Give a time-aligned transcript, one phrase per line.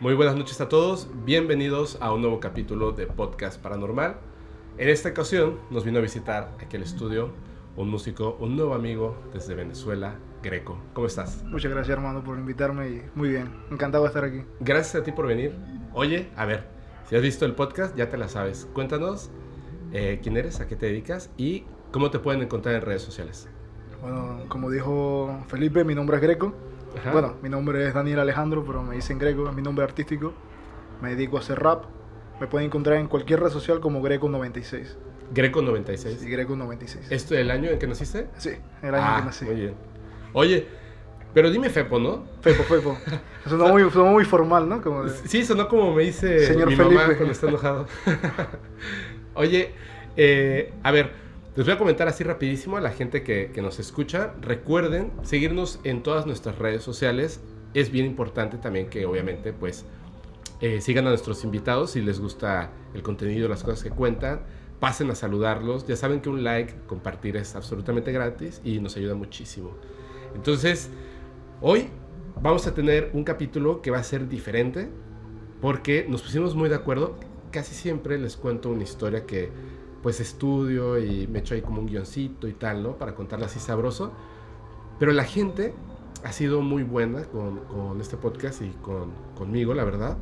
[0.00, 4.14] Muy buenas noches a todos, bienvenidos a un nuevo capítulo de Podcast Paranormal.
[4.76, 7.32] En esta ocasión nos vino a visitar aquí al estudio
[7.76, 10.78] un músico, un nuevo amigo desde Venezuela, Greco.
[10.92, 11.42] ¿Cómo estás?
[11.46, 14.44] Muchas gracias hermano por invitarme y muy bien, encantado de estar aquí.
[14.60, 15.52] Gracias a ti por venir.
[15.92, 16.68] Oye, a ver,
[17.08, 18.68] si has visto el podcast ya te la sabes.
[18.72, 19.32] Cuéntanos
[19.92, 23.48] eh, quién eres, a qué te dedicas y cómo te pueden encontrar en redes sociales.
[24.00, 26.54] Bueno, como dijo Felipe, mi nombre es Greco.
[27.00, 27.12] Ajá.
[27.12, 30.32] Bueno, mi nombre es Daniel Alejandro, pero me dicen Greco, es mi nombre artístico.
[31.00, 31.84] Me dedico a hacer rap.
[32.40, 34.86] Me pueden encontrar en cualquier red social como Greco96.
[35.32, 36.18] Greco 96.
[36.20, 36.98] Sí, Greco96.
[37.10, 38.28] ¿Esto del año en que naciste?
[38.38, 38.50] Sí,
[38.82, 39.44] el año ah, que nací.
[39.44, 39.74] Muy bien.
[40.32, 40.66] Oye,
[41.34, 42.24] pero dime Fepo, ¿no?
[42.40, 42.96] Fepo, Fepo.
[43.48, 44.80] Sonó muy, sonó muy formal, ¿no?
[44.82, 47.16] Como de- Sí, sonó como me dice Señor mi mamá Felipe.
[47.16, 47.86] cuando está enojado.
[49.34, 49.72] Oye,
[50.16, 51.12] eh, a ver,
[51.58, 54.32] les voy a comentar así rapidísimo a la gente que, nos escucha.
[54.40, 57.40] Recuerden seguirnos en todas nuestras redes sociales.
[57.74, 59.84] Es bien importante también que obviamente pues
[60.60, 64.42] eh, sigan a nuestros invitados si les gusta el contenido, las cosas que cuentan.
[64.78, 65.84] Pasen a saludarlos.
[65.88, 69.72] Ya saben que un like, compartir es absolutamente gratis y nos ayuda muchísimo.
[70.36, 70.88] Entonces,
[71.60, 71.88] hoy
[72.40, 74.88] vamos a tener un capítulo que va a ser diferente
[75.60, 77.16] porque nos pusimos muy de acuerdo.
[77.50, 79.50] Casi siempre les cuento una historia que
[80.02, 82.96] pues estudio y me echo ahí como un guioncito y tal, ¿no?
[82.96, 84.12] Para contarla así sabroso.
[84.98, 85.74] Pero la gente
[86.24, 90.16] ha sido muy buena con, con este podcast y con, conmigo, la verdad.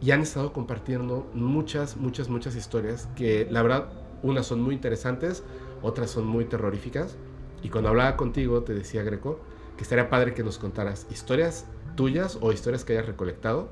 [0.00, 3.88] Y han estado compartiendo muchas, muchas, muchas historias que la verdad,
[4.22, 5.42] unas son muy interesantes,
[5.82, 7.16] otras son muy terroríficas.
[7.62, 9.40] Y cuando hablaba contigo, te decía Greco,
[9.76, 13.70] que estaría padre que nos contaras historias tuyas o historias que hayas recolectado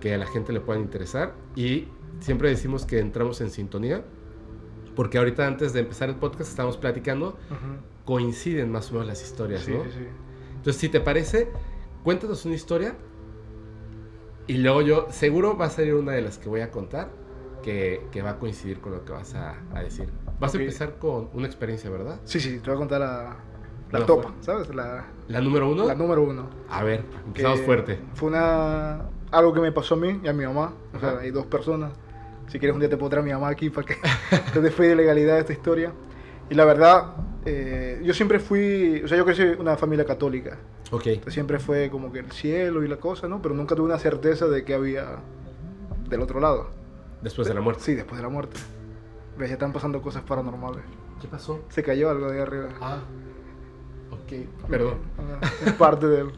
[0.00, 1.34] que a la gente le puedan interesar.
[1.56, 1.88] Y
[2.20, 4.04] siempre decimos que entramos en sintonía,
[4.98, 7.78] porque ahorita antes de empezar el podcast estábamos platicando, Ujú.
[8.04, 9.84] coinciden más o menos las historias, Sí, ¿no?
[9.84, 10.06] sí, sí.
[10.56, 11.52] Entonces, si te parece,
[12.02, 12.96] cuéntanos una historia
[14.48, 17.10] y luego yo, seguro va a salir una de las que voy a contar
[17.62, 20.08] que, que va a coincidir con lo que vas a, a decir.
[20.40, 22.18] Vas a empezar con una experiencia, ¿verdad?
[22.24, 23.36] Sí, sí, te voy a contar la,
[23.92, 24.74] la No, topa, fue- ¿sabes?
[24.74, 25.86] La, La número uno.
[25.86, 26.48] la número uno.
[26.70, 28.00] A ver, empezamos fuerte.
[28.14, 30.72] Fue una algo que me pasó a mí y a mi mamá.
[30.92, 31.92] O sea, hay dos personas.
[32.48, 33.96] Si quieres un día te puedo traer a mi mamá aquí para que
[34.52, 35.92] te dé fe de legalidad de esta historia.
[36.50, 37.14] Y la verdad,
[37.44, 40.58] eh, yo siempre fui, o sea, yo crecí en una familia católica.
[40.90, 41.06] Ok.
[41.06, 43.42] Entonces, siempre fue como que el cielo y la cosa, ¿no?
[43.42, 45.16] Pero nunca tuve una certeza de que había
[46.08, 46.70] del otro lado.
[47.20, 47.82] Después de la muerte.
[47.82, 48.58] Sí, después de la muerte.
[49.36, 50.82] Ves, ya están pasando cosas paranormales.
[51.20, 51.64] ¿Qué pasó?
[51.68, 52.68] Se cayó algo de ahí arriba.
[52.80, 53.00] Ah.
[54.10, 54.68] Ok.
[54.68, 54.98] Perdón.
[55.66, 56.32] Es parte del...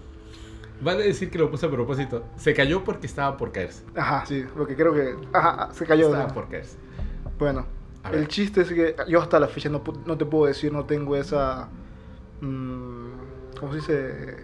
[0.83, 2.25] Van a decir que lo puse a propósito.
[2.37, 3.85] Se cayó porque estaba por caerse.
[3.95, 5.15] Ajá, sí, porque creo que...
[5.33, 6.07] Ajá, se cayó.
[6.07, 6.35] Estaba ¿no?
[6.35, 6.77] por caerse.
[7.39, 7.67] Bueno,
[8.13, 11.17] el chiste es que yo hasta la fecha no, no te puedo decir, no tengo
[11.17, 11.69] esa.
[12.41, 13.07] mm,
[13.59, 14.37] ¿Cómo se dice?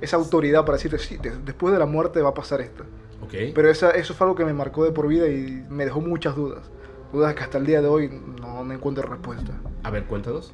[0.00, 2.84] Esa autoridad para decirte, sí, de- después de la muerte va a pasar esto.
[3.22, 3.32] Ok.
[3.54, 6.36] Pero esa, eso fue algo que me marcó de por vida y me dejó muchas
[6.36, 6.70] dudas.
[7.12, 8.08] Dudas que hasta el día de hoy
[8.40, 9.52] no, no encuentro respuesta.
[9.82, 10.52] A ver, cuéntanos.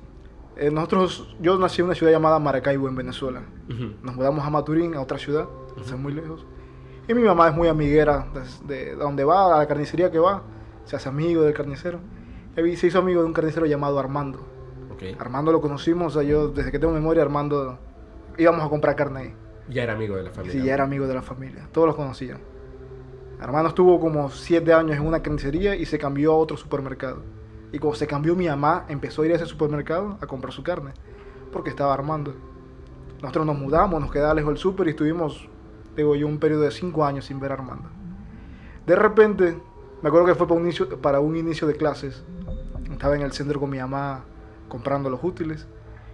[0.60, 3.40] Eh, nosotros, yo nací en una ciudad llamada Maracaibo, en Venezuela.
[3.70, 3.94] Ujú.
[4.02, 6.44] Nos mudamos a Maturín, a otra ciudad, o sea, muy lejos.
[7.08, 8.26] Y mi mamá es muy amiguera,
[8.66, 10.42] de, de donde va, a la carnicería que va,
[10.84, 11.98] se hace amigo del carnicero.
[12.58, 14.40] Y se hizo amigo de un carnicero llamado Armando.
[14.92, 15.18] Ok.
[15.18, 17.78] Armando lo conocimos, o sea, yo desde que tengo memoria, Armando
[18.36, 19.34] íbamos a comprar carne ahí.
[19.70, 20.60] Ya era amigo de la familia.
[20.60, 22.38] Sí, ya era amigo de la familia, todos los conocían.
[23.40, 27.22] Armando estuvo como siete años en una carnicería y se cambió a otro supermercado.
[27.72, 30.62] Y cuando se cambió mi mamá, empezó a ir a ese supermercado a comprar su
[30.62, 30.92] carne,
[31.52, 32.34] porque estaba Armando.
[33.22, 35.48] Nosotros nos mudamos, nos quedaba lejos del súper y estuvimos,
[35.96, 37.88] digo yo, un periodo de cinco años sin ver a Armando.
[38.86, 39.56] De repente,
[40.02, 42.24] me acuerdo que fue para un inicio, para un inicio de clases.
[42.90, 44.24] Estaba en el centro con mi mamá
[44.68, 45.66] comprando los útiles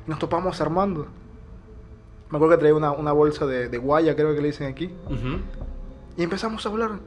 [0.07, 1.07] y nos topamos a Armando.
[2.31, 4.93] Me acuerdo que traía una, una bolsa de, de guaya, creo que le dicen aquí.
[6.17, 6.99] Y empezamos a hablar.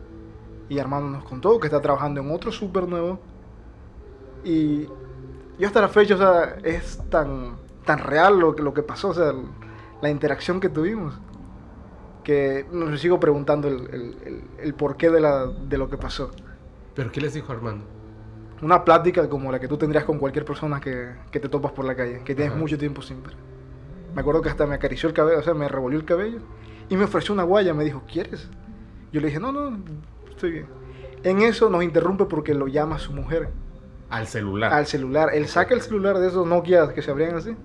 [0.70, 3.20] Y Armando nos contó que está trabajando en otro súper nuevo.
[4.44, 4.86] Y
[5.58, 9.10] yo hasta la fecha, o sea, es tan, tan real lo que, lo que pasó,
[9.10, 9.34] o sea,
[10.02, 11.20] la interacción que tuvimos.
[12.24, 16.32] Que me sigo preguntando el, el- el- el porqué de, la, de lo que pasó.
[16.96, 17.86] ¿Pero qué les dijo Armando?
[18.62, 21.86] Una plática como la que tú tendrías con cualquier persona que, que te topas por
[21.86, 22.60] la calle, que tienes Ajá.
[22.62, 23.34] mucho tiempo sin ver.
[24.14, 26.40] Me acuerdo que hasta me acarició el cabello, o sea, me revolvió el cabello
[26.90, 27.74] y me ofreció una guaya.
[27.74, 28.50] Me dijo, ¿quieres?
[29.14, 29.78] Yo le dije, no, no,
[30.30, 30.66] estoy bien.
[31.24, 33.50] En eso nos interrumpe porque lo llama su mujer
[34.10, 34.74] Al celular.
[34.74, 35.30] al celular.
[35.34, 37.56] Él saca el celular de esos Nokia que se abrían así.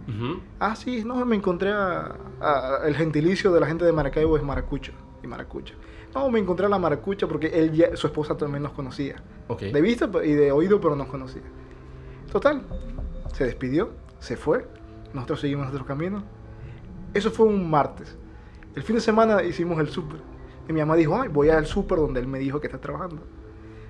[0.60, 4.42] Ah, sí, no, me encontré a, a- el gentilicio de la gente de Maracaibo es
[4.42, 4.92] maracucho
[5.22, 5.74] y maracucha.
[6.14, 9.16] No, me encontré a la maracucha porque él ya- su esposa también nos conocía.
[9.48, 9.62] Ok.
[9.62, 11.42] De vista y de oído, pero nos conocía.
[12.30, 12.62] Total,
[13.32, 14.66] se despidió, se fue.
[15.12, 16.22] Nosotros seguimos nuestro camino.
[17.14, 18.16] Eso fue un martes.
[18.74, 20.20] El fin de semana hicimos el súper.
[20.68, 23.22] Y mi mamá dijo, ay, voy al súper donde él me dijo que está trabajando.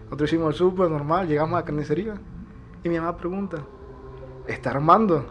[0.04, 2.14] Nosotros hicimos el súper normal, llegamos a la carnicería.
[2.84, 3.64] Y mi mamá pregunta,
[4.46, 5.24] ¿está Armando?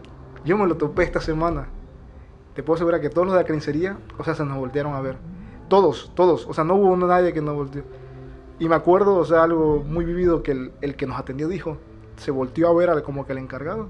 [0.44, 1.68] Yo me lo topé esta semana.
[2.52, 5.00] Te puedo asegurar que todos los de la carnicería, o sea, se nos voltearon a
[5.00, 5.16] ver.
[5.68, 6.46] Todos, todos.
[6.48, 7.84] O sea, no hubo nadie que nos volteó.
[8.58, 11.78] Y me acuerdo, o sea, algo muy vivido que el, el que nos atendió dijo,
[12.16, 13.86] se volteó a ver al, como que el encargado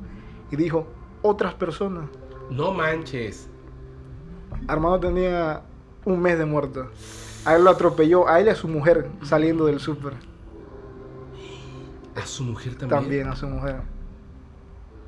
[0.51, 0.87] y dijo,
[1.23, 2.11] otras personas.
[2.51, 3.49] No manches.
[4.69, 5.63] Armando tenía
[6.05, 6.89] un mes de muerto.
[7.47, 10.13] A él lo atropelló, a él y a su mujer saliendo del súper.
[12.17, 13.01] A su mujer también.
[13.01, 13.77] También a su mujer.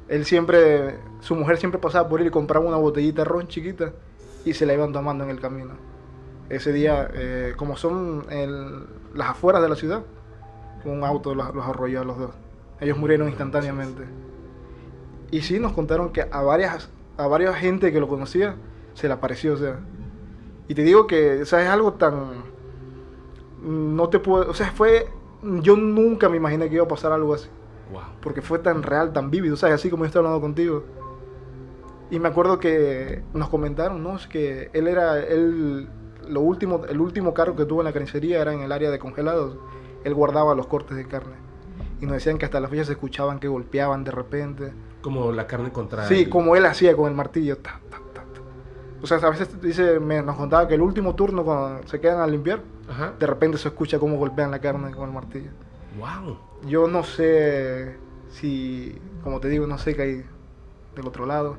[0.08, 3.92] Él siempre, su mujer siempre pasaba por él y compraba una botellita de ron chiquita
[4.44, 5.72] y se la iban tomando en el camino.
[6.48, 10.02] Ese día, eh, como son el- las afueras de la ciudad,
[10.84, 12.30] un auto los, los arrolló a los dos.
[12.80, 14.04] Ellos murieron instantáneamente.
[15.32, 18.54] Y sí, nos contaron que a varias, a varias gente que lo conocía
[18.94, 19.80] se le apareció, o sea.
[20.68, 22.44] Y te digo que, o sea, es algo tan...
[23.62, 24.48] No te puedo...
[24.50, 25.08] O sea, fue...
[25.42, 27.48] Yo nunca me imaginé que iba a pasar algo así.
[27.92, 28.02] Wow.
[28.20, 29.76] Porque fue tan real, tan vívido, ¿sabes?
[29.76, 30.84] Así como yo estoy hablando contigo.
[32.10, 34.16] Y me acuerdo que nos comentaron, ¿no?
[34.16, 35.88] Es que él era, él,
[36.28, 38.98] lo último, el último cargo que tuvo en la carnicería era en el área de
[38.98, 39.56] congelados.
[40.04, 41.34] Él guardaba los cortes de carne.
[42.00, 44.72] Y nos decían que hasta la fecha se escuchaban que golpeaban de repente.
[45.02, 46.06] Como la carne contra.
[46.06, 47.58] Sí, el- como él hacía con el martillo.
[47.58, 47.80] ta.
[49.02, 52.20] O sea, a veces dice, me, nos contaba que el último turno cuando se quedan
[52.20, 53.12] a limpiar, Ajá.
[53.18, 55.50] de repente se escucha cómo golpean la carne con el martillo.
[55.98, 56.38] Wow.
[56.66, 57.96] Yo no sé
[58.30, 60.24] si, como te digo, no sé qué hay
[60.94, 61.56] del otro lado.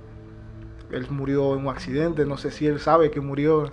[0.91, 3.71] Él murió en un accidente, no sé si él sabe que murió.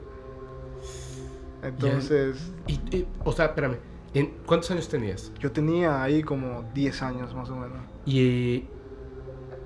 [1.62, 3.76] Entonces, Y, y- o sea, espérame.
[4.12, 5.32] ¿en ¿Cuántos años tenías?
[5.40, 7.78] yo tenía ahí como 10 años más o menos.
[8.05, 8.20] Y
[8.56, 8.69] eh,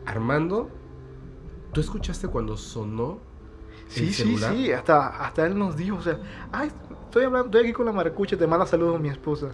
[0.06, 0.70] Armando,
[1.72, 3.18] ¿tú escuchaste cuando sonó
[3.88, 4.52] Sí, sí, celular?
[4.54, 6.18] sí, hasta, hasta él nos dijo, o sea,
[6.52, 6.70] ay,
[7.04, 9.48] estoy hablando, estoy aquí con la maracucha, te manda saludos mi esposa.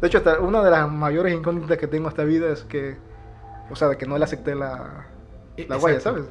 [0.00, 2.96] De hecho, hasta una de las mayores incógnitas que tengo esta vida es que,
[3.70, 5.06] o sea, de que no le acepté la,
[5.56, 6.00] Eh, la guaya.
[6.00, 6.24] ¿sabes?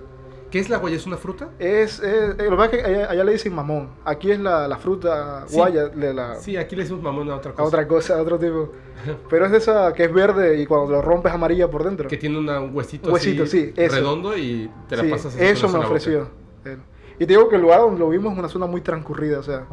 [0.51, 0.95] ¿Qué es la guaya?
[0.95, 1.49] ¿Es una fruta?
[1.59, 3.89] Es, es- lo que pasa es que allá, allá le dicen mamón.
[4.05, 5.57] Aquí es la, la fruta Sí.
[5.57, 7.67] guaya de la, Sí, aquí le decimos mamón a otra a cosa.
[7.67, 8.71] otra cosa, a otro tipo.
[9.29, 12.07] Pero es de esa que es verde y cuando lo rompes amarilla por dentro.
[12.07, 13.95] Que tiene una- un huesito, Huesito, así sí, eso.
[13.95, 16.29] redondo y te la Sí, pasas eso me ofreció.
[16.73, 16.79] Él.
[17.15, 19.43] Y te digo que el lugar donde lo vimos es una zona muy transcurrida, o
[19.43, 19.65] sea,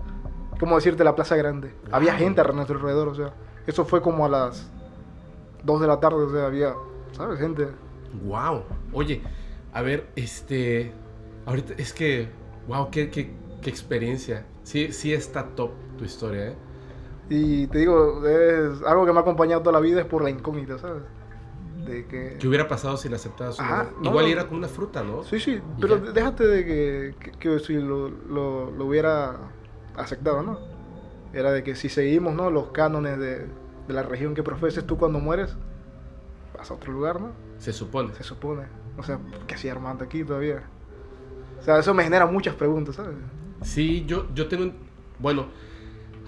[0.60, 1.74] como decirte la plaza grande.
[1.90, 2.20] Había Wow.
[2.20, 3.34] gente a nuestro alrededor, o sea,
[3.66, 4.70] eso fue como a las
[5.64, 6.74] 2 de la tarde, o sea, había,
[7.12, 7.38] ¿sabes?
[7.40, 7.68] Gente.
[8.24, 8.62] Wow.
[8.92, 9.22] Oye,
[9.72, 10.92] a ver, este.
[11.46, 12.28] Ahorita es que.
[12.68, 14.46] Wow, qué, qué, qué experiencia.
[14.62, 16.56] Sí, sí está top tu historia, ¿eh?
[17.28, 20.30] Y te digo, es algo que me ha acompañado toda la vida es por la
[20.30, 21.02] incógnita, ¿sabes?
[21.86, 22.36] De que...
[22.38, 24.30] ¿Qué hubiera pasado si le aceptabas una- no, Igual no.
[24.32, 25.24] era como una fruta, ¿no?
[25.24, 26.12] Sí, sí, pero ya.
[26.12, 29.36] déjate de que, que, que si lo, lo, lo hubiera
[29.96, 30.58] aceptado, ¿no?
[31.32, 32.50] Era de que si seguimos, ¿no?
[32.50, 33.38] Los cánones de,
[33.88, 35.56] de la región que profeses tú cuando mueres,
[36.56, 37.30] vas a otro lugar, ¿no?
[37.58, 38.14] Se supone.
[38.14, 38.62] Se supone.
[38.96, 40.62] O sea, ¿qué hacía Armando aquí todavía?
[41.58, 43.16] O sea, eso me genera muchas preguntas, ¿sabes?
[43.62, 44.72] Sí, yo, yo tengo.
[45.18, 45.46] Bueno,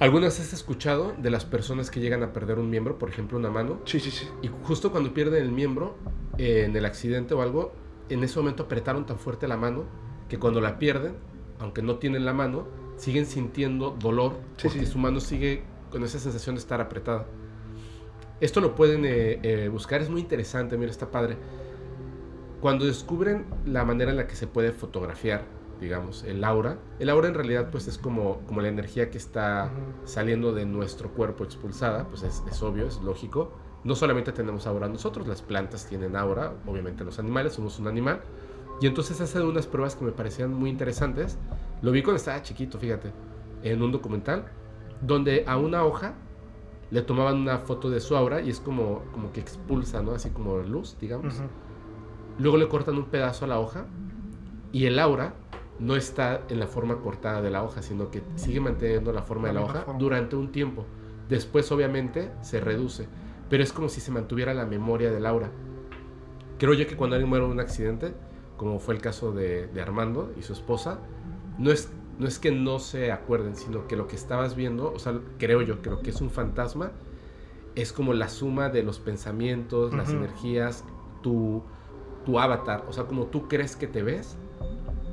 [0.00, 3.50] ¿algunas has escuchado de las personas que llegan a perder un miembro, por ejemplo, una
[3.50, 3.80] mano?
[3.84, 4.28] Sí, sí, sí.
[4.42, 5.96] Y justo cuando pierden el miembro,
[6.38, 7.72] eh, en el accidente o algo,
[8.08, 9.84] en ese momento apretaron tan fuerte la mano
[10.28, 11.14] que cuando la pierden,
[11.58, 14.92] aunque no tienen la mano, siguen sintiendo dolor Sí, porque sí.
[14.92, 17.26] su mano sigue con esa sensación de estar apretada.
[18.40, 21.36] Esto lo pueden eh, eh, buscar, es muy interesante, mira, está padre.
[22.60, 25.44] Cuando descubren la manera en la que se puede fotografiar,
[25.80, 29.70] digamos, el aura, el aura en realidad pues es como, como la energía que está
[30.04, 33.52] saliendo de nuestro cuerpo expulsada, pues es, es obvio, es lógico.
[33.84, 38.22] No solamente tenemos aura nosotros, las plantas tienen aura, obviamente los animales, somos un animal.
[38.80, 41.38] Y entonces hace unas pruebas que me parecían muy interesantes.
[41.82, 43.12] Lo vi cuando estaba chiquito, fíjate,
[43.62, 44.46] en un documental,
[45.00, 46.14] donde a una hoja
[46.90, 50.12] le tomaban una foto de su aura y es como, como que expulsa, ¿no?
[50.12, 51.34] Así como luz, digamos.
[52.38, 53.86] Luego le cortan un pedazo a la hoja
[54.72, 55.34] y el aura
[55.78, 59.48] no está en la forma cortada de la hoja, sino que sigue manteniendo la forma
[59.48, 60.84] de la hoja durante un tiempo.
[61.28, 63.08] Después obviamente se reduce,
[63.50, 65.50] pero es como si se mantuviera la memoria del aura.
[66.58, 68.14] Creo yo que cuando alguien muere en un accidente,
[68.56, 71.00] como fue el caso de, de Armando y su esposa,
[71.58, 74.98] no es, no es que no se acuerden, sino que lo que estabas viendo, o
[74.98, 76.92] sea, creo yo que lo que es un fantasma
[77.74, 80.84] es como la suma de los pensamientos, las energías,
[81.22, 81.62] tu,
[82.24, 84.36] tu avatar, o sea, como tú crees que te ves,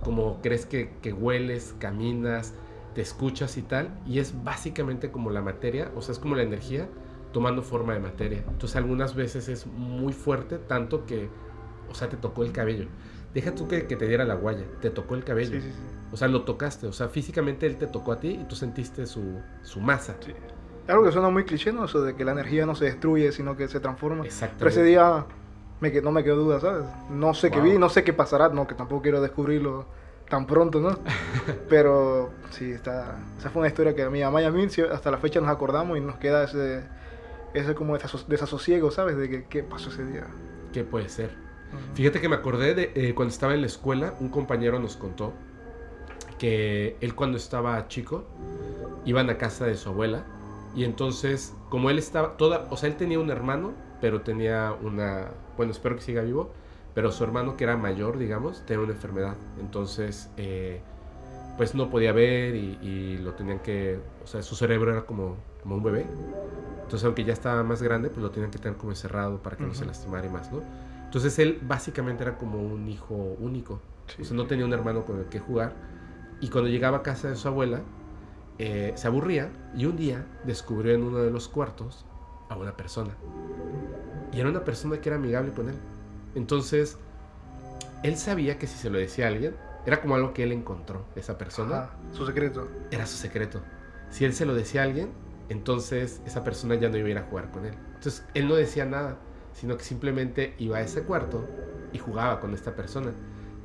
[0.04, 2.54] como crees que, que hueles, caminas,
[2.94, 6.44] te escuchas y tal, y es básicamente como la materia, o sea, es como la
[6.44, 6.88] energía
[7.32, 8.44] tomando forma de materia.
[8.48, 11.30] Entonces algunas veces es muy fuerte, tanto que,
[11.90, 12.88] o sea, te tocó el cabello.
[13.34, 15.52] deja tú que, que te diera la guaya, te tocó el cabello.
[15.52, 15.84] Sí, sí, sí.
[16.12, 19.06] O sea, lo tocaste, o sea, físicamente él te tocó a ti y tú sentiste
[19.06, 20.18] su, su masa.
[20.20, 20.34] Sí.
[20.88, 21.86] Algo que suena muy cliché, ¿no?
[21.86, 24.26] Eso de que la energía no se destruye, sino que se transforma.
[24.26, 24.60] Exactamente.
[24.60, 25.26] Pero ese día
[25.82, 26.86] me, no me quedó duda, ¿sabes?
[27.10, 29.86] No sé qué vi, no sé qué pasará, no, que tampoco quiero descubrirlo
[30.30, 30.98] tan pronto, ¿no?
[31.70, 35.12] Pero sí, está, esa fue una historia que a mi mamá y a mí hasta
[35.12, 36.84] la fecha nos acordamos y nos queda ese,
[37.54, 39.18] ese como desaso- desasosiego, ¿sabes?
[39.18, 40.28] De que qué pasó ese día.
[40.72, 41.32] ¿Qué puede ser?
[41.74, 41.96] Ujú.
[41.96, 45.34] Fíjate que me acordé de eh, cuando estaba en la escuela, un compañero nos contó
[46.38, 48.26] que él cuando estaba chico
[49.06, 50.24] iban a casa de su abuela
[50.76, 55.30] y entonces como él estaba toda, o sea, él tenía un hermano, pero tenía una,
[55.56, 56.52] bueno, espero que siga vivo,
[56.94, 60.82] pero su hermano que era mayor, digamos, tenía una enfermedad, entonces eh,
[61.58, 65.38] pues no podía ver y, y lo tenían que, o sea, su cerebro era como,
[65.62, 66.06] como un bebé,
[66.84, 69.64] entonces aunque ya estaba más grande, pues lo tenían que tener como encerrado para que
[69.64, 70.62] no se lastimara y más, ¿no?
[71.06, 73.80] Entonces él básicamente era como un hijo único.
[74.08, 74.22] Sí.
[74.22, 75.74] O sea, no tenía un hermano con el que jugar.
[76.40, 77.82] Y cuando llegaba a casa de su abuela,
[78.60, 82.06] eh, se aburría y un día descubrió en uno de los cuartos
[82.52, 83.16] a una persona.
[84.34, 85.76] Y era una persona que era amigable con él.
[86.36, 86.98] Entonces,
[88.04, 89.56] él sabía que si se lo decía a alguien,
[89.86, 92.68] era como algo que él encontró, esa persona Ajá, su secreto.
[92.92, 93.62] era su secreto.
[94.10, 95.10] Si él se lo decía a alguien,
[95.50, 97.74] entonces esa persona ya no iba a ir a jugar con él.
[97.96, 99.18] Entonces él no decía nada,
[99.54, 101.48] sino que simplemente iba a ese cuarto
[101.94, 103.12] y jugaba con esta persona.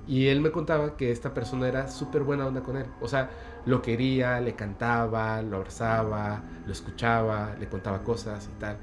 [0.06, 2.86] Y él me contaba que esta persona era súper buena onda con él.
[3.00, 3.30] O sea,
[3.66, 8.76] lo quería, le cantaba, lo abrazaba, lo escuchaba, le contaba cosas y tal.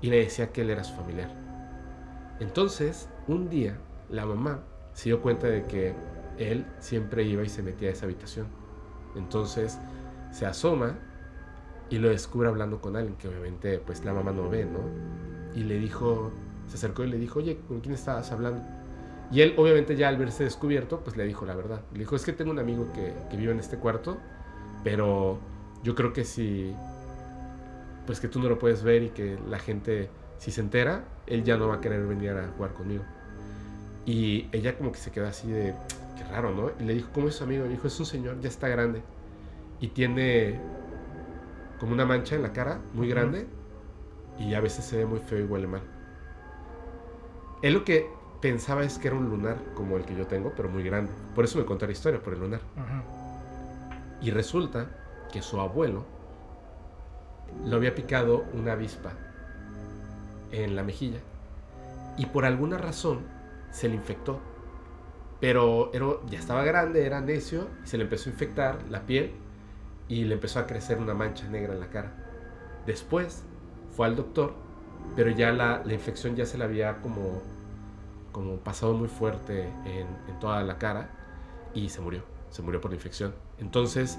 [0.00, 1.30] Y le decía que él era su familiar.
[2.38, 3.76] Entonces, un día,
[4.08, 4.60] la mamá
[4.94, 5.94] se dio cuenta de que
[6.38, 8.46] él siempre iba y se metía a esa habitación.
[9.16, 9.78] Entonces,
[10.30, 10.94] se asoma
[11.90, 14.78] y lo descubre hablando con alguien que obviamente pues la mamá no ve, ¿no?
[15.54, 16.30] Y le dijo,
[16.68, 18.62] se acercó y le dijo, oye, ¿con quién estabas hablando?
[19.30, 21.82] Y él obviamente ya al verse descubierto pues le dijo la verdad.
[21.92, 24.18] Le dijo, es que tengo un amigo que, que vive en este cuarto,
[24.82, 25.38] pero
[25.82, 26.74] yo creo que si,
[28.06, 31.44] pues que tú no lo puedes ver y que la gente, si se entera, él
[31.44, 33.04] ya no va a querer venir a jugar conmigo.
[34.04, 35.74] Y ella como que se quedó así de,
[36.16, 36.72] qué raro, ¿no?
[36.80, 37.64] Y le dijo, ¿cómo es su amigo?
[37.64, 39.02] Le dijo, es un señor, ya está grande.
[39.80, 40.58] Y tiene
[41.78, 43.46] como una mancha en la cara, muy grande.
[44.38, 45.82] Y a veces se ve muy feo y huele mal.
[47.62, 48.08] Él lo que
[48.40, 51.12] pensaba es que era un lunar como el que yo tengo, pero muy grande.
[51.34, 52.60] Por eso me contó la historia, por el lunar.
[54.20, 54.88] Y resulta
[55.32, 56.04] que su abuelo
[57.64, 59.12] lo había picado una avispa
[60.52, 61.20] en la mejilla.
[62.16, 63.20] Y por alguna razón
[63.70, 64.40] se le infectó.
[65.40, 69.32] Pero era, ya estaba grande, era necio, y se le empezó a infectar la piel
[70.06, 72.12] y le empezó a crecer una mancha negra en la cara.
[72.84, 73.44] Después
[73.96, 74.54] fue al doctor,
[75.16, 77.42] pero ya la, la infección ya se le había como,
[78.32, 81.10] como pasado muy fuerte en, en toda la cara
[81.74, 82.22] y se murió.
[82.50, 83.34] Se murió por la infección.
[83.58, 84.18] Entonces,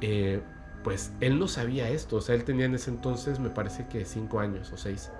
[0.00, 0.42] eh,
[0.84, 2.16] pues él no sabía esto.
[2.16, 5.10] O sea, él tenía en ese entonces, me parece que cinco años o seis.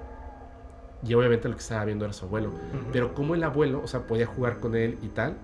[1.04, 2.48] Y obviamente lo que estaba viendo era su abuelo.
[2.50, 2.90] Ujú.
[2.92, 5.36] Pero como el abuelo, o sea, podía jugar con él y tal,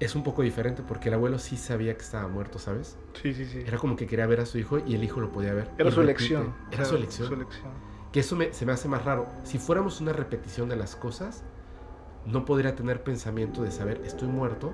[0.00, 2.98] es un poco diferente porque el abuelo sí sabía que estaba muerto, ¿sabes?
[3.22, 3.62] Sí, sí, sí.
[3.66, 5.70] Era como que quería ver a su hijo y el hijo lo podía ver.
[5.78, 6.54] Era su elección.
[6.72, 7.28] Era O su elección.
[7.28, 7.70] Su elección.
[8.12, 9.26] Que eso me- se me hace más raro.
[9.42, 11.44] Si fuéramos una repetición de las cosas,
[12.26, 14.72] no podría tener pensamiento de saber, estoy muerto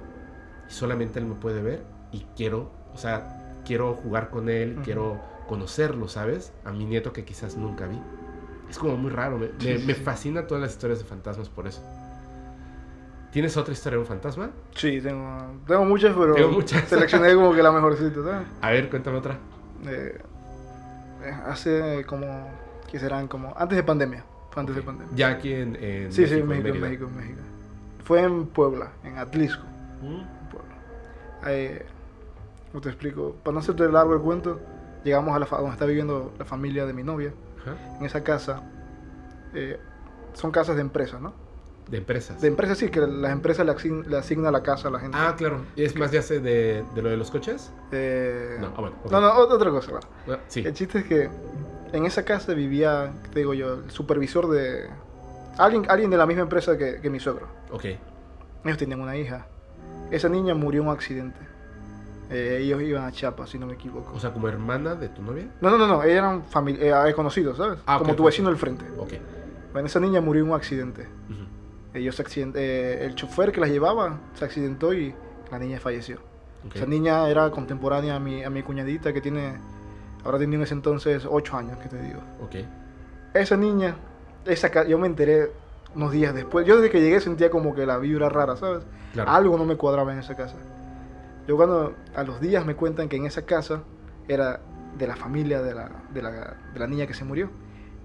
[0.69, 4.83] y solamente él me puede ver y quiero, o sea, quiero jugar con él, Ujú.
[4.83, 6.53] quiero conocerlo, ¿sabes?
[6.65, 8.01] A mi nieto que quizás nunca vi.
[8.69, 11.83] Es como muy raro, me, me, fascinan todas las historias de fantasmas por eso.
[13.33, 14.51] ¿Tienes otra historia de un fantasma?
[14.75, 16.89] Sí, tengo, tengo muchas, pero Tengo muchas.
[16.89, 18.47] seleccioné como que la mejorcita, ¿sabes?
[18.61, 19.39] A ver, cuéntame otra.
[19.87, 20.19] Eh,
[21.25, 22.49] eh, hace como,
[22.91, 23.29] ¿qué serán?
[23.29, 24.25] Como antes de pandemia.
[24.51, 24.87] Fue antes de Ok.
[24.87, 25.15] pandemia.
[25.17, 26.81] Ya aquí en, en Sí, sí, en México, en.
[26.81, 27.41] México, en México.
[28.05, 29.63] Fue en Puebla, en Atlisco,
[30.03, 30.75] Mm, Puebla.
[31.47, 31.87] Eh,
[32.73, 33.37] ¿Cómo te explico?
[33.43, 34.61] Para no hacerte largo el cuento,
[35.05, 37.33] llegamos a la donde está viviendo la familia de mi novia.
[37.99, 38.63] En esa casa,
[39.55, 39.79] eh,
[40.33, 41.33] son casas de empresas, ¿no?
[41.89, 42.41] De empresas.
[42.41, 45.17] De empresas sí, que las empresas le, asign- le asignan la casa a la gente.
[45.21, 45.63] Ah, claro.
[45.77, 47.73] ¿Es más ya sé de, de lo de los coches?
[47.91, 48.97] Eh, No, ah, bueno.
[49.05, 49.11] ok.
[49.11, 49.91] no, no, ot- otra cosa.
[50.27, 50.41] bueno.
[50.49, 50.61] Sí.
[50.65, 51.29] El chiste es que
[51.93, 54.89] en esa casa vivía, te digo yo, el supervisor de...
[55.59, 57.47] Alguien, alguien de la misma empresa que, que mi suegro.
[57.71, 57.85] Ok.
[58.65, 59.47] Ellos tenían una hija.
[60.11, 61.39] Esa niña murió en un accidente.
[62.31, 64.13] Eh, ellos iban a Chiapas, si no me equivoco.
[64.15, 65.49] O sea, como hermana de tu novia.
[65.61, 67.81] no, no, no, no, ellos eran eh, conocidos, ¿sabes?
[67.87, 68.85] Ah, Como tu vecino del frente.
[68.97, 69.15] Ok.
[69.73, 71.09] Bueno, esa niña murió en un accidente.
[71.93, 75.13] Ellos accident- eh, el chofer que la llevaba se accidentó y
[75.51, 76.19] la niña falleció.
[76.73, 79.55] Esa niña era contemporánea a mi, a mi cuñadita que tiene,
[80.25, 82.21] ahora tenía en ese entonces 8 años, que te digo.
[82.43, 82.57] Ok.
[83.35, 83.97] Esa niña,
[84.45, 85.53] esa, yo me enteré
[85.95, 86.67] unos días después.
[86.67, 88.85] Yo desde que llegué sentía como que la vibra rara, ¿sabes?
[89.13, 89.31] Claro.
[89.31, 90.57] Algo no me cuadraba en esa casa.
[91.47, 93.83] Yo cuando a los días me cuentan que en esa casa
[94.29, 94.61] era
[94.97, 96.31] de la familia de la, de la,
[96.73, 97.51] de la niña que se murió.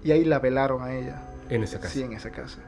[0.02, 1.22] Y ahí la velaron a ella.
[1.48, 1.92] En esa casa.
[1.92, 2.58] Sí, en esa casa.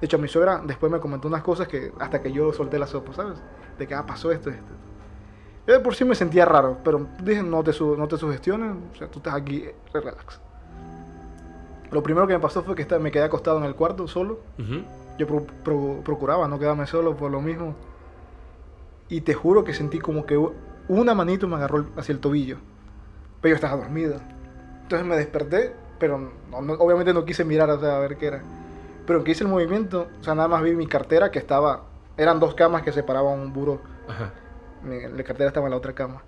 [0.00, 2.86] De hecho, mi suegra después me comentó unas cosas que hasta que yo solté la
[2.86, 3.38] sopa, ¿sabes?
[3.78, 4.72] De que, ah, pasó esto, esto.
[5.66, 8.96] Yo de por sí me sentía raro, pero dije, no te, no te sugestiones, o
[8.98, 10.40] sea, tú estás aquí, eh, relax.
[11.90, 14.40] Lo primero que me pasó fue que me quedé acostado en el cuarto solo.
[15.16, 17.74] Yo pro- pro- procuraba no quedarme solo por lo mismo.
[19.08, 20.36] Y te juro que sentí como que
[20.88, 22.56] una manito me agarró hacia el tobillo.
[23.40, 24.16] Pero yo estaba dormido.
[24.82, 26.18] Entonces me desperté, pero
[26.50, 28.42] no- no- obviamente no quise mirar o sea, a ver qué era.
[29.06, 31.84] Pero que hice el movimiento, o sea, nada más vi mi cartera que estaba...
[32.16, 33.80] Eran dos camas que separaban un buró.
[34.08, 34.32] Ajá.
[34.84, 36.22] Mi, la cartera estaba en la otra cama.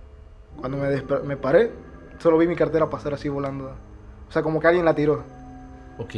[0.58, 0.88] Cuando me,
[1.24, 1.70] me paré,
[2.18, 3.72] solo vi mi cartera pasar así volando.
[4.28, 5.22] O sea, como que alguien la tiró.
[5.98, 6.14] Ok.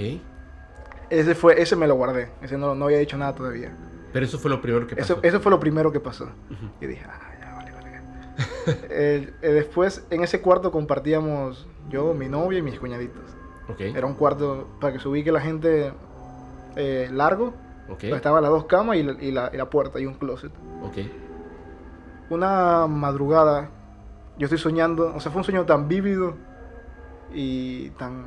[1.10, 2.30] Ese fue, ese me lo guardé.
[2.42, 3.74] Ese no, no había dicho nada todavía.
[4.12, 5.14] Pero eso fue lo primero que pasó.
[5.14, 6.24] Eso, eso fue lo primero que pasó.
[6.24, 6.70] Ujú.
[6.80, 7.88] Y dije, ah, ya vale, vale.
[8.90, 13.24] Eh, eh, después, en ese cuarto compartíamos yo, mi novia y mis cuñaditos.
[13.68, 13.80] Ok.
[13.80, 15.92] Era un cuarto, para que se ubique la gente,
[16.76, 17.54] eh, largo.
[17.88, 18.02] Ok.
[18.02, 20.52] donde Estaban las dos camas y la, y, la, y la puerta y un closet.
[20.82, 20.98] Ok.
[22.30, 23.70] Una madrugada,
[24.38, 26.34] yo estoy soñando, o sea, fue un sueño tan vívido
[27.32, 28.26] y tan,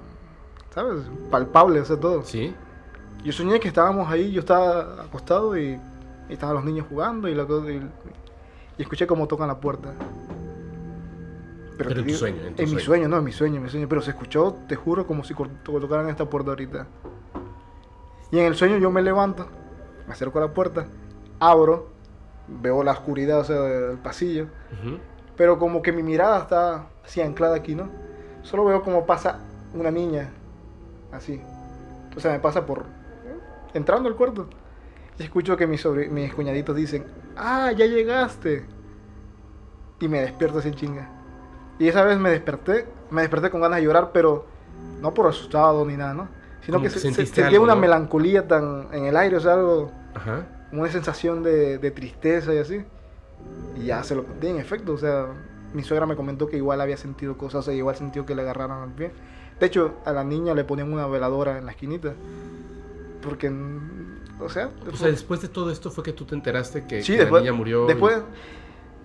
[0.74, 1.04] ¿sabes?
[1.30, 2.24] Palpable, o sea, todo.
[2.24, 2.56] Sí.
[3.24, 5.80] Yo soñé que estábamos ahí, yo estaba acostado y,
[6.30, 7.76] y estaban los niños jugando y, la cosa- y,
[8.78, 9.94] y escuché cómo tocan la puerta.
[11.78, 12.86] Pero te en tu digo- sueño, en tu mi sueño.
[12.86, 13.88] sueño, no, en mi sueño, en mi sueño.
[13.88, 16.88] Pero se escuchó, te juro, como si tocaran esta puerta ahorita.
[18.32, 19.46] Y en el sueño yo me levanto,
[20.08, 20.88] me acerco a la puerta,
[21.40, 21.90] abro,
[22.62, 24.46] veo la oscuridad, o sea, del pasillo.
[24.74, 24.98] Ujú.
[25.38, 27.90] Pero como que mi mirada está así anclada aquí, ¿no?
[28.44, 29.40] Solo veo como pasa
[29.74, 30.30] una niña,
[31.12, 31.42] así.
[32.16, 32.86] O sea, me pasa por...
[33.74, 34.48] Entrando al cuarto.
[35.18, 37.06] Y escucho que mis, sobre- mis cuñaditos dicen,
[37.38, 38.66] ah, ya llegaste.
[40.00, 41.10] Y me despierto así en chinga.
[41.80, 44.46] Y esa vez me desperté, me desperté con ganas de llorar, pero
[45.00, 46.28] no por asustado ni nada, ¿no?
[46.66, 50.46] Sino que se- se- sentía una melancolía tan en el aire, o sea, algo Ajá.
[50.72, 52.86] Una sensación de, de tristeza y así.
[53.76, 54.94] Y ya se lo conté, en efecto.
[54.94, 55.28] O sea,
[55.74, 58.42] mi suegra me comentó que igual había sentido cosas, o sea, igual sintió que le
[58.42, 59.12] agarraron al pie.
[59.60, 62.14] De hecho, a la niña le ponían una veladora en la esquinita.
[63.22, 63.50] Porque,
[64.40, 67.14] o sea, O sea, después de todo esto fue que tú te enteraste que, sí,
[67.14, 67.84] que después, la niña murió.
[67.84, 68.24] y- Después,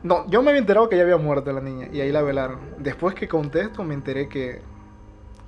[0.02, 2.61] no, yo me había enterado que ya había muerto la niña y ahí la velaron.
[2.79, 4.62] Después que conté esto, me enteré que,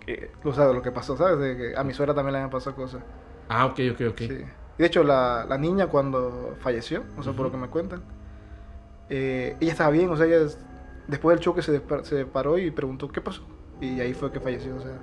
[0.05, 1.39] que o sea, lo que pasó, ¿sabes?
[1.39, 3.03] De que a mi suegra también le habían pasado cosas.
[3.49, 4.19] Ah, ok, ok, ok.
[4.19, 4.45] Sí.
[4.79, 8.03] De hecho, la, la niña cuando falleció, o sea, por lo que me cuentan,
[9.11, 10.59] eh, ella estaba bien, o sea, ella es-
[11.09, 13.43] después del choque se, se paró y preguntó qué pasó.
[13.81, 14.99] Y ahí fue que falleció, o sea,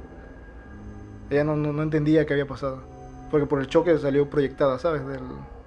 [1.29, 2.81] ella no, no, no entendía qué había pasado.
[3.31, 5.05] Porque por el choque salió proyectada, ¿sabes?
[5.07, 5.21] Del...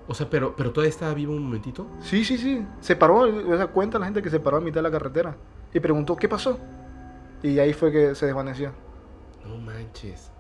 [0.07, 1.87] O sea, pero, pero todavía estaba vivo un momentito.
[2.01, 4.77] Sí, sí, sí, se paró, o sea, cuenta la gente que se paró a mitad
[4.77, 5.37] de la carretera
[5.75, 6.59] y preguntó qué pasó.
[7.43, 8.71] Y ahí fue que se desvaneció.
[9.47, 10.31] No manches.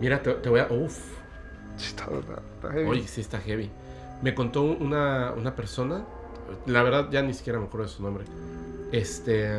[0.00, 0.68] Mira, te, te voy a.
[0.70, 0.98] Uf.
[1.76, 2.88] Está- está- está heavy.
[2.88, 3.70] Oye, sí está heavy.
[4.22, 6.04] Me contó una, una persona.
[6.66, 8.24] La verdad, ya ni siquiera me acuerdo de su nombre.
[8.92, 9.50] Este.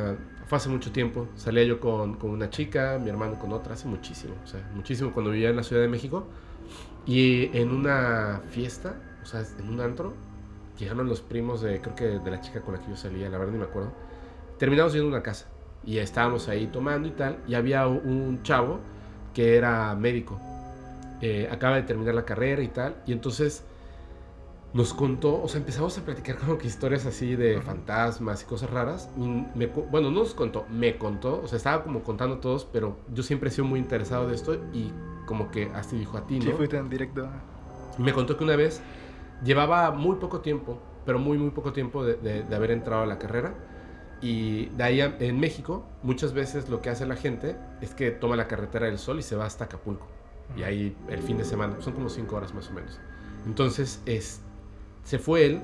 [0.48, 1.28] Fue hace mucho tiempo.
[1.36, 4.36] Salía yo con, con una chica, mi hermano con otra, hace muchísimo.
[4.44, 6.28] O sea, muchísimo cuando vivía en la Ciudad de México.
[7.08, 10.14] Y en una fiesta, o sea, en un antro,
[10.78, 13.38] llegaron los primos de, creo que de la chica con la que yo salía, la
[13.38, 13.92] verdad ni me acuerdo.
[14.58, 15.48] Terminamos yendo a una casa
[15.86, 17.38] y estábamos ahí tomando y tal.
[17.48, 18.80] Y había un, chavo
[19.34, 20.40] que era médico.
[21.22, 22.96] Eh, acaba de terminar la carrera y tal.
[23.06, 23.64] Y entonces
[24.74, 28.70] nos contó, o sea, empezamos a platicar como que historias así de fantasmas y cosas
[28.70, 29.10] raras.
[29.18, 29.22] Y
[29.58, 32.98] me cu- bueno, no nos contó, me contó, o sea, estaba como contando todos, pero
[33.14, 34.92] yo siempre he sido muy interesado de esto y
[35.26, 36.58] como que así dijo a ti, Sí, ¿no?
[36.58, 37.28] fuiste en directo.
[37.98, 38.82] Me contó que una vez
[39.44, 43.06] llevaba muy poco tiempo, pero muy, muy poco tiempo de, de- de haber entrado a
[43.06, 43.54] la carrera.
[44.22, 48.12] Y de ahí a- en México, muchas veces lo que hace la gente es que
[48.12, 50.08] toma la carretera del sol y se va hasta Acapulco.
[50.58, 53.00] Y ahí el fin de semana, son como cinco horas más o menos.
[53.46, 54.42] Entonces, es,
[55.04, 55.62] se fue él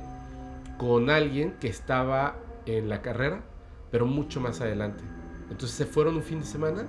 [0.78, 3.42] con alguien que estaba en la carrera,
[3.92, 5.04] pero mucho más adelante.
[5.50, 6.88] Entonces se fueron un fin de semana,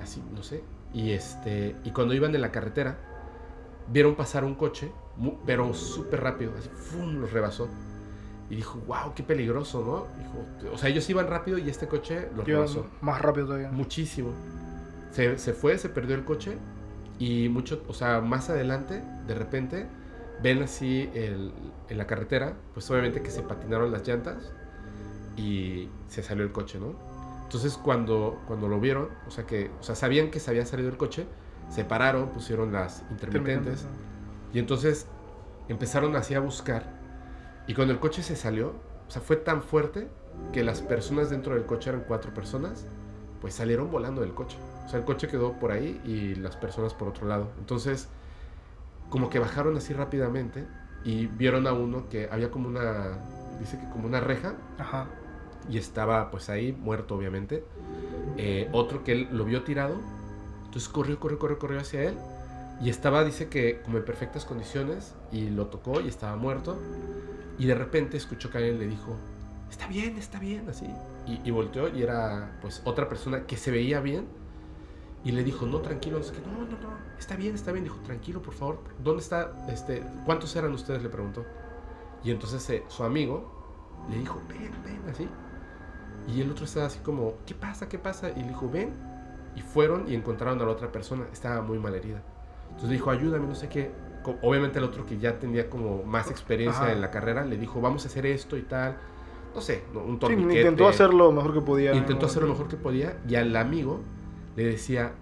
[0.00, 0.62] así, no sé.
[0.92, 2.98] Y, este, y cuando iban en la carretera,
[3.88, 4.92] vieron pasar un coche,
[5.44, 7.16] pero súper rápido, así, ¡fum!
[7.16, 7.68] los rebasó.
[8.50, 10.22] Y dijo, wow, qué peligroso, ¿no?
[10.22, 12.86] Dijo, o sea, ellos iban rápido y este coche los rebasó.
[13.02, 13.70] más rápido todavía.
[13.70, 14.30] Muchísimo.
[15.10, 16.56] Se, se fue, se perdió el coche
[17.18, 19.86] y mucho, o sea, más adelante, de repente,
[20.42, 21.52] ven así el-
[21.88, 24.52] en la carretera, pues obviamente que se patinaron las llantas
[25.36, 26.94] y se salió el coche, ¿no?
[27.44, 30.88] Entonces cuando, cuando lo vieron, o sea que, o sea, sabían que se había salido
[30.90, 31.26] el coche,
[31.68, 33.86] se pararon, pusieron las intermitentes
[34.52, 35.06] Y entonces
[35.68, 36.84] empezaron así a buscar.
[37.66, 38.74] Y cuando el coche se salió,
[39.08, 40.08] o sea, fue tan fuerte
[40.52, 42.86] que las personas dentro del coche eran cuatro personas,
[43.40, 44.58] pues salieron volando del coche.
[44.88, 47.50] O sea, el coche quedó por ahí y las personas por otro lado.
[47.58, 48.08] Entonces,
[49.10, 50.66] como que bajaron así rápidamente
[51.04, 53.18] y vieron a uno que había como una,
[53.60, 55.08] dice que como una reja Ajá.
[55.68, 57.64] y estaba pues ahí muerto obviamente.
[58.38, 59.94] Eh, otro que él lo vio tirado,
[60.64, 62.14] entonces corrió, corrió, corrió, corrió hacia él
[62.80, 66.80] y estaba, dice que como en perfectas condiciones y lo tocó y estaba muerto
[67.58, 69.18] y de repente escuchó que alguien le dijo,
[69.70, 70.86] está bien, está bien, así.
[71.26, 74.37] Y, y volteó y era pues otra persona que se veía bien
[75.24, 77.84] y le dijo, no, tranquilo, no sé qué, no, no, no, está bien, está bien,
[77.84, 81.02] dijo, tranquilo, por favor, ¿dónde está, este, cuántos eran ustedes?
[81.02, 81.44] Le preguntó.
[82.24, 83.52] Y entonces eh, su amigo
[84.10, 85.28] le dijo, ven, ven, así.
[86.28, 87.88] Y el otro estaba así como, ¿qué pasa?
[87.88, 88.30] ¿Qué pasa?
[88.30, 88.92] Y le dijo, ven.
[89.56, 91.26] Y fueron y encontraron a la otra persona.
[91.32, 92.22] Estaba muy mal herida.
[92.66, 93.90] Entonces le dijo, ayúdame, no sé qué.
[94.42, 96.92] Obviamente el otro que ya tenía como más experiencia Ajá.
[96.92, 98.98] en la carrera, le dijo, vamos a hacer esto y tal.
[99.54, 100.60] No sé, un Sí, torniquete.
[100.60, 101.94] intentó hacer lo mejor que podía.
[101.94, 104.00] Intentó hacer lo mejor que podía y al amigo
[104.58, 105.12] le decía,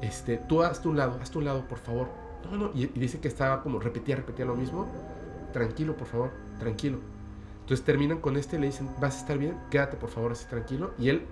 [0.00, 2.08] este, tú hazte un lado, hazte un lado, por favor.
[2.50, 4.88] No, no, y, y dice que estaba como, repetía, repetía lo mismo.
[5.52, 6.98] Tranquilo, por favor, tranquilo.
[7.60, 10.46] Entonces terminan con este y le dicen, vas a estar bien, quédate por favor así
[10.46, 10.94] tranquilo.
[10.98, 11.26] Y él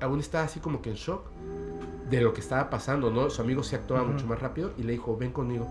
[0.00, 1.22] aún estaba así como que en shock
[2.10, 3.30] de lo que estaba pasando, ¿no?
[3.30, 5.68] Su amigo se actuaba mucho más rápido y le dijo, ven conmigo.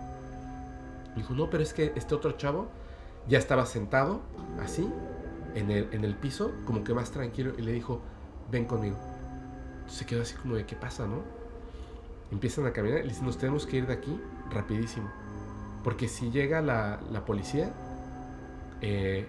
[1.10, 2.68] Le dijo, no, pero es que este otro chavo
[3.28, 4.22] ya estaba sentado
[4.62, 4.90] así
[5.54, 8.00] en el, en el piso, como que más tranquilo, y le dijo,
[8.50, 8.96] ven conmigo.
[9.88, 11.22] Se quedó así como de, ¿qué pasa, no?
[12.32, 14.20] Empiezan a caminar y le dicen, nos tenemos que ir de aquí
[14.52, 15.10] rapidísimo.
[15.84, 17.72] Porque si llega la, la policía,
[18.82, 19.28] eh,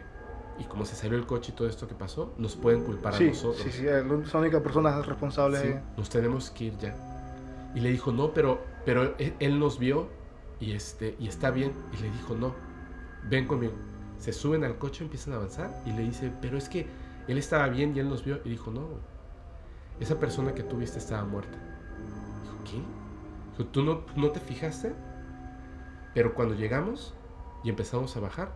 [0.59, 3.19] y como se salió el coche y todo esto que pasó, nos pueden culpar a
[3.19, 3.63] Sí, nosotros.
[3.63, 5.61] sí, sí, es la única persona responsable.
[5.61, 6.95] Sí, nos tenemos que ir ya.
[7.75, 10.09] Y le dijo, no, pero, pero él, él nos vio
[10.59, 11.73] y, este, y está bien.
[11.93, 12.55] Y le dijo, no,
[13.29, 13.75] ven conmigo.
[14.19, 16.87] Se suben al coche, empiezan a avanzar y le dice, pero es que
[17.29, 18.41] él estaba bien y él nos vio.
[18.47, 18.89] Y dijo, no,
[20.01, 21.59] esa persona que tú viste estaba muerta.
[22.43, 22.83] Dijo, ¿qué?
[23.53, 24.95] Dijo, ¿tú no, no te fijaste?
[26.15, 27.15] Pero cuando llegamos
[27.65, 28.53] y empezamos a bajar,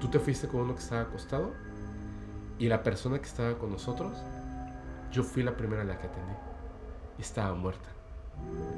[0.00, 1.52] tú te fuiste con uno que estaba acostado
[2.58, 4.16] y la persona que estaba con nosotros,
[5.10, 6.34] yo fui la primera a la que atendí.
[7.18, 7.88] Estaba muerta.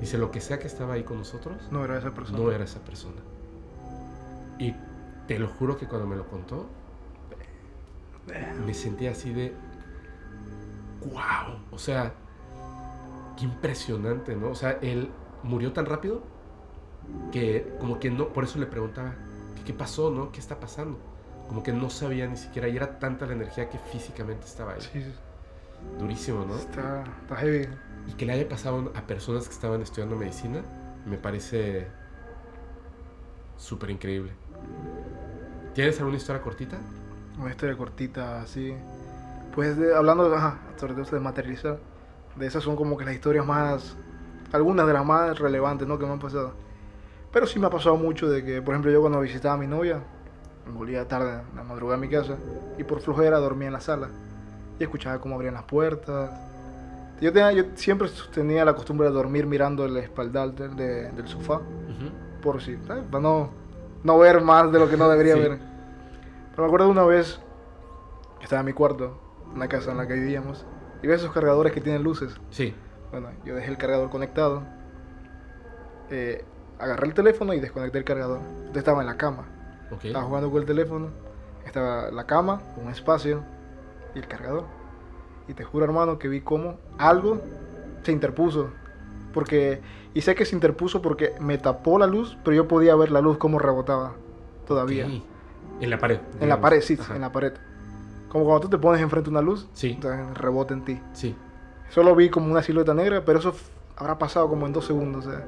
[0.01, 2.39] Dice, lo que sea que estaba ahí con nosotros, No era esa persona.
[2.39, 3.21] no era esa persona.
[4.59, 4.75] Y
[5.27, 6.67] te lo juro que cuando me lo contó,
[8.67, 9.55] me sentí así de,
[11.05, 12.15] wow, o sea,
[13.37, 14.51] qué impresionante, ¿no?
[14.51, 15.11] O sea, él
[15.43, 16.23] murió tan rápido
[17.31, 19.15] que como que no, por eso le preguntaba,
[19.57, 20.33] ¿qué, qué pasó, no?
[20.33, 20.99] ¿Qué está pasando?
[21.47, 24.89] Como que no sabía ni siquiera, y era tanta la energía que físicamente estaba ahí.
[24.93, 25.13] Sí, sí,
[25.99, 26.57] Durísimo, ¿no?
[26.57, 27.69] está, está heavy.
[28.07, 30.65] Y que le haya pasado a personas que estaban estudiando medicina,
[31.05, 31.89] me parece
[33.57, 34.33] súper increíble.
[35.75, 36.79] ¿Tienes alguna historia cortita?
[37.39, 38.75] Una historia cortita, así.
[39.55, 41.79] Pues de- hablando, ajá, sobre todo de materializar.
[42.37, 43.97] De esas son como que las historias más.
[44.53, 45.99] Algunas de las más relevantes, ¿no?
[45.99, 46.53] Que me han pasado.
[47.33, 49.67] Pero sí me ha pasado mucho de que, por ejemplo, yo cuando visitaba a mi
[49.67, 50.01] novia,
[50.73, 52.37] volvía tarde, en la madrugada a mi casa,
[52.79, 54.09] y por flojera dormía en la sala.
[54.79, 56.31] Y escuchaba cómo abrían las puertas.
[57.21, 61.29] Yo, tenía, yo siempre tenía la costumbre de dormir mirando el espaldar del, de- del
[61.29, 61.61] sofá
[62.43, 63.05] por si, ¿sabes?
[63.11, 63.51] Para no,
[64.03, 65.41] no ver más de lo que no debería Sí.
[65.41, 65.59] ver.
[66.51, 67.41] Pero me acuerdo de una vez
[68.39, 69.17] que estaba en mi cuarto,
[69.55, 70.67] en la casa en la que vivíamos,
[71.03, 72.37] y ves esos cargadores que tienen luces.
[72.51, 72.75] Sí.
[73.11, 74.63] Bueno, yo dejé el cargador conectado,
[76.11, 76.45] eh,
[76.79, 78.41] agarré el teléfono y desconecté el cargador.
[78.73, 79.45] Yo estaba en la cama,
[79.91, 80.05] Ok.
[80.07, 81.09] estaba jugando con el teléfono,
[81.65, 83.43] estaba la cama, un espacio
[84.15, 84.65] y el cargador.
[85.49, 87.41] Y te juro, hermano, que vi cómo algo
[88.03, 88.71] se interpuso.
[89.33, 89.81] Porque,
[90.15, 93.21] y sé que se interpuso porque me tapó la luz, pero yo podía ver la
[93.21, 94.13] luz como rebotaba
[94.67, 95.07] todavía.
[95.81, 96.21] En la pared.
[96.41, 97.15] En la pared, sí, Ajá.
[97.17, 97.53] en la pared.
[98.35, 99.97] Como cuando tú te pones enfrente de una luz, Sí.
[100.35, 101.01] rebota en ti.
[101.13, 101.37] Sí.
[101.91, 103.55] Solo vi como una silueta negra, pero eso
[103.97, 105.25] habrá pasado como en dos segundos.
[105.27, 105.47] O sea,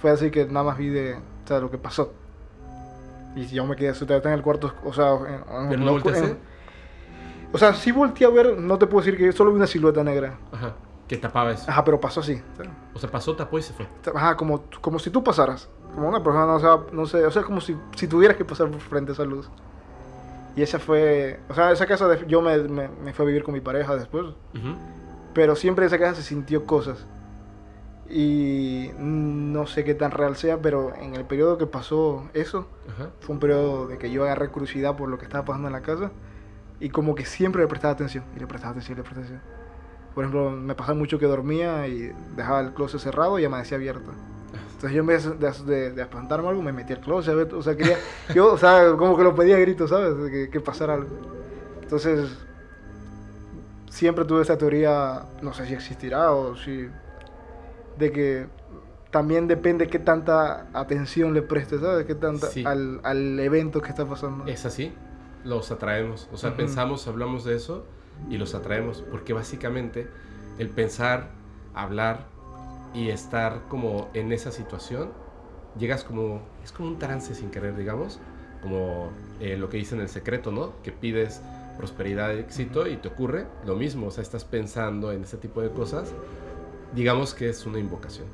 [0.00, 2.12] fue así que nada más vi de o sea, lo que pasó.
[3.34, 6.36] Y yo me quedé asustado en el cuarto, o sea, en- ¿Pero no volteaste?
[7.54, 9.66] o sea, sí volteé a ver, no te puedo decir que yo solo vi una
[9.66, 10.36] silueta negra.
[10.52, 10.74] Ajá.
[11.08, 11.70] Que tapaba eso.
[11.70, 12.42] Ajá, pero pasó así.
[12.52, 13.86] o sea, O sea, pasó, tapó y se fue.
[14.14, 15.70] Ajá, como, como si tú pasaras.
[15.94, 18.70] Como una persona, no, sea, no sé, o sea, como si, si tuvieras que pasar
[18.70, 19.48] por frente a esa luz.
[20.56, 23.44] Y esa fue, o sea, esa casa, de- yo me, me, me fui a vivir
[23.44, 24.24] con mi pareja después.
[24.24, 24.74] Ujú.
[25.34, 27.06] Pero siempre en esa casa se sintió cosas.
[28.08, 33.10] Y no sé qué tan real sea, pero en el periodo que pasó eso, Ajá.
[33.20, 35.82] fue un periodo de que yo agarré curiosidad por lo que estaba pasando en la
[35.82, 36.10] casa.
[36.78, 39.42] Y como que siempre le prestaba atención, y le prestaba atención, y le prestaba atención.
[40.14, 44.12] Por ejemplo, me pasaba mucho que dormía y dejaba el closet cerrado y amanecía abierto.
[44.76, 47.96] Entonces yo en vez de, de, espantarme algo, me metí al closet, o sea, quería,
[48.34, 50.30] yo, o sea, como que lo pedía a gritos, ¿sabes?
[50.30, 51.08] Que, que pasara algo.
[51.82, 52.28] Entonces,
[53.88, 56.88] siempre tuve esa teoría, no sé si existirá o si,
[57.98, 58.46] de que
[59.10, 62.04] también depende qué tanta atención le prestes, ¿sabes?
[62.04, 62.64] Qué tanta Sí.
[62.66, 64.44] al, al evento que está pasando.
[64.46, 64.92] Es así,
[65.44, 66.28] los atraemos.
[66.32, 66.58] O sea, Ujú.
[66.58, 67.86] pensamos, hablamos de eso
[68.28, 69.02] y los atraemos.
[69.10, 70.06] Porque básicamente
[70.58, 71.30] el pensar,
[71.74, 72.26] hablar
[72.96, 75.10] y estar como en esa situación,
[75.78, 78.18] llegas como, es como un trance sin querer, digamos.
[78.62, 80.72] Como eh, lo que dice en el secreto, ¿no?
[80.82, 81.42] Que pides
[81.76, 84.06] prosperidad y éxito y te ocurre lo mismo.
[84.06, 86.14] O sea, estás pensando en ese tipo de cosas.
[86.94, 88.26] Digamos que es una invocación.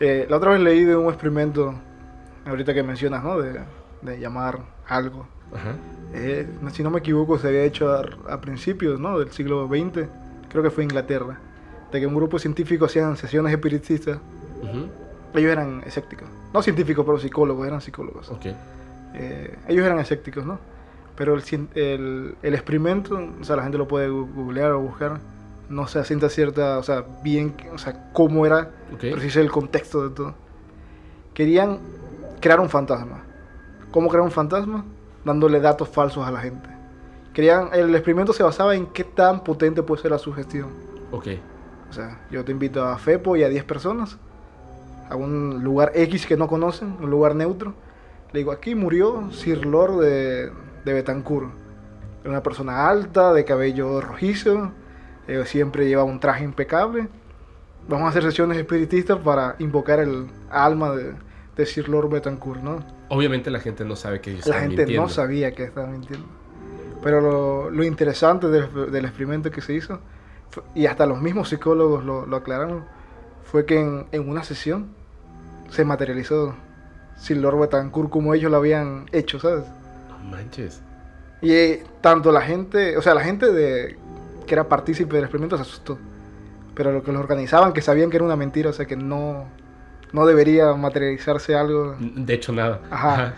[0.00, 1.74] Eh, la otra vez leí de un experimento,
[2.44, 3.40] ahorita que mencionas, ¿no?
[3.40, 3.58] De,
[4.02, 5.26] de llamar algo.
[5.54, 5.76] Ajá.
[6.12, 9.18] Eh, si no me equivoco, se había hecho a, a principios ¿no?
[9.18, 10.08] del siglo XX,
[10.50, 11.40] creo que fue Inglaterra,
[11.94, 14.18] de que un grupo científico hacían sesiones espiritistas.
[14.62, 14.88] Ujú.
[15.38, 18.30] Ellos eran escépticos, no científicos, pero psicólogos, eran psicólogos.
[18.30, 18.46] Ok.
[19.14, 20.58] Eh, ellos eran escépticos, ¿no?
[21.16, 21.42] Pero el,
[21.76, 25.20] el, el experimento, o sea, la gente lo puede googlear o buscar,
[25.68, 28.98] no se asienta cierta, o sea, bien, o sea, cómo era, Ok.
[29.00, 30.34] pero sí sé el contexto de todo.
[31.32, 31.78] Querían
[32.40, 33.22] crear un fantasma.
[33.92, 34.84] ¿Cómo crear un fantasma?
[35.24, 36.68] Dándole datos falsos a la gente.
[37.32, 40.68] Querían, el experimento se basaba en qué tan potente puede ser la sugestión.
[41.12, 41.28] Ok.
[41.94, 44.18] O sea, yo te invito a Fepo y a 10 personas
[45.08, 47.72] a un lugar X que no conocen, un lugar neutro.
[48.32, 50.50] Le digo, aquí murió Sir Lord de,
[50.84, 51.52] de Betancourt.
[52.22, 54.72] Era una persona alta, de cabello rojizo,
[55.28, 57.06] eh, siempre lleva un traje impecable.
[57.86, 61.12] Vamos a hacer sesiones espiritistas para invocar el alma de,
[61.54, 62.84] de Sir Lord Betancourt, ¿no?
[63.08, 65.02] Obviamente la gente no sabe que ellos La gente mintiendo.
[65.02, 66.26] no sabía que estaba mintiendo.
[67.04, 70.00] Pero lo, lo interesante del, del experimento que se hizo,
[70.74, 72.84] y hasta los mismos psicólogos lo, lo aclararon,
[73.44, 74.88] fue que en, en una sesión
[75.70, 76.54] se materializó
[77.16, 79.64] sin Lord Betancourt como ellos lo habían hecho, ¿sabes?
[80.08, 80.82] No manches.
[81.40, 83.96] Y eh, tanto la gente, o sea, la gente de,
[84.46, 85.98] que era partícipe del experimento se asustó.
[86.74, 89.44] Pero los que lo organizaban, que sabían que era una mentira, o sea, que no,
[90.12, 92.80] no debería materializarse algo, De hecho, nada.
[92.90, 93.34] Ajá.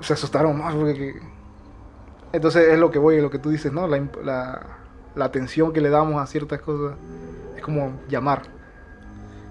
[0.00, 0.94] se asustaron más porque...
[0.94, 1.20] que-
[2.32, 3.86] Entonces es lo que voy, lo que tú dices, ¿no?
[3.86, 4.66] La, la,
[5.14, 6.96] la atención que le damos a ciertas cosas
[7.56, 8.42] es como llamar.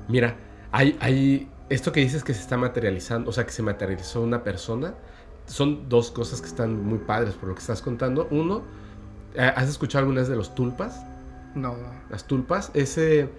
[0.07, 0.35] Mira,
[0.71, 4.43] hay, hay esto que dices que se está materializando, o sea, que se materializó una
[4.43, 4.95] persona,
[5.45, 8.27] son dos cosas que están muy padres por lo que estás contando.
[8.31, 8.63] Uno,
[9.35, 11.03] eh, ¿has escuchado algunas de los tulpas?
[11.55, 11.75] No.
[12.09, 13.29] Las tulpas, ese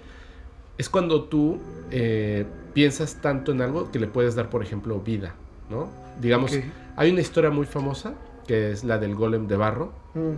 [0.79, 1.59] es cuando tú
[1.91, 5.35] eh, piensas tanto en algo que le puedes dar, por ejemplo, vida,
[5.69, 5.89] ¿no?
[6.21, 6.53] Digamos,
[6.97, 8.15] hay una historia muy famosa
[8.47, 10.33] que es la del golem de barro, Mm,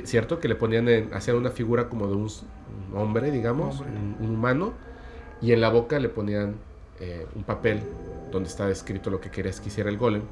[0.00, 0.38] que- ¿cierto?
[0.40, 2.28] Que le ponían en, hacían una figura como de un,
[2.94, 3.96] hombre, digamos, Hombre.
[3.96, 4.72] Un, un humano,
[5.40, 6.56] y en la boca le ponían
[7.00, 7.80] eh, un papel
[8.30, 10.22] donde estaba escrito lo que querías que hiciera el golem.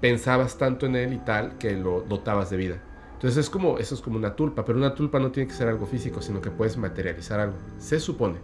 [0.00, 2.76] Pensabas tanto en él y tal que lo dotabas de vida.
[3.14, 5.68] Entonces es como, eso es como una tulpa, pero una tulpa no tiene que ser
[5.68, 7.56] algo físico, sino que puedes materializar algo.
[7.78, 8.36] Se supone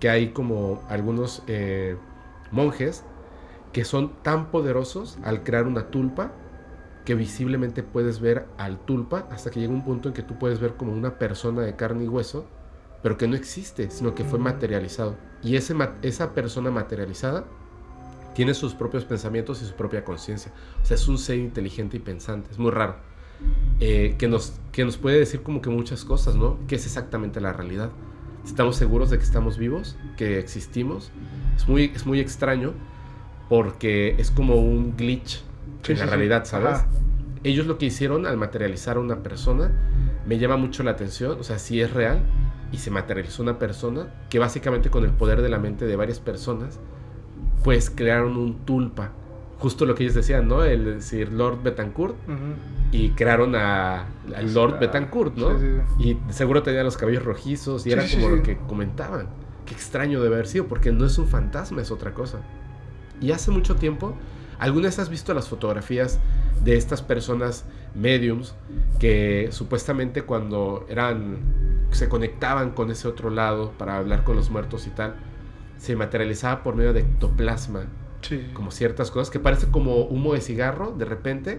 [0.00, 1.96] que hay como algunos eh,
[2.50, 3.04] monjes
[3.72, 6.32] que son tan poderosos al crear una tulpa
[7.04, 10.60] que visiblemente puedes ver al tulpa hasta que llega un punto en que tú puedes
[10.60, 12.46] ver como una persona de carne y hueso,
[13.02, 15.16] pero que no existe, sino que fue materializado.
[15.42, 17.44] Y ese, esa persona materializada
[18.34, 20.52] tiene sus propios pensamientos y su propia conciencia.
[20.82, 22.50] O sea, es un ser inteligente y pensante.
[22.50, 22.96] Es muy raro.
[23.80, 26.58] Eh, que, nos, que nos puede decir como que muchas cosas, ¿no?
[26.68, 27.90] ¿Qué es exactamente la realidad?
[28.44, 29.96] ¿Estamos seguros de que estamos vivos?
[30.16, 31.10] ¿Que existimos?
[31.56, 32.72] Es muy, es muy extraño
[33.48, 35.42] porque es como un glitch
[35.82, 36.10] Sí, en sí, la sí.
[36.10, 36.68] realidad, ¿sabes?
[36.80, 36.86] Ajá.
[37.44, 39.72] Ellos lo que hicieron al materializar a una persona
[40.26, 42.20] me llama mucho la atención, o sea, si es real
[42.70, 46.20] y se materializó una persona que básicamente con el poder de la mente de varias
[46.20, 46.78] personas,
[47.64, 49.10] pues crearon un tulpa.
[49.58, 50.64] Justo lo que ellos decían, ¿no?
[50.64, 52.36] El decir Lord Betancourt Ujú.
[52.90, 55.56] y crearon a, al Lord Betancourt, ¿no?
[55.58, 55.66] sí,
[55.98, 58.36] sí, Y seguro tenía los cabellos rojizos y Sí, era sí, como sí.
[58.36, 59.28] lo que comentaban.
[59.66, 62.38] Qué extraño de haber sido, porque no es un fantasma, es otra cosa.
[63.20, 64.16] Y hace mucho tiempo,
[64.62, 66.18] ¿alguna vez has visto las fotografías
[66.64, 68.54] de estas personas mediums
[68.98, 71.38] que supuestamente cuando eran
[71.90, 75.14] se conectaban con ese otro lado para hablar con los muertos y tal,
[75.78, 77.86] se materializaba por medio de ectoplasma,
[78.22, 78.46] Sí.
[78.54, 81.58] como ciertas cosas que parece como humo de cigarro de repente,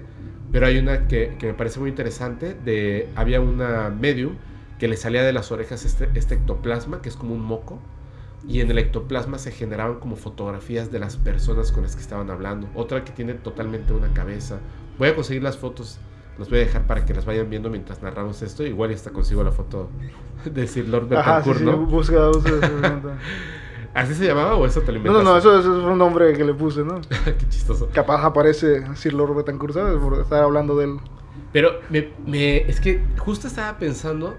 [0.54, 4.38] pero hay una que, que me parece muy interesante, de había una medium
[4.80, 7.80] que le salía de las orejas este, este ectoplasma, que es como un moco,
[8.48, 12.30] y en el ectoplasma se generaban como fotografías de las personas con las que estaban
[12.30, 12.70] hablando.
[12.76, 14.60] Otra que tiene totalmente una cabeza.
[14.98, 16.00] Voy a conseguir las fotos,
[16.38, 18.64] las voy a dejar para que las vayan viendo mientras narramos esto.
[18.66, 19.90] Igual hasta consigo la foto
[20.46, 21.78] de Sir Lord sí, Betancourt, sí, ¿no?
[21.86, 23.22] busca, busca ese momento.
[23.94, 25.24] ¿Así se llamaba o eso te lo No, no, inventaste?
[25.24, 27.02] no, eso, eso es un nombre que le puse, ¿no?
[27.26, 27.90] Qué chistoso.
[27.94, 29.98] Capaz aparece Sir Lord Betancourt, ¿sabes?
[29.98, 30.98] Por estar hablando de él.
[31.52, 34.36] Pero me, me- es que justo estaba pensando,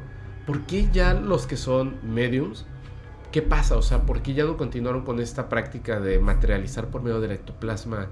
[0.47, 2.67] ¿por qué ya los que son mediums,
[3.35, 3.77] qué pasa?
[3.77, 7.33] O sea, ¿por qué ya no continuaron con esta práctica de materializar por medio del
[7.33, 8.07] ectoplasma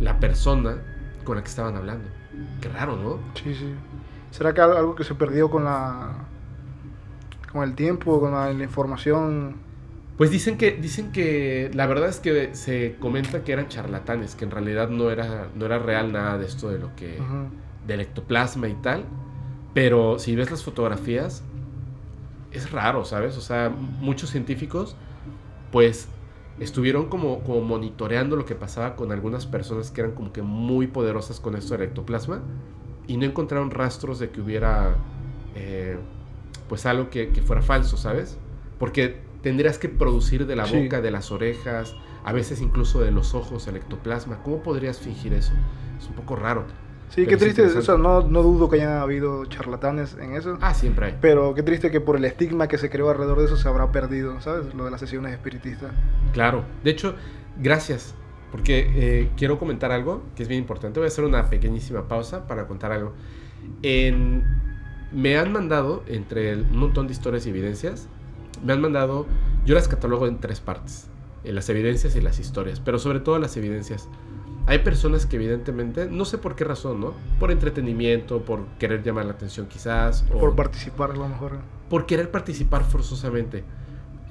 [0.00, 0.78] la persona
[1.22, 2.08] con la que estaban hablando?
[2.60, 3.18] Qué raro, ¿no?
[3.34, 3.72] Sí, sí.
[4.32, 6.14] ¿Será que al- algo que se perdió con la.
[7.52, 9.54] con el tiempo, con la, la información?
[10.16, 14.44] Pues dicen que, dicen que la verdad es que se comenta que eran charlatanes, que
[14.46, 17.18] en realidad no era, no era real nada de esto de lo que...
[17.20, 17.48] Ujú.
[17.86, 19.04] del ectoplasma y tal.
[19.74, 21.42] Pero si ves las fotografías,
[22.52, 23.36] es raro, ¿sabes?
[23.36, 24.96] O sea, muchos científicos,
[25.70, 26.08] pues,
[26.58, 30.86] estuvieron como, como monitoreando lo que pasaba con algunas personas que eran como que muy
[30.88, 32.42] poderosas con esto del ectoplasma
[33.06, 34.94] y no encontraron rastros de que hubiera,
[35.54, 35.98] eh,
[36.68, 38.38] pues, algo que, que fuera falso, ¿sabes?
[38.78, 40.82] Porque tendrías que producir de la Sí.
[40.82, 44.42] boca, de las orejas, a veces incluso de los ojos el ectoplasma.
[44.42, 45.52] ¿Cómo podrías fingir eso?
[45.98, 46.64] Es un poco raro.
[47.10, 47.62] Sí, Pero qué triste.
[47.66, 50.56] O sea, no, no dudo que hayan habido charlatanes en eso.
[50.60, 51.18] Ah, siempre hay.
[51.20, 53.90] Pero qué triste que por el estigma que se creó alrededor de eso se habrá
[53.92, 54.72] perdido, ¿sabes?
[54.74, 55.90] Lo de las sesiones espiritistas.
[56.32, 56.64] Claro.
[56.84, 57.14] De hecho,
[57.60, 58.14] gracias.
[58.52, 60.98] Porque eh, quiero comentar algo que es bien importante.
[60.98, 63.12] Voy a hacer una pequeñísima pausa para contar algo.
[63.82, 64.44] En-
[65.12, 68.08] me han mandado, entre el- un montón de historias y evidencias,
[68.64, 69.26] me han mandado,
[69.66, 71.08] yo las catalogo en tres partes.
[71.42, 74.08] En las evidencias y las historias, pero sobre todo las evidencias.
[74.70, 77.14] Hay personas que evidentemente, no sé por qué razón, ¿no?
[77.40, 81.58] Por entretenimiento, por querer llamar la atención quizás, o Por participar a lo mejor.
[81.88, 83.64] por querer participar forzosamente.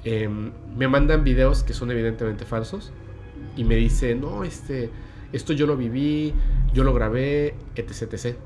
[0.02, 2.90] Em, me mandan videos que son evidentemente falsos
[3.54, 4.88] y me dicen, no, este,
[5.34, 6.32] esto yo lo viví,
[6.72, 8.14] yo lo grabé, etc.
[8.14, 8.36] etc.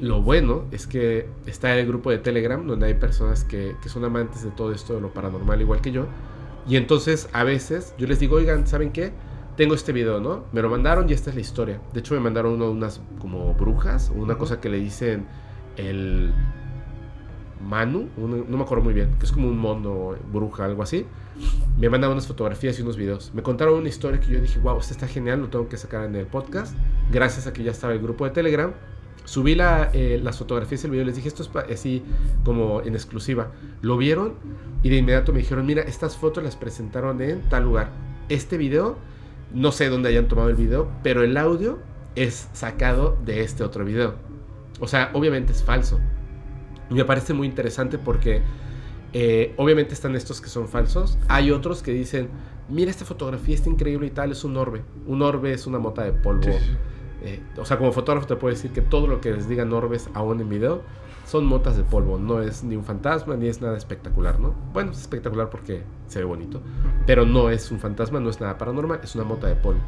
[0.00, 4.06] Lo bueno es que está el grupo de Telegram donde hay personas que, que son
[4.06, 6.06] amantes de todo esto de lo paranormal igual que yo.
[6.66, 9.12] Y entonces a veces yo les digo, oigan, ¿saben qué?
[9.62, 10.46] Tengo este video, ¿no?
[10.50, 11.80] Me lo mandaron y esta es la historia.
[11.92, 15.24] De hecho me mandaron uno de unas como brujas, una cosa que le dicen
[15.76, 16.32] el
[17.64, 21.06] Manu, un- no me acuerdo muy bien, que es como un mono, bruja, algo así.
[21.78, 23.30] Me mandaron unas fotografías y unos videos.
[23.34, 26.06] Me contaron una historia que yo dije, wow, esto está genial, lo tengo que sacar
[26.06, 26.74] en el podcast.
[27.12, 28.72] Gracias a que ya estaba el grupo de Telegram.
[29.26, 32.02] Subí la, eh, las fotografías y el video, les dije, esto es así
[32.44, 33.52] como en exclusiva.
[33.80, 34.32] Lo vieron
[34.82, 37.90] y de inmediato me dijeron, mira, estas fotos las presentaron en tal lugar.
[38.28, 38.96] Este video,
[39.54, 41.78] no sé dónde hayan tomado el video, pero el audio
[42.14, 44.14] es sacado de este otro video.
[44.80, 46.00] O sea, obviamente es falso.
[46.90, 48.42] Y me parece muy interesante porque
[49.12, 51.18] eh, obviamente están estos que son falsos.
[51.28, 52.28] Hay otros que dicen,
[52.68, 54.82] mira esta fotografía, está increíble y tal, es un orbe.
[55.06, 56.42] Un orbe es una mota de polvo.
[56.44, 56.58] Sí.
[57.24, 60.08] Eh, o sea, como fotógrafo te puedo decir que todo lo que les digan orbes
[60.12, 60.82] aún en video
[61.32, 62.18] son motas de polvo.
[62.18, 64.54] No es ni un fantasma ni es nada espectacular, ¿no?
[64.74, 66.60] Bueno, es espectacular porque se ve bonito.
[67.06, 69.80] Pero no es un fantasma, no es nada paranormal, es una mota de polvo.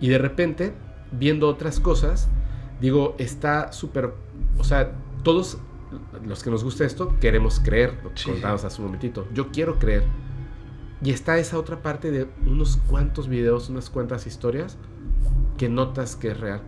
[0.00, 0.72] Y de repente,
[1.12, 2.28] viendo otras cosas,
[2.80, 4.14] digo, está súper...
[4.58, 5.58] O sea, todos
[6.24, 8.30] los que nos gusta esto queremos creer, lo que Sí.
[8.30, 9.26] contábamos hace un momentito.
[9.34, 10.04] Yo quiero creer.
[11.02, 14.78] Y está esa otra parte de unos cuantos videos, unas cuantas historias
[15.58, 16.62] que notas que es real.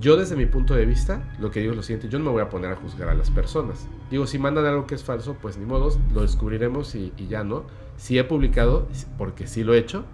[0.00, 2.30] Yo desde mi punto de vista, lo que digo es lo siguiente, yo no me
[2.30, 3.86] voy a poner a juzgar a las personas.
[4.10, 7.44] Digo, si mandan algo que es falso, pues ni modo, lo descubriremos y, y ya
[7.44, 7.64] no.
[7.96, 10.04] Si he publicado, porque sí lo he hecho,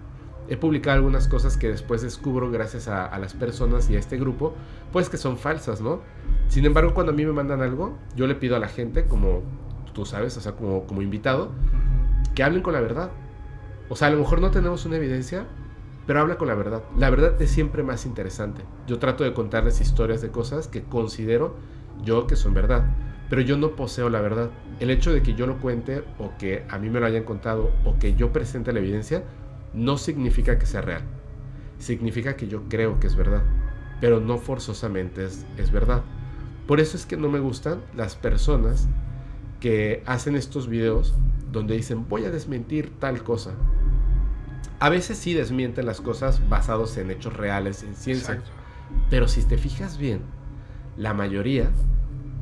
[0.49, 4.17] he publicado algunas cosas que después descubro gracias a, a las personas y a este
[4.17, 4.53] grupo,
[4.91, 6.01] pues que son falsas, ¿no?
[6.49, 9.43] Sin embargo, cuando a mí me mandan algo, yo le pido a la gente, como
[9.93, 11.51] tú sabes, o sea, como, como invitado,
[12.35, 13.11] que hablen con la verdad.
[13.89, 15.45] O sea, a lo mejor no tenemos una evidencia,
[16.09, 16.81] pero habla con la verdad.
[16.97, 18.63] La verdad es siempre más interesante.
[18.87, 21.55] Yo trato de contarles historias de cosas que considero
[22.03, 22.83] yo que son verdad,
[23.29, 24.49] pero yo no poseo la verdad.
[24.79, 27.71] El hecho de que yo lo cuente o que a mí me lo hayan contado
[27.85, 29.23] o que yo presente la evidencia
[29.75, 31.03] no significa que sea real.
[31.77, 33.43] Significa que yo creo que es verdad,
[34.01, 36.01] pero no forzosamente es, es verdad.
[36.65, 38.89] Por eso es que no me gustan las personas
[39.59, 41.13] que hacen estos videos
[41.51, 43.53] donde dicen voy a desmentir tal cosa.
[44.79, 48.35] A veces sí desmienten las cosas basados en hechos reales, en ciencia.
[48.35, 48.51] Exacto.
[49.09, 50.21] Pero si te fijas bien,
[50.97, 51.69] la mayoría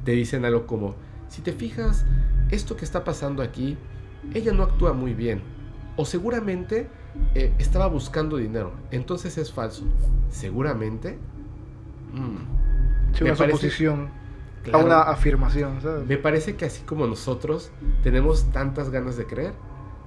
[0.03, 0.95] te dicen algo como,
[1.27, 2.05] si te fijas,
[2.51, 3.77] esto que está pasando aquí,
[4.33, 5.41] ella no actúa muy bien.
[5.95, 6.88] O seguramente
[7.33, 8.71] eh, estaba buscando dinero.
[8.91, 9.83] Entonces es falso.
[10.29, 11.17] Seguramente.
[12.13, 12.57] mm,
[13.13, 14.09] Sí, Me una parece- suposición
[14.63, 14.79] claro.
[14.79, 16.05] a una afirmación, ¿sabes?
[16.07, 17.71] Me parece que así como nosotros
[18.03, 19.53] tenemos tantas ganas de creer,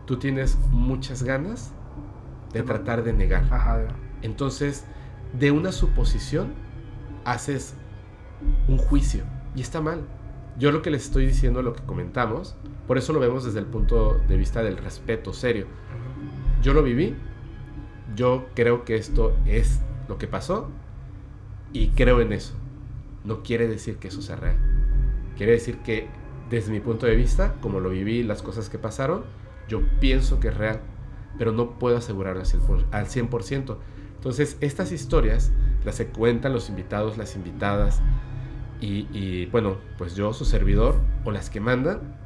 [0.06, 1.72] tú tienes muchas ganas
[2.52, 3.44] de tratar de negar.
[3.50, 3.86] Ajá.
[4.22, 4.84] Entonces,
[5.38, 6.52] de una suposición
[7.24, 7.74] haces
[8.68, 9.24] un juicio
[9.54, 10.04] y está mal.
[10.58, 13.66] Yo lo que les estoy diciendo, lo que comentamos, por eso lo vemos desde el
[13.66, 15.66] punto de vista del respeto serio.
[16.62, 17.16] yo lo viví,
[18.14, 20.68] yo creo que esto es lo que pasó
[21.72, 22.54] y creo en eso.
[23.24, 24.56] No quiere decir que eso sea real.
[25.36, 26.08] Quiere decir que
[26.50, 29.24] desde mi punto de vista, como lo viví, las cosas que pasaron,
[29.68, 30.80] yo pienso que es real,
[31.38, 32.42] pero no puedo asegurarlo
[32.90, 33.76] al 100%.
[34.16, 35.50] Entonces, estas historias
[35.84, 38.00] las se cuentan los invitados, las invitadas,
[38.82, 42.16] y, bueno, pues yo, su servidor, o las que mandan,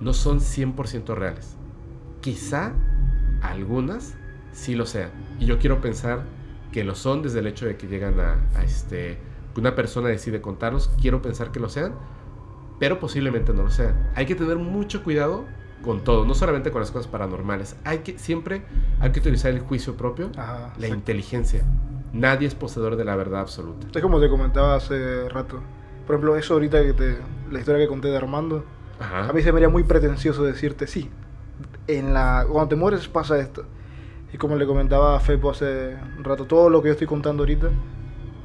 [0.00, 1.56] no son 100% reales.
[2.22, 2.72] Quizá
[3.42, 4.14] algunas
[4.52, 5.10] sí lo sean.
[5.38, 6.24] Y yo quiero pensar
[6.72, 9.18] que lo son desde el hecho de que llegan a, a este,
[9.56, 11.94] una persona decide contarlos, quiero pensar que lo sean,
[12.78, 14.10] pero posiblemente no lo sean.
[14.14, 15.44] Hay que tener mucho cuidado
[15.82, 17.76] con todo, no solamente con las cosas paranormales.
[17.84, 18.62] Hay que siempre
[19.00, 20.30] hay que utilizar el juicio propio,
[20.78, 21.64] la inteligencia.
[22.12, 23.86] Nadie es poseedor de la verdad absoluta.
[23.94, 25.60] Es como te comentaba hace rato.
[26.06, 27.18] Por ejemplo, eso ahorita que te,
[27.50, 28.64] la historia que conté de Armando,
[29.00, 31.10] a mí se me haría muy pretencioso decirte, sí,
[31.86, 33.64] en la, cuando te mueres pasa esto.
[34.32, 37.42] Y como le comentaba a Fepo hace un rato, todo lo que yo estoy contando
[37.42, 37.68] ahorita,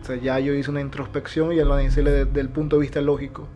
[0.01, 3.01] o sea, ya yo hice una introspección y lo analicé desde el punto de vista
[3.01, 3.47] lógico.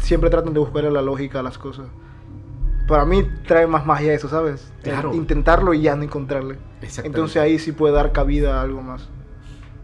[0.00, 1.86] Siempre tratan de buscar la lógica a las cosas.
[2.86, 4.72] Para mí trae más magia eso, ¿sabes?
[4.82, 5.12] Claro.
[5.12, 6.58] intentarlo y ya no encontrarle.
[7.02, 9.08] Entonces ahí sí puede dar cabida a algo más.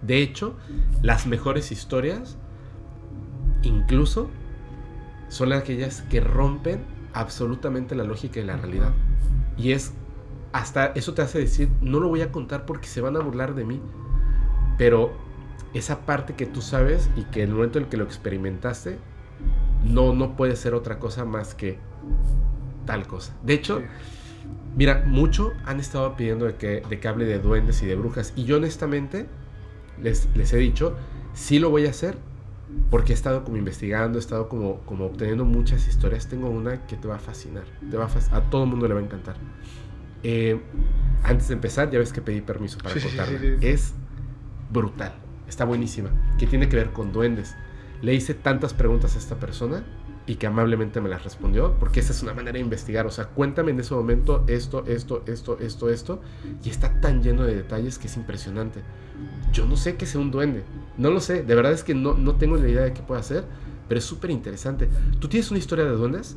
[0.03, 0.55] De hecho,
[1.03, 2.37] las mejores historias,
[3.63, 4.31] incluso,
[5.29, 8.93] son aquellas que rompen absolutamente la lógica y la realidad.
[9.57, 9.93] Y es
[10.53, 13.55] hasta eso te hace decir, no lo voy a contar porque se van a burlar
[13.55, 13.81] de mí.
[14.77, 15.13] Pero
[15.75, 18.99] esa parte que tú sabes y que el momento en que lo experimentaste,
[19.85, 21.79] no, no puede ser otra cosa más que
[22.85, 23.35] tal cosa.
[23.43, 23.83] De hecho,
[24.77, 28.33] mira, mucho han estado pidiendo de que, de que hable de duendes y de brujas.
[28.37, 29.27] Y yo honestamente
[30.01, 30.97] les, les he dicho,
[31.35, 32.17] sí lo voy a hacer,
[32.91, 36.29] porque he estado como investigando, he estado como, como obteniendo muchas historias.
[36.29, 38.95] Tengo una que te va a fascinar, te va a, a todo el mundo le
[38.95, 39.37] va a encantar.
[40.23, 40.61] Eh,
[41.23, 43.39] antes de empezar, ya ves que pedí permiso para contarla.
[43.61, 43.95] es
[44.71, 45.15] brutal,
[45.49, 47.55] está buenísima, que tiene que ver con duendes.
[48.01, 49.85] Le hice tantas preguntas a esta persona
[50.27, 53.07] y que amablemente me las respondió, porque esa es una manera de investigar.
[53.07, 56.21] O sea, cuéntame en ese momento esto, esto, esto, esto, esto,
[56.63, 58.81] y está tan lleno de detalles que es impresionante.
[59.53, 60.63] Yo no sé qué sea un duende,
[60.97, 63.21] no lo sé, de verdad es que no, no tengo la idea de qué puede
[63.21, 63.45] hacer,
[63.89, 64.89] pero es súper interesante.
[65.19, 66.37] ¿Tú tienes una historia de duendes?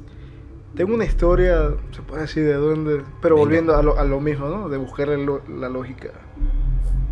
[0.75, 4.49] Tengo una historia, se puede decir, de duendes, pero volviendo a lo, a lo, mismo,
[4.49, 4.67] ¿no?
[4.67, 6.11] De buscar la lógica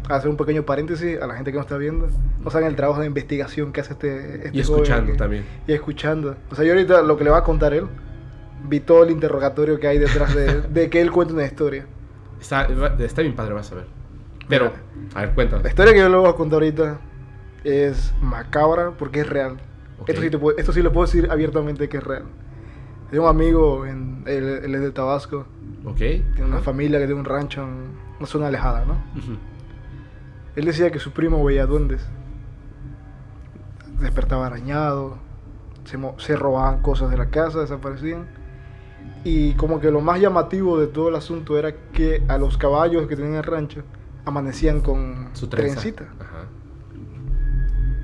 [0.10, 2.10] hacer un pequeño paréntesis a la gente que nos está viendo.
[2.43, 5.45] O sea, en el trabajo de investigación que hace este, este Y escuchando también.
[5.68, 6.36] Y escuchando.
[6.51, 7.88] O sea, yo ahorita lo que le va a contar él,
[8.68, 11.86] vi todo el interrogatorio que hay detrás de, de que él cuente una historia.
[12.39, 12.68] Está,
[12.99, 13.86] está bien padre, vas a ver.
[14.49, 14.74] Pero,
[15.16, 15.64] a ver, cuéntame.
[15.64, 16.99] La historia que yo le voy a contar ahorita
[17.64, 19.58] es macabra porque es real.
[19.99, 20.14] Okay.
[20.14, 22.26] Esto, sí te puedo, esto sí lo puedo decir abiertamente que es real.
[23.10, 25.45] Tengo un amigo, en, él, él es de Tabasco.
[25.86, 25.97] Ok.
[25.97, 28.93] Tiene una familia que tiene un rancho en una zona alejada, ¿no?
[28.93, 29.53] Uh -huh.
[30.56, 32.06] Él decía que su primo veía duendes.
[33.99, 35.18] Despertaba arañado,
[35.86, 38.28] se, se, robaban cosas de la casa, desaparecían.
[39.24, 43.08] Y como que lo más llamativo de todo el asunto era que a los caballos
[43.08, 43.84] que tenían el rancho
[44.26, 46.06] amanecían con su trencita.
[46.20, 46.45] Ajá.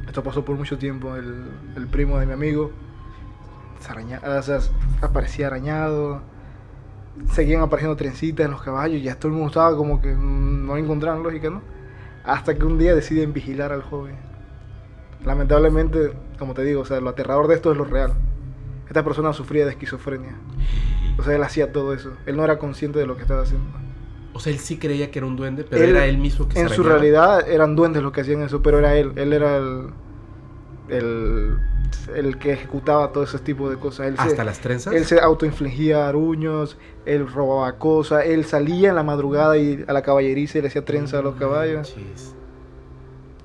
[0.07, 1.15] Esto pasó por mucho tiempo.
[1.15, 1.45] El,
[1.75, 2.71] el primo de mi amigo
[3.79, 4.59] se araña, o sea,
[5.01, 6.21] aparecía arañado.
[7.31, 10.77] Seguían apareciendo trencitas en los caballos y ya todo el mundo estaba como que no
[10.77, 11.61] encontraban lógica, ¿no?
[12.29, 14.15] Hasta que un día deciden vigilar al joven.
[15.25, 18.13] Lamentablemente, como te digo, o sea, lo aterrador de esto es lo real.
[18.87, 20.35] Esta persona sufría de esquizofrenia.
[21.17, 22.13] O sea, él hacía todo eso.
[22.27, 23.67] Él no era consciente de lo que estaba haciendo.
[24.33, 26.53] O sea, él sí creía que era un duende, pero él, era él mismo que
[26.53, 29.11] se En su realidad eran duendes los que hacían eso, pero era él.
[29.15, 29.87] Él era el,
[30.87, 31.57] el,
[32.15, 34.07] el que ejecutaba todo ese tipo de cosas.
[34.07, 34.93] Él ¿Hasta se, las trenzas?
[34.93, 40.01] Él se autoinfligía aruños, él robaba cosas, él salía en la madrugada y a la
[40.01, 41.93] caballeriza y le hacía trenza a los caballos.
[41.93, 42.33] Jeez.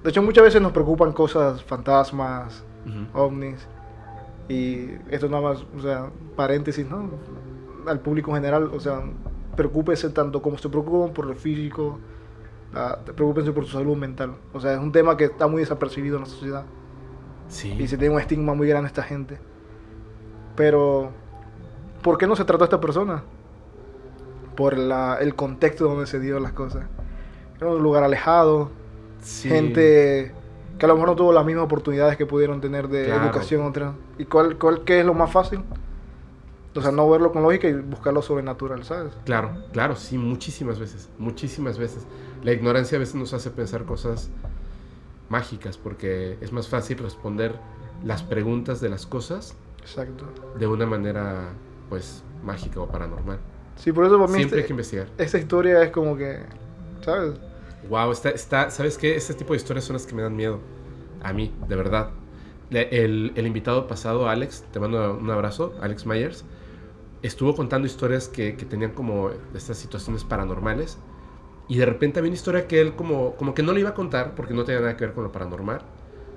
[0.03, 3.07] De hecho, muchas veces nos preocupan cosas, fantasmas, uh -huh.
[3.15, 3.67] ovnis.
[4.49, 7.11] Y esto nada más, o sea, paréntesis, ¿no?
[7.87, 9.03] Al público en general, o sea,
[9.57, 11.99] preocúpese tanto como se preocupan por lo físico,
[12.75, 14.35] uh, preocúpense por su salud mental.
[14.53, 16.65] O sea, es un tema que está muy desapercibido en la sociedad.
[17.49, 17.73] Sí.
[17.79, 19.39] Y se tiene un estigma muy grande esta gente.
[20.57, 21.11] Pero,
[22.03, 23.23] ¿por qué no se trató a esta persona?
[24.57, 26.85] Por la, el contexto donde se dio las cosas.
[27.57, 28.71] Era un lugar alejado,
[29.21, 29.49] sí.
[29.49, 30.33] gente
[30.79, 33.25] que a lo mejor no tuvo las mismas oportunidades que pudieron tener de Claro.
[33.25, 33.95] educación otra.
[34.19, 35.61] ¿Y cuál, cuál qué es lo más fácil?
[36.77, 39.13] O sea, no verlo con lógica y buscar lo sobrenatural, ¿sabes?
[39.25, 42.05] Claro, claro, sí, muchísimas veces, muchísimas veces.
[42.43, 44.31] La ignorancia a veces nos hace pensar cosas
[45.29, 47.59] mágicas porque es más fácil responder
[48.05, 50.27] las preguntas de las cosas Exacto.
[50.59, 51.51] de una manera,
[51.89, 53.39] pues, mágica o paranormal.
[53.77, 55.09] Sí, por eso para mí Siempre este- hay que investigar.
[55.19, 56.41] esa historia es como que,
[57.05, 57.35] ¿sabes?
[57.89, 59.17] Wow, está, está, ¿sabes qué?
[59.17, 60.61] Este tipo de historias son las que me dan miedo.
[61.23, 62.11] A mí, de verdad.
[62.71, 66.45] El, el invitado pasado, Alex, te mando un abrazo, Alex Myers,
[67.23, 70.99] estuvo contando historias que, que tenían como estas situaciones paranormales.
[71.69, 73.95] Y de repente había una historia que él como, como que no le iba a
[73.95, 75.81] contar porque no tenía nada que ver con lo paranormal.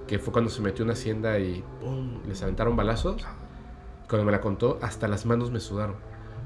[0.08, 2.22] Que fue cuando se metió en una hacienda y ¡pum!
[2.26, 3.28] les aventaron balazos.
[4.10, 5.96] Cuando me la contó, hasta las manos me sudaron.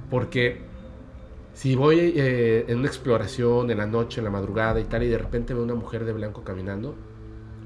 [0.09, 0.61] Porque
[1.53, 5.09] si voy eh, en una exploración en la noche, en la madrugada y tal, y
[5.09, 6.95] de repente veo una mujer de blanco caminando,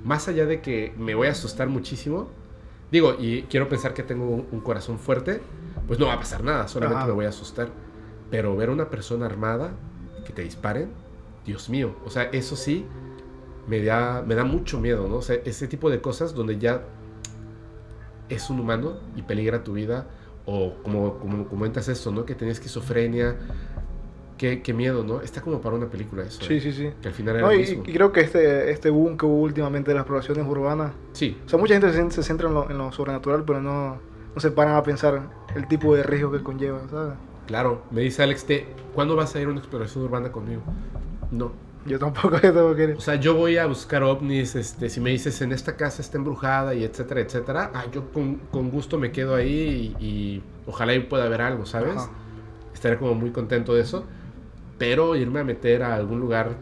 [0.03, 2.29] más allá de que me voy a asustar muchísimo,
[2.91, 5.41] digo, y quiero pensar que tengo un, un corazón fuerte,
[5.87, 7.07] pues no va a pasar nada, solamente Ajá.
[7.07, 7.69] me voy a asustar.
[8.31, 9.71] Pero ver a una persona armada
[10.25, 10.89] que te disparen,
[11.45, 12.85] Dios mío, o sea, eso sí
[13.67, 15.17] me da, me da mucho miedo, ¿no?
[15.17, 16.83] O sea, ese tipo de cosas donde ya
[18.29, 20.07] es un humano y peligra tu vida,
[20.45, 22.25] o como, como comentas esto, ¿no?
[22.25, 23.35] Que tenía esquizofrenia,
[24.37, 25.21] qué, qué miedo, ¿no?
[25.21, 26.43] Está como para una película eso.
[26.43, 26.61] Sí, ¿eh?
[26.61, 26.89] sí, sí.
[27.01, 27.83] Que al final era No, y, mismo.
[27.85, 31.49] y creo que este, este boom que hubo últimamente de las exploraciones urbanas, Sí, o
[31.49, 33.97] sea, mucha gente se, se centra en lo, en lo sobrenatural, pero no,
[34.33, 37.13] no se paran a pensar el tipo de riesgo que conlleva, ¿sabes?
[37.47, 37.83] claro.
[37.91, 38.65] Me dice Alex T,
[38.95, 40.61] ¿cuándo vas a ir a una exploración urbana conmigo?
[41.31, 41.51] No.
[41.85, 42.97] Yo tampoco yo tampoco quiero.
[42.97, 46.17] O sea, yo voy a buscar ovnis, este, si me dices en esta casa está
[46.17, 50.95] embrujada y etcétera, etcétera, ah, yo con, con gusto me quedo ahí y, y ojalá
[50.95, 51.97] y pueda haber algo, ¿sabes?
[51.97, 52.09] Ajá.
[52.73, 54.03] Estaré como muy contento de eso.
[54.77, 56.57] Pero irme a meter a algún lugar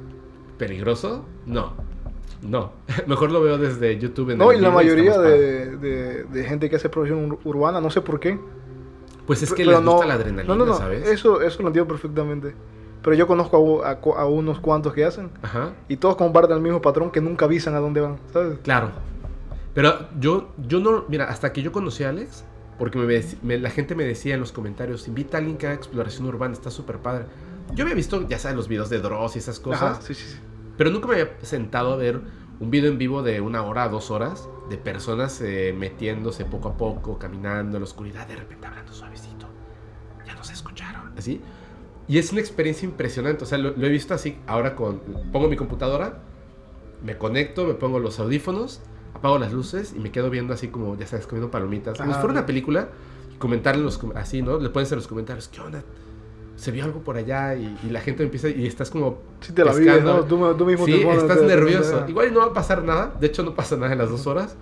[0.58, 1.74] peligroso, no.
[2.42, 2.74] No.
[3.08, 6.76] Mejor lo veo desde YouTube en No, y la mayoría de, de, de gente que
[6.76, 8.38] hace ur- urbana, no sé por qué.
[9.26, 11.08] Pues es que pero les no, gusta la adrenalina, no, no, no, ¿sabes?
[11.08, 12.54] Eso, eso lo entiendo perfectamente.
[13.04, 15.74] Pero yo conozco a, unos cuantos que hacen Ajá.
[15.90, 18.60] y todos comparten el mismo patrón que nunca avisan a dónde van, ¿sabes?
[18.64, 18.92] Claro.
[19.74, 22.46] Pero yo, yo no, mira, hasta que yo conocí a Alex,
[22.80, 25.66] porque me, dec- me- la gente me decía en los comentarios, invita a alguien que
[25.68, 27.26] haga exploración urbana, está súper padre.
[27.74, 30.24] Yo había visto, ya sabes, los videos de Dross y esas cosas, Ajá, sí, sí,
[30.28, 30.38] sí.
[30.78, 32.22] pero nunca me había sentado a ver
[32.60, 36.78] un video en vivo de una hora dos horas de personas eh, metiéndose poco a
[36.78, 39.48] poco, caminando en la oscuridad, de repente hablando suavecito.
[40.26, 41.12] Ya nos escucharon.
[41.18, 41.42] Así.
[42.08, 43.44] Y es una experiencia impresionante.
[43.44, 44.38] O sea, lo, lo he visto así.
[44.48, 45.00] Ahora con.
[45.32, 46.20] Pongo mi computadora,
[47.04, 48.82] me conecto, me pongo los audífonos,
[49.14, 51.98] apago las luces y me quedo viendo así como, ya sabes, comiendo palomitas.
[51.98, 52.90] Como si fuera una película.
[53.40, 54.58] Comentarle los, así, ¿no?
[54.60, 55.48] Le pueden ser los comentarios.
[55.50, 55.84] ¿Qué onda?
[56.56, 59.66] Se vio algo por allá y, y la gente empieza y estás como Sí te
[59.66, 60.04] la vives.
[60.04, 60.24] ¿no?
[60.24, 62.06] Tú, tú mismo Sí, te pones- estás nervioso.
[62.08, 63.14] Igual no va a pasar nada.
[63.20, 64.56] De hecho, no pasa nada en las dos horas.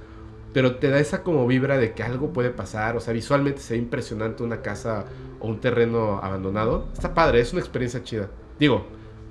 [0.53, 2.97] Pero te da esa como vibra de que algo puede pasar.
[2.97, 5.05] O sea, visualmente se ve impresionante una casa
[5.39, 6.89] o un terreno abandonado.
[6.93, 8.29] Está padre, es una experiencia chida.
[8.59, 8.85] Digo,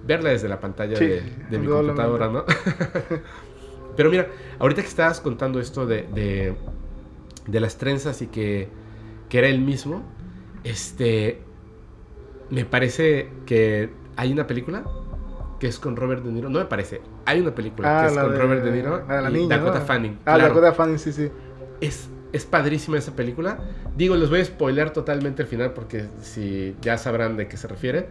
[0.07, 2.45] verla desde la pantalla Sí, de, de mi computadora, ¿no?
[3.97, 6.55] Pero mira, ahorita que estabas contando esto de, de,
[7.47, 8.69] de las trenzas y que,
[9.29, 10.03] que era el mismo,
[10.65, 11.43] este.
[12.49, 14.85] Me parece que hay una película
[15.61, 16.49] que es con Robert De Niro.
[16.51, 17.01] No me parece.
[17.27, 19.33] Hay una película Ah, que es con de- Robert De Niro la de la y
[19.35, 19.85] niña, Dakota ¿no?
[19.85, 20.19] Fanning.
[20.25, 20.49] Ah, claro.
[20.55, 21.29] Dakota Fanning, sí, sí.
[21.81, 23.59] Es, es padrísima esa película.
[23.97, 27.69] Digo, les voy a spoiler totalmente al final porque si ya sabrán de qué se
[27.69, 28.09] refiere.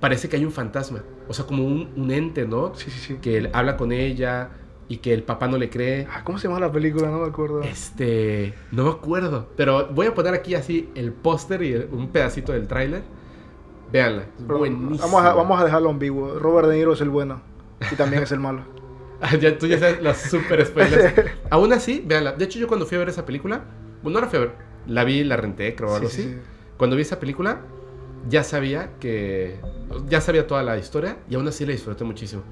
[0.00, 1.02] Parece que hay un fantasma.
[1.28, 2.74] O sea, como un, un ente, ¿no?
[2.74, 3.14] Sí, sí, sí.
[3.22, 4.50] Que él habla con ella
[4.88, 6.06] y que el papá no le cree.
[6.10, 7.08] Ah, ¿Cómo se llama la película?
[7.08, 7.62] No me acuerdo.
[7.62, 12.08] Este, no me acuerdo, pero voy a poner aquí así el póster y el- un
[12.08, 13.02] pedacito del tráiler.
[14.46, 15.06] Pero buenísima.
[15.06, 16.38] Vamos a, vamos a dejarlo ambiguo.
[16.38, 17.40] Robert De Niro es el bueno
[17.90, 18.62] y también es el malo.
[19.20, 21.14] Ah, ya, tú ya sabes las super spoilers.
[21.50, 22.32] Aún así, véanla.
[22.32, 23.62] De hecho, yo cuando fui a ver esa película,
[24.02, 24.52] bueno, no la fui a ver,
[24.86, 26.30] la vi, la renté, creo, algo Sí, sí, así.
[26.34, 26.38] sí.
[26.76, 27.60] Cuando vi esa película,
[28.28, 29.60] ya sabía que.
[30.08, 32.42] Ya sabía toda la historia y aún así la disfruté muchísimo.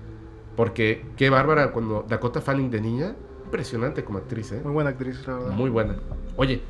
[0.57, 4.61] Porque qué bárbara cuando Dakota Fanning de niña, impresionante como actriz, ¿eh?
[4.65, 5.51] Muy buena actriz, la verdad.
[5.51, 5.97] Muy buena.
[6.37, 6.63] Oye,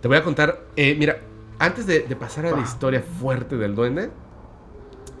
[0.00, 0.60] te voy a contar.
[0.76, 1.20] eh, mira,
[1.60, 4.10] antes de, de pasar a la historia fuerte del duende,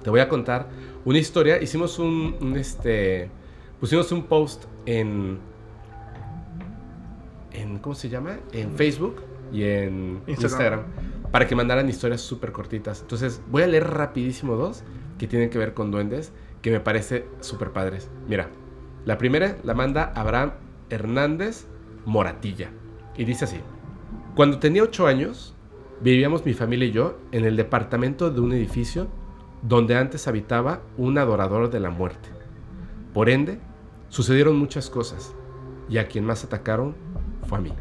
[0.02, 0.68] te voy a contar
[1.04, 1.60] una historia.
[1.62, 3.30] Hicimos un, un, este.
[3.78, 5.38] Pusimos un post en.
[7.52, 8.38] en ¿Cómo se llama?
[8.52, 9.22] En Facebook
[9.52, 10.28] y en Instagram.
[10.28, 10.82] Instagram.
[11.30, 13.02] para que mandaran historias súper cortitas.
[13.02, 14.82] Entonces, voy a leer rapidísimo dos
[15.18, 16.32] que tienen que ver con duendes
[16.62, 18.08] que me parece súper padres.
[18.26, 18.48] Mira,
[19.04, 20.52] la primera la manda Abraham
[20.88, 21.66] Hernández
[22.06, 22.70] Moratilla.
[23.16, 23.60] Y dice así.
[24.34, 25.54] Cuando tenía 8 años,
[26.00, 29.08] vivíamos mi familia y yo en el departamento de un edificio
[29.62, 32.30] donde antes habitaba un adorador de la muerte.
[33.12, 33.60] Por ende,
[34.08, 35.34] sucedieron muchas cosas
[35.88, 36.94] y a quien más atacaron
[37.46, 37.72] fue a mí.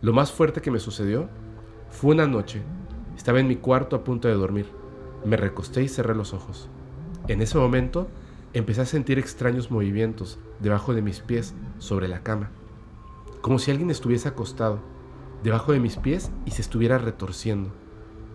[0.00, 1.28] Lo más fuerte que me sucedió
[1.90, 2.62] fue una noche.
[3.16, 4.66] Estaba en mi cuarto a punto de dormir.
[5.24, 6.68] Me recosté y cerré los ojos.
[7.28, 8.08] En ese momento
[8.52, 12.50] empecé a sentir extraños movimientos debajo de mis pies sobre la cama.
[13.40, 14.80] Como si alguien estuviese acostado
[15.46, 17.70] debajo de mis pies y se estuviera retorciendo.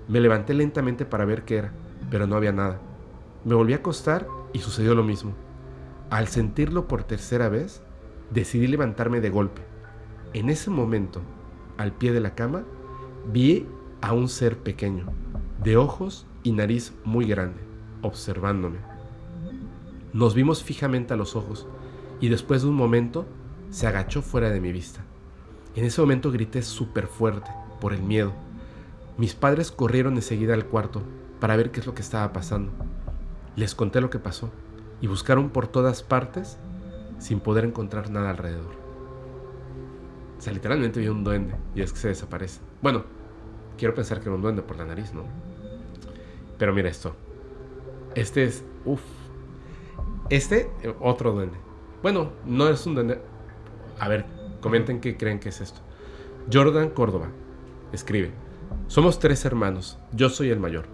[0.08, 1.74] Me levanté lentamente para ver qué era
[2.10, 2.80] pero no había nada.
[3.46, 5.34] Me volví a acostar y sucedió lo mismo.
[6.10, 7.84] Al sentirlo por tercera vez,
[8.32, 9.62] decidí levantarme de golpe.
[10.34, 11.22] En ese momento,
[11.78, 12.64] al pie de la cama,
[13.32, 13.68] vi
[14.02, 15.06] a un ser pequeño,
[15.64, 17.62] de ojos y nariz muy grande,
[18.02, 18.80] observándome.
[20.14, 21.68] Nos vimos fijamente a los ojos
[22.20, 23.26] y después de un momento
[23.70, 25.06] se agachó fuera de mi vista.
[25.76, 27.50] En ese momento grité súper fuerte
[27.80, 28.34] por el miedo.
[29.18, 31.02] Mis padres corrieron enseguida al cuarto
[31.40, 32.72] para ver qué es lo que estaba pasando.
[33.56, 34.50] Les conté lo que pasó
[35.00, 36.58] y buscaron por todas partes
[37.20, 38.74] sin poder encontrar nada alrededor.
[40.38, 42.62] O sea, literalmente vi un duende y es que se desaparece.
[42.82, 43.04] Bueno,
[43.78, 45.24] quiero pensar que era un duende por la nariz, ¿no?
[46.58, 47.16] Pero mira esto.
[48.16, 48.64] Este es.
[48.86, 49.02] Uf.
[50.30, 51.58] Este, eh, otro duende.
[52.02, 53.22] Bueno, no es un duende.
[54.00, 54.26] A ver,
[54.62, 55.82] comenten qué creen que es esto.
[56.52, 57.28] Jordan Córdoba
[57.92, 58.32] escribe:
[58.88, 59.98] Somos tres hermanos.
[60.14, 60.86] Yo soy el mayor.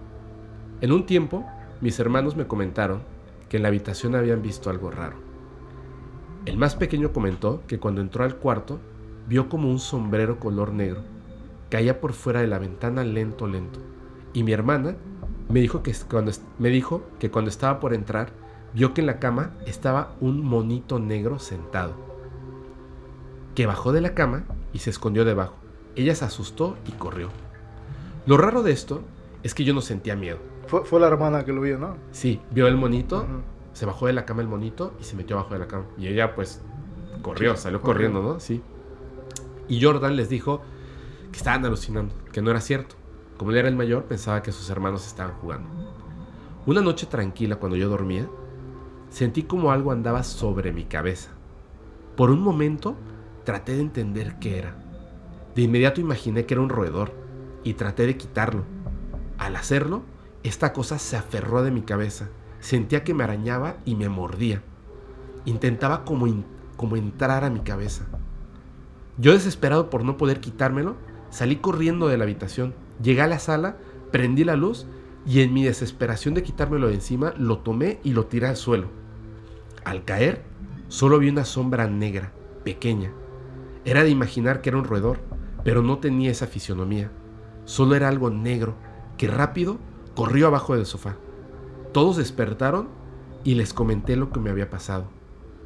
[0.82, 1.46] En un tiempo,
[1.82, 3.02] mis hermanos me comentaron
[3.50, 5.18] que en la habitación habían visto algo raro.
[6.46, 8.80] El más pequeño comentó que cuando entró al cuarto,
[9.28, 11.04] vio como un sombrero color negro
[11.70, 13.80] caía por fuera de la ventana lento, lento.
[14.34, 14.96] Y mi hermana
[15.50, 18.32] me dijo que cuando, me dijo que cuando estaba por entrar,
[18.74, 21.96] vio que en la cama estaba un monito negro sentado,
[23.58, 25.56] que bajó de la cama y se escondió debajo.
[25.96, 27.30] Ella se asustó y corrió.
[28.28, 29.02] Lo raro de esto
[29.42, 30.38] es que yo no sentía miedo.
[30.68, 31.98] Fue, fue la hermana que lo vio, ¿no?
[32.12, 33.26] Sí, vio el monito,
[33.74, 35.86] se bajó de la cama el monito y se metió abajo de la cama.
[35.98, 36.62] Y ella pues
[37.24, 38.12] corrió, Sí, salió corrió.
[38.12, 38.40] corriendo, ¿no?
[38.40, 38.62] Sí.
[39.68, 40.62] Y Jordan les dijo
[41.32, 42.94] que estaban alucinando, que no era cierto.
[43.38, 45.68] Como él era el mayor, pensaba que sus hermanos estaban jugando.
[46.68, 48.28] Una noche tranquila cuando yo dormía,
[49.10, 51.32] sentí como algo andaba sobre mi cabeza.
[52.16, 52.96] Por un momento
[53.48, 54.76] traté de entender qué era.
[55.56, 57.14] De inmediato imaginé que era un roedor
[57.64, 58.66] y traté de quitarlo.
[59.38, 60.04] Al hacerlo,
[60.44, 62.28] esta cosa se aferró de mi cabeza.
[62.60, 64.64] Sentía que me arañaba y me mordía.
[65.46, 66.28] Intentaba como,
[66.76, 68.06] como entrar a mi cabeza.
[69.18, 70.98] Yo desesperado por no poder quitármelo,
[71.30, 72.76] salí corriendo de la habitación.
[73.02, 73.78] Llegué a la sala,
[74.12, 74.88] prendí la luz
[75.26, 78.90] y en mi desesperación de quitármelo de encima, lo tomé y lo tiré al suelo.
[79.86, 80.44] Al caer,
[80.90, 82.34] solo vi una sombra negra,
[82.66, 83.14] pequeña.
[83.88, 85.20] Era de imaginar que era un roedor,
[85.64, 87.10] pero no tenía esa fisionomía.
[87.64, 88.76] Solo era algo negro
[89.18, 89.78] que rápido
[90.14, 91.16] corrió abajo del sofá.
[91.94, 92.90] Todos despertaron
[93.46, 95.06] y les comenté lo que me había pasado.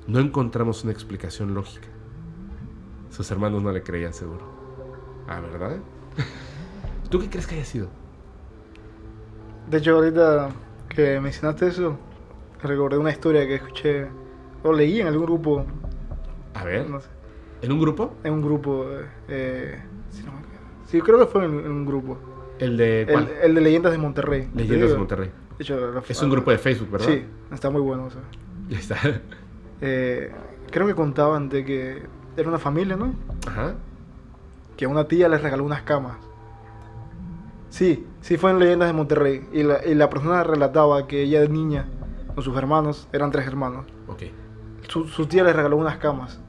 [0.06, 1.88] No encontramos una explicación lógica.
[3.10, 4.46] Sus hermanos no le creían seguro.
[5.28, 5.78] Ah, ¿verdad?
[7.10, 7.88] ¿Tú qué crees que haya sido?
[9.68, 10.50] De hecho, ahorita
[10.90, 11.98] que mencionaste eso,
[12.62, 14.10] recordé una historia que escuché
[14.62, 15.66] o leí en algún grupo,
[16.54, 17.08] A ver, no sé,
[17.62, 18.14] ¿en un grupo?
[18.24, 18.86] en un grupo,
[19.28, 20.60] eh, si no me acuerdo.
[20.86, 22.18] sí, creo que fue en, en un grupo,
[22.60, 23.30] El de ¿cuál?
[23.44, 24.50] el de Leyendas de Monterrey.
[24.56, 25.32] Te Leyendas de Monterrey.
[25.58, 27.08] De hecho, la- Es un grupo de Facebook, ¿verdad?
[27.08, 28.06] Sí, está muy bueno.
[28.06, 28.22] o sea.
[28.70, 28.98] Ya está.
[29.84, 30.32] Eh,
[30.70, 32.04] creo que contaban de que
[32.38, 33.16] era una familia, ¿no?
[33.48, 33.74] Ajá.
[34.78, 36.18] Que a una tía les regaló unas camas.
[37.70, 39.48] Sí, sí fue en Leyendas de Monterrey.
[39.52, 41.86] Y la, y la persona relataba que ella de niña,
[42.36, 43.86] con sus hermanos, eran tres hermanos.
[44.08, 44.24] Ok.
[44.88, 46.40] Su, su tía les regaló unas camas.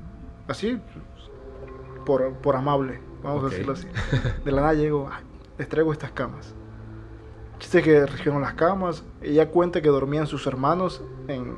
[0.53, 0.81] Así,
[2.07, 3.47] por, por amable, vamos Ok.
[3.47, 3.89] a decirlo así.
[4.45, 5.25] De la nada llegó, "Ay,
[5.59, 6.55] les traigo estas camas.
[7.59, 9.05] Chiste que recogieron las camas.
[9.21, 11.55] Ella cuenta que dormían sus hermanos en...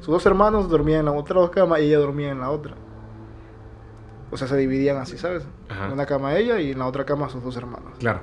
[0.00, 2.74] Sus dos hermanos dormían en la otra dos camas y ella dormía en la otra.
[4.30, 5.46] O sea, se dividían así, ¿sabes?
[5.68, 5.86] Ajá.
[5.86, 7.92] En una cama ella y en la otra cama sus dos hermanos.
[7.98, 8.20] Claro.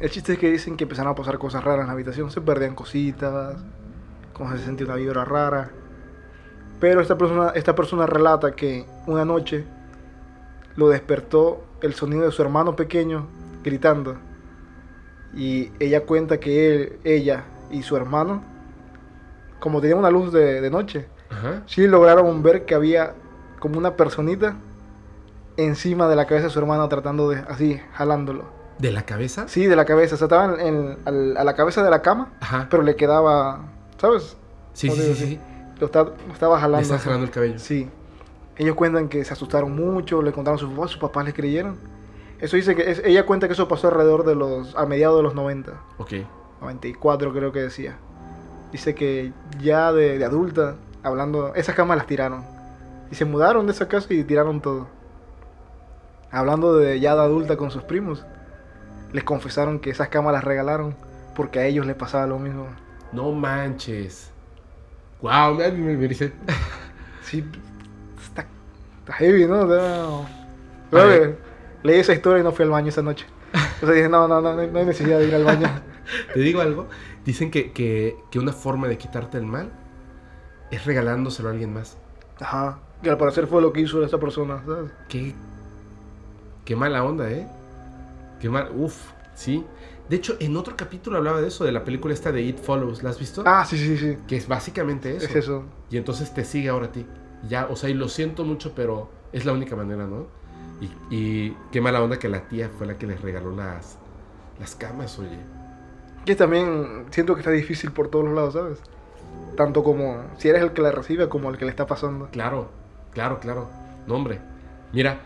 [0.00, 2.30] El chiste es que dicen que empezaron a pasar cosas raras en la habitación.
[2.30, 3.62] Se perdían cositas,
[4.32, 5.70] como se sentía una vibra rara.
[6.80, 9.64] Pero esta persona, esta persona relata que una noche
[10.76, 13.26] lo despertó el sonido de su hermano pequeño
[13.62, 14.16] gritando.
[15.34, 18.42] Y ella cuenta que él, ella y su hermano,
[19.60, 21.62] como tenían una luz de, de noche, Ajá.
[21.66, 23.14] sí lograron ver que había
[23.58, 24.56] como una personita
[25.56, 28.44] encima de la cabeza de su hermano tratando de, así, jalándolo.
[28.78, 29.46] ¿De la cabeza?
[29.48, 30.16] Sí, de la cabeza.
[30.16, 32.66] O sea, estaba en, en- al- a la cabeza de la cama, Ajá.
[32.70, 33.60] pero le quedaba,
[33.98, 34.36] ¿sabes?
[34.72, 35.40] Sí, sí, sí.
[35.80, 36.82] Lo, está- lo estaba Le jalando.
[36.82, 37.58] está jalando el cabello.
[37.58, 37.88] Sí.
[38.56, 41.76] Ellos cuentan que se asustaron mucho, le contaron a sus papás, sus papás les creyeron.
[42.38, 45.22] Eso dice que es- ella cuenta que eso pasó alrededor de los a mediados de
[45.22, 46.12] los 90, Ok.
[46.60, 47.96] 94 creo que decía.
[48.72, 52.44] Dice que ya de, de adulta, hablando, esas camas las tiraron.
[53.10, 54.86] Y se mudaron de esa casa y tiraron todo.
[56.30, 58.24] Hablando de ya de adulta con sus primos,
[59.12, 60.96] les confesaron que esas camas las regalaron
[61.36, 62.66] porque a ellos les pasaba lo mismo.
[63.12, 64.32] No manches.
[65.24, 66.34] Wow, me, me, dice.
[67.22, 67.42] Sí,
[68.22, 68.46] está,
[68.98, 69.60] está heavy, ¿no?
[69.60, 71.38] O sea, A ver.
[71.82, 73.24] leí esa historia y no fui al baño esa noche.
[73.80, 75.66] Sea, dije, no, no, no, no hay necesidad de ir al baño.
[76.34, 76.88] Te digo algo.
[77.24, 79.72] Dicen que, que, que una forma de quitarte el mal
[80.70, 81.96] es regalándoselo a alguien más.
[82.38, 82.80] Ajá.
[83.02, 84.92] Que al parecer fue lo que hizo esta persona, ¿sabes?
[85.08, 85.34] Qué,
[86.66, 87.48] qué mala onda, ¿eh?
[88.40, 88.70] Qué mal.
[88.76, 88.94] Uf,
[89.34, 89.64] sí.
[90.08, 93.02] De hecho, en otro capítulo hablaba de eso, de la película esta de It Follows.
[93.02, 93.42] ¿La has visto?
[93.46, 94.18] Ah, sí, sí, sí.
[94.28, 95.26] Que es básicamente eso.
[95.26, 95.64] Es eso.
[95.90, 97.06] Y entonces te sigue ahora a ti.
[97.48, 100.26] Ya, o sea, y lo siento mucho, pero es la única manera, ¿no?
[100.80, 103.98] Y, y qué mala onda que la tía fue la que les regaló las,
[104.60, 105.38] las camas, oye.
[106.26, 108.78] Que también siento que está difícil por todos los lados, ¿sabes?
[109.56, 112.28] Tanto como si eres el que la recibe como el que le está pasando.
[112.32, 112.70] Claro,
[113.12, 113.68] claro, claro.
[114.06, 114.40] No, hombre.
[114.92, 115.20] Mira,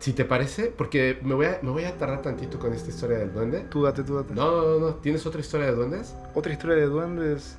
[0.00, 3.18] si te parece, porque me voy a, me voy a tardar tantito con esta historia
[3.18, 3.60] del duende.
[3.70, 4.34] Tú date, tú date.
[4.34, 4.94] No, no, no.
[4.96, 6.16] ¿Tienes otra historia de duendes?
[6.34, 7.58] Otra historia de duendes.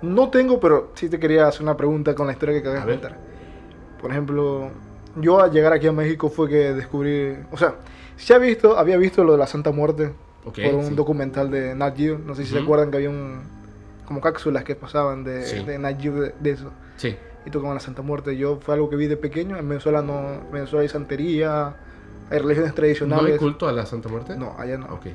[0.00, 2.92] No tengo, pero sí te quería hacer una pregunta con la historia que acabas de
[2.94, 3.18] contar.
[4.00, 4.70] Por ejemplo,
[5.16, 7.36] yo al llegar aquí a México fue que descubrí.
[7.52, 7.76] O sea,
[8.34, 10.12] había visto, había visto lo de la Santa Muerte
[10.44, 10.58] Ok.
[10.64, 10.94] por un sí.
[10.94, 12.18] documental de Nat Geo.
[12.18, 12.64] No sé si se Ujú.
[12.64, 13.42] acuerdan que había un.
[14.06, 15.62] como cápsulas que pasaban de, Sí.
[15.64, 16.70] de Nat Geo de, de eso.
[16.96, 17.16] Sí.
[17.44, 18.36] Y tocaban la Santa Muerte.
[18.36, 19.56] Yo fue algo que vi de pequeño.
[19.56, 20.34] En Venezuela no.
[20.34, 21.74] En Venezuela hay santería,
[22.30, 23.32] hay religiones ¿No tradicionales.
[23.32, 24.36] hay culto a la Santa Muerte?
[24.36, 24.86] No, allá no.
[24.86, 25.06] Ok.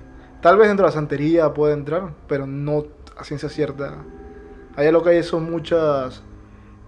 [0.42, 2.86] Tal vez dentro de la santería puede entrar, pero no
[3.18, 3.96] a ciencia cierta.
[4.76, 6.22] Allá lo que hay son muchas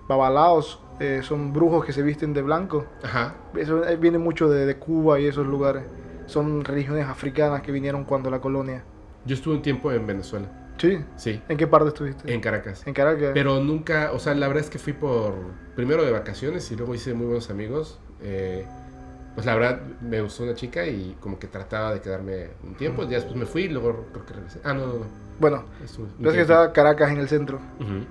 [0.07, 2.85] babalaos, eh, son brujos que se visten de blanco.
[3.03, 3.35] Ajá.
[3.55, 5.83] Eso eh, viene mucho de, de Cuba y esos lugares.
[6.25, 8.83] Son religiones africanas que vinieron cuando la colonia.
[9.25, 10.47] Yo estuve un tiempo en Venezuela.
[10.79, 10.99] Sí.
[11.17, 11.41] Sí.
[11.49, 12.33] ¿En qué parte estuviste?
[12.33, 12.81] En Caracas.
[12.87, 13.31] En Caracas.
[13.33, 15.33] Pero nunca, o sea, la verdad es que fui por,
[15.75, 17.99] primero de vacaciones y luego hice muy buenos amigos.
[18.21, 18.65] Eh,
[19.35, 23.03] pues la verdad me gustó una chica y como que trataba de quedarme un tiempo.
[23.03, 24.59] Ya después me fui y luego creo que regresé.
[24.63, 25.05] Ah, no, no, no.
[25.39, 25.63] Bueno,
[26.19, 27.59] ves que está Caracas en el centro.
[27.79, 28.05] Ujú.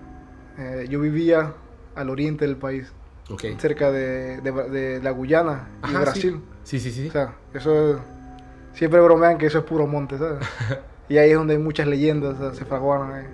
[0.58, 1.52] Eh, yo vivía
[1.94, 2.90] al oriente del país,
[3.30, 3.44] Ok.
[3.58, 6.40] cerca de, de- de la Guyana y Ajá, Brasil.
[6.64, 7.02] Sí, sí, sí.
[7.02, 7.08] sí.
[7.08, 7.98] O sea, eso es-
[8.74, 10.38] Siempre bromean que eso es puro monte, ¿sabes?
[11.08, 13.26] y ahí es donde hay muchas leyendas, se fraguaron ahí.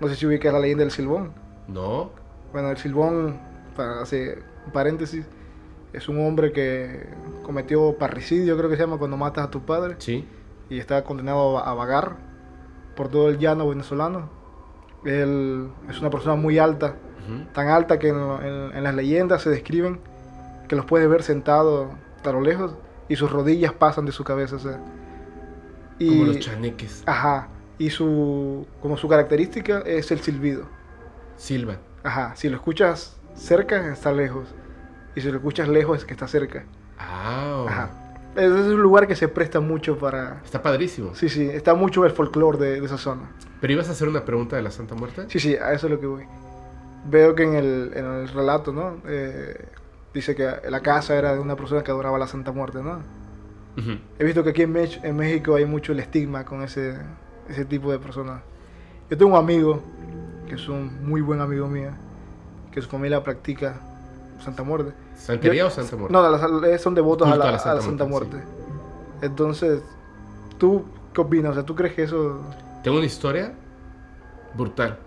[0.00, 1.32] No sé si ubicas la leyenda del Silbón.
[1.68, 2.10] No.
[2.52, 3.38] Bueno, el Silbón,
[3.76, 5.24] para hacer un paréntesis,
[5.92, 7.06] es un hombre que
[7.42, 9.94] cometió parricidio, creo que se llama, cuando matas a tu padre.
[9.98, 10.26] Sí.
[10.70, 12.16] Y está condenado a vagar
[12.96, 14.28] por todo el llano venezolano.
[15.04, 16.94] Él es una persona muy alta,
[17.52, 20.00] tan alta que en, en- en las leyendas se describen
[20.68, 21.88] que los puedes ver sentados
[22.24, 22.74] a lo lejos
[23.08, 24.56] y sus rodillas pasan de su cabeza.
[24.56, 24.78] o sea.
[26.02, 27.02] Y, Como los chaneques.
[27.06, 27.48] Ajá.
[27.78, 30.66] Y su, como su característica es el silbido.
[31.36, 31.78] Silva.
[32.02, 32.34] Ajá.
[32.36, 34.48] Si lo escuchas cerca, está lejos.
[35.14, 36.64] Y si lo escuchas lejos, es que está cerca.
[36.98, 37.66] Ah.
[37.68, 37.90] Ajá.
[38.34, 40.40] Ese es un lugar que se presta mucho para...
[40.44, 41.14] Está padrísimo.
[41.14, 43.30] Sí, sí, está mucho el folclore de, de esa zona.
[43.60, 45.26] Pero ibas a hacer una pregunta de la Santa Muerte.
[45.28, 46.24] Sí, sí, a eso es lo que voy.
[47.04, 49.02] Veo que en el, en el relato, ¿no?
[49.06, 49.66] Eh,
[50.14, 53.00] dice que la casa era de una persona que adoraba a la Santa Muerte, ¿no?
[53.76, 53.98] Ujú.
[54.18, 56.98] He visto que aquí en, Mech- en México hay mucho el estigma con ese,
[57.48, 58.42] ese tipo de personas.
[59.10, 59.82] Yo tengo un amigo,
[60.46, 61.90] que es un muy buen amigo mío,
[62.70, 63.80] que su familia practica
[64.42, 64.92] Santa Muerte.
[65.14, 66.12] ¿Santería Yo- o Santa Muerte?
[66.12, 68.52] No, las- son devotos a la, a la a la Santa Santa, Muerte, Muerte.
[69.22, 69.82] Entonces,
[70.58, 71.52] ¿tú qué opinas?
[71.52, 72.40] O sea, ¿tú crees que eso...
[72.82, 73.52] Tengo una historia
[74.54, 74.98] brutal,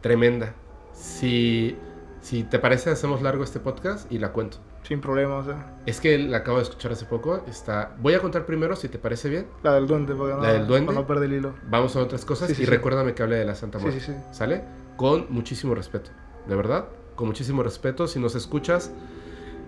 [0.00, 0.52] tremenda.
[0.92, 1.76] Si,
[2.20, 4.58] si te parece, hacemos largo este podcast y la cuento.
[4.82, 7.44] Sin problema, o sea, Es que la acabo de escuchar hace poco.
[7.46, 7.94] Está...
[8.00, 9.46] Voy a contar primero, si te parece bien.
[9.62, 10.86] la del duende, porque no, ¿La del duende?
[10.86, 11.54] para no perder el hilo.
[11.68, 12.70] Vamos a otras cosas Sí, sí, y sí.
[12.70, 14.00] recuérdame que hable de la Santa Muerte.
[14.00, 14.18] sí, sí.
[14.32, 14.62] ¿Sale?
[14.96, 16.10] Con muchísimo respeto.
[16.48, 18.08] De verdad, con muchísimo respeto.
[18.08, 18.90] Si nos escuchas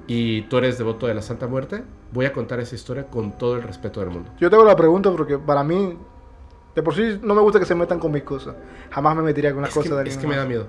[0.07, 3.55] y tú eres devoto de la Santa Muerte, voy a contar esa historia con todo
[3.57, 4.31] el respeto del mundo.
[4.41, 5.97] Yo te hago la pregunta porque para mí,
[6.75, 8.57] de por sí, no me gusta que se metan con mis cosas.
[8.91, 10.49] Jamás me metería con las Es cosas que, de es que me da más.
[10.49, 10.67] miedo.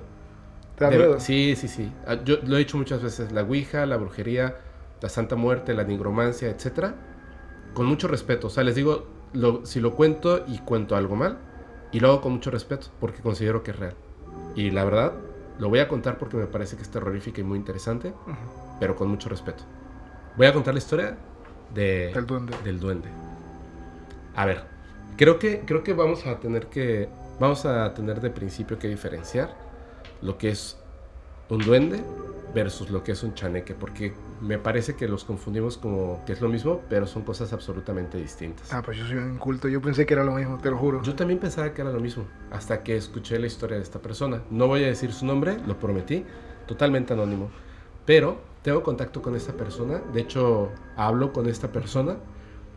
[0.77, 1.19] ¿Te da miedo?
[1.19, 1.91] Sí, sí, sí.
[2.07, 3.31] Ah, Yo lo he dicho muchas veces.
[3.31, 4.55] La Ouija, la brujería,
[5.01, 6.95] la Santa Muerte, la nigromancia, etcétera.
[7.73, 8.47] Con mucho respeto.
[8.47, 11.37] O sea, les digo, lo- si lo cuento y cuento algo mal,
[11.91, 13.95] y lo hago con mucho respeto, porque considero que es real.
[14.55, 15.13] Y la verdad,
[15.59, 18.13] lo voy a contar porque me parece que es terrorífica y muy interesante,
[18.79, 19.63] pero con mucho respeto.
[20.37, 21.17] Voy a contar la historia
[21.73, 22.55] de, Del duende.
[22.63, 23.09] del duende.
[24.35, 24.63] A ver,
[25.17, 27.09] creo que, creo que vamos a tener que.
[27.39, 29.55] Vamos a tener de principio que diferenciar
[30.23, 30.77] lo que es
[31.49, 32.03] un duende
[32.53, 36.41] versus lo que es un chaneque, porque me parece que los confundimos como que es
[36.41, 38.71] lo mismo, pero son cosas absolutamente distintas.
[38.71, 39.67] Ah, pues yo soy un inculto.
[39.67, 41.01] Yo pensé que era lo mismo, te lo juro.
[41.01, 44.43] Yo también pensaba que era lo mismo, hasta que escuché la historia de esta persona.
[44.49, 46.25] No voy a decir su nombre, lo prometí,
[46.67, 47.49] totalmente anónimo.
[48.05, 52.17] Pero tengo contacto con esta persona, de hecho hablo con esta persona.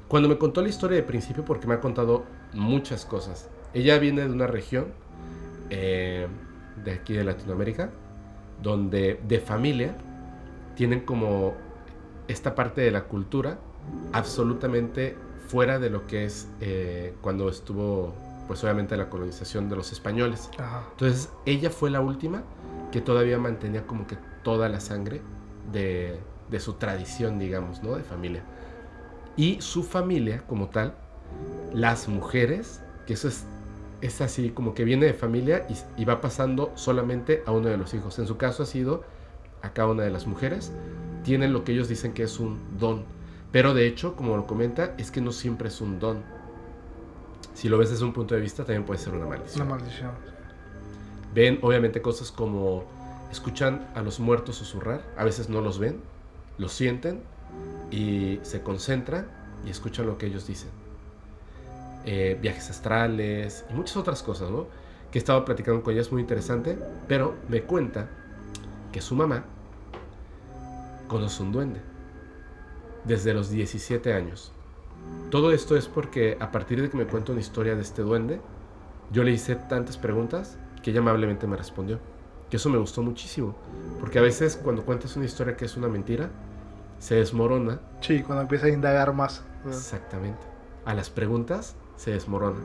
[0.09, 2.25] Cuando me contó la historia de principio, porque me ha contado
[2.55, 3.51] muchas cosas.
[3.75, 4.87] Ella viene de una región
[5.69, 6.29] eh,
[6.87, 7.91] de aquí de Latinoamérica,
[8.63, 9.97] donde de familia
[10.75, 11.55] tienen como
[12.29, 13.59] esta parte de la cultura
[14.13, 15.17] absolutamente
[15.49, 18.15] fuera de lo que es eh, cuando estuvo,
[18.47, 20.51] pues obviamente la colonización de los españoles.
[20.59, 20.85] Ajá.
[20.93, 22.43] Entonces ella fue la última
[22.91, 25.21] que todavía mantenía como que toda la sangre
[25.73, 26.19] de,
[26.51, 27.97] de su tradición, digamos, ¿no?
[27.97, 28.43] De familia.
[29.37, 30.95] Y su familia como tal,
[31.73, 33.45] las mujeres, que eso es,
[34.07, 37.77] es así como que viene de familia y, y va pasando solamente a uno de
[37.77, 38.19] los hijos.
[38.19, 39.05] En su caso ha sido
[39.63, 40.73] a cada una de las mujeres,
[41.25, 43.05] tienen lo que ellos dicen que es un don.
[43.53, 46.23] Pero de hecho, como lo comenta, es que no siempre es un don.
[47.55, 49.67] Si lo ves desde un punto de vista, también puede ser una maldición.
[49.67, 50.11] Una maldición.
[51.35, 52.85] Ven obviamente cosas como
[53.31, 56.01] escuchan a los muertos susurrar, a veces no los ven,
[56.59, 57.23] los sienten
[57.91, 59.27] y se concentran
[59.67, 60.71] y escuchan lo que ellos dicen.
[62.09, 64.69] Eh, viajes astrales y muchas otras cosas, ¿no?
[65.11, 66.79] Que he estado platicando con ella, es muy interesante,
[67.09, 68.09] pero me cuenta
[68.93, 69.45] que su mamá
[71.09, 71.81] conoce un duende
[73.05, 74.53] desde los 17 años.
[75.31, 78.41] Todo esto es porque a partir de que me cuenta una historia de este duende,
[79.11, 81.99] yo le hice tantas preguntas que ella amablemente me respondió.
[82.49, 83.57] Que eso me gustó muchísimo,
[83.99, 86.31] porque a veces cuando cuentas una historia que es una mentira,
[87.01, 87.81] se desmorona.
[88.01, 89.43] Sí, cuando empiezas a indagar más.
[89.67, 90.47] Exactamente.
[90.85, 92.61] A las preguntas se desmorona.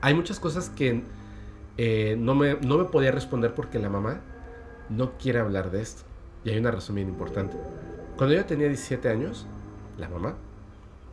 [0.00, 1.02] Hay muchas cosas que
[1.76, 4.20] eh, no, me, no me podía responder porque la mamá
[4.88, 6.02] no quiere hablar de esto.
[6.44, 7.56] Y hay una razón bien importante.
[8.16, 9.46] Cuando yo tenía 17 años,
[9.98, 10.36] la mamá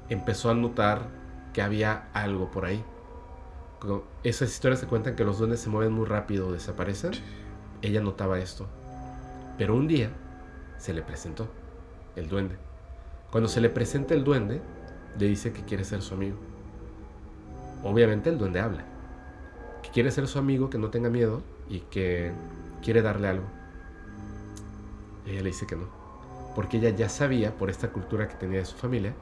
[0.10, 1.10] empezó a notar
[1.54, 2.84] que había algo por ahí.
[4.24, 7.12] Esas historias se cuentan que los duendes se mueven muy rápido o desaparecen.
[7.82, 8.68] Ella notaba esto.
[9.58, 10.12] Pero un día
[10.78, 11.48] se le presentó
[12.16, 12.56] el duende.
[13.32, 14.62] Cuando se le presenta el duende,
[15.20, 16.38] le dice que quiere ser su amigo.
[17.84, 18.84] Obviamente el duende habla.
[19.84, 22.32] Que quiere ser su amigo, que no tenga miedo y que
[22.82, 23.46] quiere darle algo.
[25.26, 25.86] Ella le dice que no.
[26.56, 29.14] Porque ella ya sabía, por esta cultura que tenía de su familia,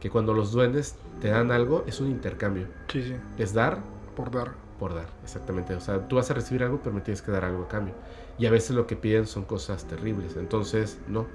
[0.00, 2.66] que cuando los duendes te dan algo es un intercambio.
[2.88, 3.16] Sí, sí.
[3.36, 3.80] Es dar
[4.14, 4.52] Por dar.
[4.78, 5.74] por dar, exactamente.
[5.74, 7.94] O sea, tú vas a recibir algo, pero me tienes que dar algo a cambio.
[8.38, 10.36] Y a veces lo que piden son cosas terribles.
[10.36, 11.26] Entonces, no.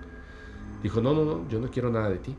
[0.81, 2.35] Dijo, no, no, no, yo no quiero nada de ti.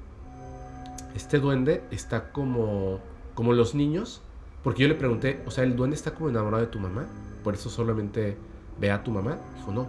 [1.15, 3.01] Este duende está como,
[3.35, 4.23] como los niños.
[4.63, 7.07] Porque yo le pregunté, o sea, el duende está como enamorado de tu mamá.
[7.43, 8.37] Por eso solamente
[8.81, 9.39] ve a tu mamá.
[9.57, 9.87] Dijo, no,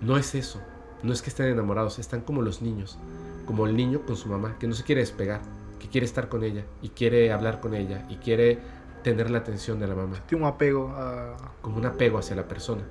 [0.00, 0.60] no es eso.
[1.02, 2.98] No es que estén enamorados, están como los niños.
[3.46, 5.40] Como el niño con su mamá, que no se quiere despegar,
[5.78, 8.58] que quiere estar con ella y quiere hablar con ella y quiere
[9.02, 11.36] tener la atención de la mamá Tiene un apego a.
[11.62, 12.82] como un apego hacia la persona.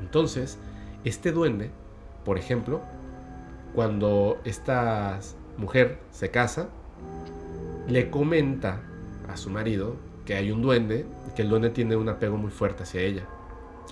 [0.00, 0.58] Entonces,
[1.04, 1.70] este duende,
[2.24, 2.82] por ejemplo,
[3.74, 5.18] cuando esta
[5.56, 6.68] mujer se casa,
[7.88, 8.82] le comenta
[9.36, 13.00] su marido que hay un duende, que el duende tiene un apego muy fuerte hacia
[13.00, 13.26] ella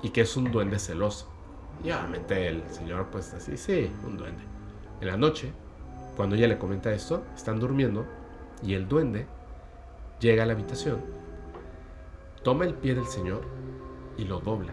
[0.03, 1.29] y que es un duende celoso.
[1.83, 4.43] Y obviamente el señor pues así, sí, un duende.
[5.01, 5.53] En la noche,
[6.17, 8.07] cuando ella le comenta esto, están durmiendo
[8.63, 9.27] y el duende
[10.21, 11.01] llega a la habitación,
[12.43, 13.43] toma el pie del señor
[14.17, 14.73] y lo dobla.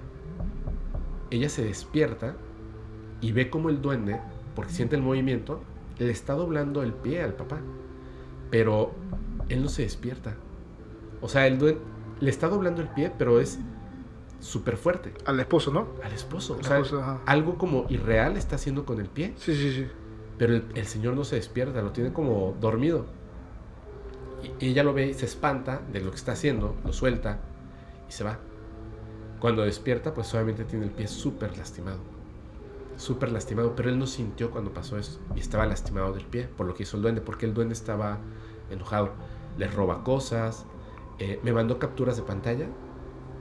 [1.29, 2.35] Ella se despierta
[3.21, 4.19] y ve como el duende,
[4.55, 5.61] porque siente el movimiento,
[5.97, 7.59] le está doblando el pie al papá.
[8.49, 8.91] Pero
[9.47, 10.35] él no se despierta.
[11.21, 11.81] O sea, el duende
[12.19, 13.59] le está doblando el pie, pero es
[14.39, 15.87] súper fuerte Al esposo, ¿no?
[16.03, 16.57] al esposo.
[16.59, 19.87] O sea, esposo, algo como irreal está haciendo con el pie, Sí, sí, sí.
[20.37, 23.05] pero el, el señor no se despierta, lo tiene como dormido.
[24.59, 27.39] Y, y ella lo ve y se espanta de lo que está haciendo, lo suelta
[28.09, 28.39] y se va.
[29.39, 31.99] Cuando despierta, pues obviamente tiene el pie súper lastimado.
[32.97, 35.19] Súper lastimado, pero él no sintió cuando pasó esto.
[35.35, 38.19] Y estaba lastimado del pie por lo que hizo el duende, porque el duende estaba
[38.69, 39.11] enojado.
[39.57, 40.65] Le roba cosas.
[41.23, 42.65] Eh, me mandó capturas de pantalla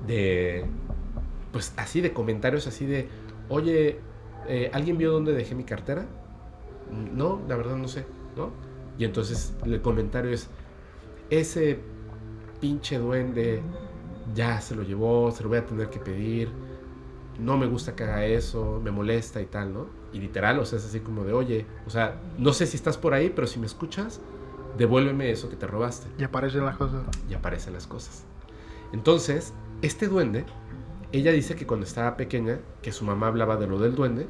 [0.06, 0.66] de,
[1.50, 3.08] pues así de comentarios, así de,
[3.48, 4.00] oye,
[4.48, 6.04] eh, ¿alguien vio dónde dejé mi cartera?
[7.14, 8.04] No, la verdad no sé,
[8.36, 8.50] ¿no?
[8.98, 10.50] Y entonces el comentario es,
[11.30, 11.78] ese
[12.60, 13.62] pinche duende
[14.34, 16.50] ya se lo llevó, se lo voy a tener que pedir,
[17.38, 19.86] no me gusta que haga eso, me molesta y tal, ¿no?
[20.12, 22.98] Y literal, o sea, es así como de, oye, o sea, no sé si estás
[22.98, 24.20] por ahí, pero si me escuchas,
[24.76, 27.02] devuélveme eso que te robaste Y aparecen las cosas.
[27.28, 28.24] y aparecen las cosas.
[28.92, 29.52] Entonces,
[29.82, 30.44] este duende,
[31.12, 34.26] ella dice que cuando estaba pequeña, que su mamá hablaba de lo del duende,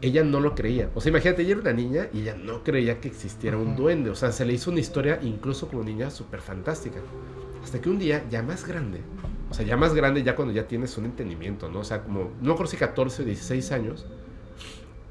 [0.00, 0.90] ella no lo creía.
[0.94, 4.10] O sea, imagínate, ella era una niña y ella no creía que existiera un duende.
[4.10, 7.00] O sea, se le hizo una historia, incluso como niña, súper fantástica.
[7.62, 9.00] Hasta que un día, ya más grande,
[9.50, 11.80] o sea, ya más grande, ya cuando ya tienes un entendimiento, ¿no?
[11.80, 14.06] O sea, como, no recuerdo si 14 o 16 años,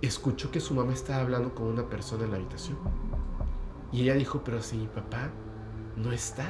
[0.01, 2.77] escuchó que su mamá estaba hablando con una persona en la habitación.
[3.91, 5.29] Y ella dijo, pero si mi papá
[5.95, 6.45] no está.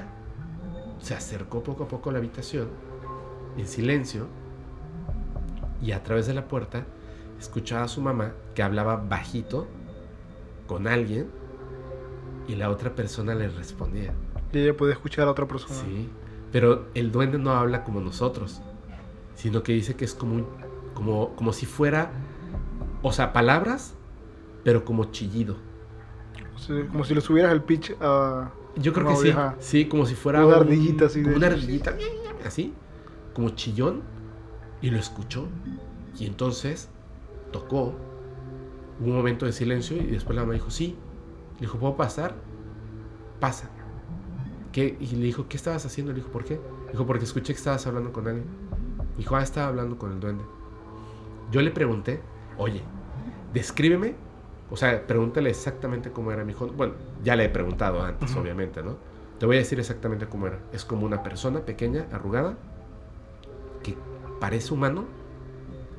[1.00, 2.70] Se acercó poco a poco a la habitación,
[3.56, 4.28] en silencio,
[5.82, 6.86] y a través de la puerta
[7.40, 9.68] escuchaba a su mamá que hablaba bajito
[10.66, 11.28] con alguien
[12.48, 14.14] y la otra persona le respondía.
[14.52, 15.76] Y ella puede escuchar a la otra persona.
[15.76, 16.10] Sí,
[16.52, 18.62] pero el duende no habla como nosotros,
[19.36, 20.48] sino que dice que es como, un-
[20.96, 22.10] como, como si fuera,
[23.04, 23.94] o sea, palabras,
[24.64, 25.58] pero como chillido.
[26.91, 28.51] Como si le subieras el pitch a.
[28.76, 29.30] Yo creo que sí,
[29.60, 31.97] sí, como si fuera una un- ardillita así como de- una ardillita,
[32.45, 32.74] así,
[33.34, 34.01] como chillón,
[34.82, 35.47] y lo escuchó.
[36.20, 36.89] Y entonces
[37.51, 37.95] tocó,
[38.99, 40.95] hubo un momento de silencio y después la mamá dijo, sí.
[41.55, 42.36] Le dijo, ¿puedo pasar?
[43.39, 43.70] Pasa.
[44.72, 44.95] ¿Qué?
[44.99, 46.12] Y le dijo, ¿qué estabas haciendo?
[46.12, 46.60] Le dijo, ¿por qué?
[46.91, 48.45] Dijo, porque escuché que estabas hablando con alguien.
[49.18, 50.43] Dijo, ah, estaba hablando con el duende.
[51.51, 52.22] Yo le pregunté,
[52.58, 52.82] oye,
[53.53, 54.16] descríbeme,
[54.70, 56.68] o sea, pregúntale exactamente cómo era mi hijo.
[56.68, 56.93] Bueno,
[57.24, 58.95] ya le he preguntado antes, obviamente, ¿no?
[59.39, 60.59] Te voy a decir exactamente cómo era.
[60.74, 62.55] Es como una persona pequeña, arrugada,
[63.84, 63.95] que
[64.39, 65.05] parece humano,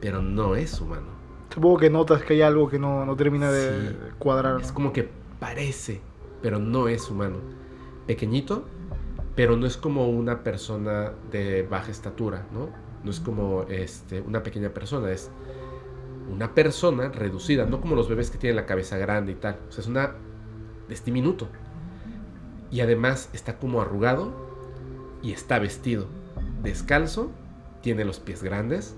[0.00, 1.06] pero no es humano.
[1.52, 3.96] Supongo que notas que hay algo que no, no termina de Sí.
[4.18, 4.60] cuadrar.
[4.60, 5.08] Es como que
[5.40, 6.00] parece,
[6.42, 7.38] pero no es humano.
[8.06, 8.64] Pequeñito,
[9.34, 12.68] pero no es como una persona de baja estatura, ¿no?
[13.04, 15.30] No es como este, una pequeña persona, es
[16.31, 19.59] una persona reducida, no como los bebés que tienen la cabeza grande y tal.
[19.68, 20.12] O sea, es una.
[20.89, 21.49] es diminuto.
[22.70, 24.33] Y además está como arrugado
[25.22, 26.07] y está vestido.
[26.62, 27.31] Descalzo,
[27.83, 28.95] tiene los pies grandes,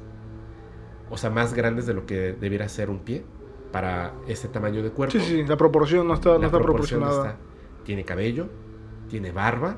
[1.10, 3.24] o sea, más grandes de lo que debiera ser un pie
[3.72, 5.12] para ese tamaño de cuerpo.
[5.12, 7.30] Sí, sí, la proporción no está, no está proporción proporcionada.
[7.32, 8.48] está- Tiene cabello,
[9.08, 9.76] tiene barba,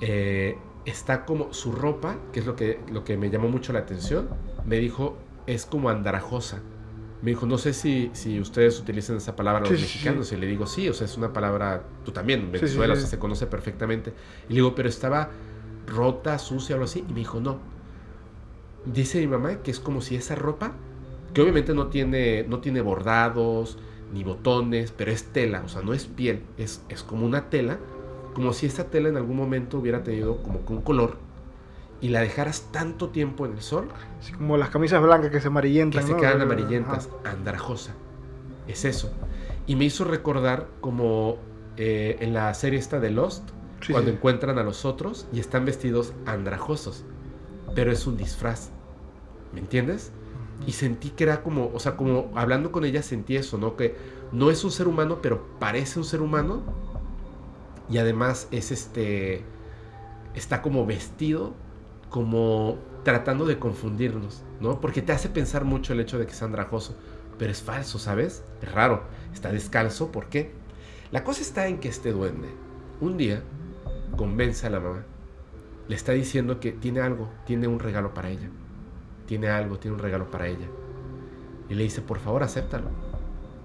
[0.00, 3.80] eh, está como su ropa, que es lo que, lo que me llamó mucho la
[3.80, 4.28] atención,
[4.66, 6.60] me dijo, es como andrajosa.
[7.22, 10.32] Me dijo, no sé si, si ustedes utilizan esa palabra los Sí, sí, mexicanos.
[10.32, 12.98] Y le digo, sí, o sea, es una palabra, tú también, en Venezuela, sí.
[12.98, 14.14] o sea, se conoce perfectamente.
[14.48, 15.30] Y le digo, pero estaba
[15.86, 17.04] rota, sucia, algo así.
[17.08, 17.58] Y me dijo, no.
[18.86, 20.72] Dice mi mamá que es como si esa ropa,
[21.34, 23.78] que obviamente no tiene, no tiene bordados,
[24.12, 27.78] ni botones, pero es tela, o sea, no es piel, es, es como una tela,
[28.34, 31.18] como si esa tela en algún momento hubiera tenido como que un color
[32.00, 33.88] y la dejaras tanto tiempo en el sol
[34.20, 36.02] Así como las camisas blancas que se que amarillentan.
[36.02, 36.16] se ¿no?
[36.16, 36.42] quedan Ajá.
[36.42, 37.94] amarillentas, andrajosa.
[38.66, 39.18] Es eso.
[39.66, 41.38] Y me hizo recordar como
[41.76, 44.10] eh, en la serie esta de Lost, Sí, cuando sí.
[44.10, 47.06] encuentran a los otros y están vestidos andrajosos,
[47.74, 48.72] pero es un disfraz.
[49.52, 50.12] ¿Me entiendes?
[50.66, 53.76] Y sentí que era como, o sea, como hablando con ella sentí eso, ¿no?
[53.76, 53.96] Que
[54.32, 56.62] no es un ser humano, pero parece un ser humano.
[57.88, 59.44] Y además es este,
[60.34, 61.54] está como vestido,
[62.10, 64.80] como tratando de confundirnos, ¿no?
[64.80, 66.94] Porque te hace pensar mucho el hecho de que es andrajoso,
[67.38, 68.44] pero es falso, ¿sabes?
[68.60, 69.04] Es raro.
[69.32, 70.52] Está descalzo, ¿por qué?
[71.12, 72.48] La cosa está en que este duende,
[73.00, 73.42] un día,
[74.16, 75.04] convence a la mamá.
[75.88, 78.50] Le está diciendo que tiene algo, tiene un regalo para ella.
[79.26, 80.66] Tiene algo, tiene un regalo para ella.
[81.68, 82.88] Y le dice, por favor, acéptalo.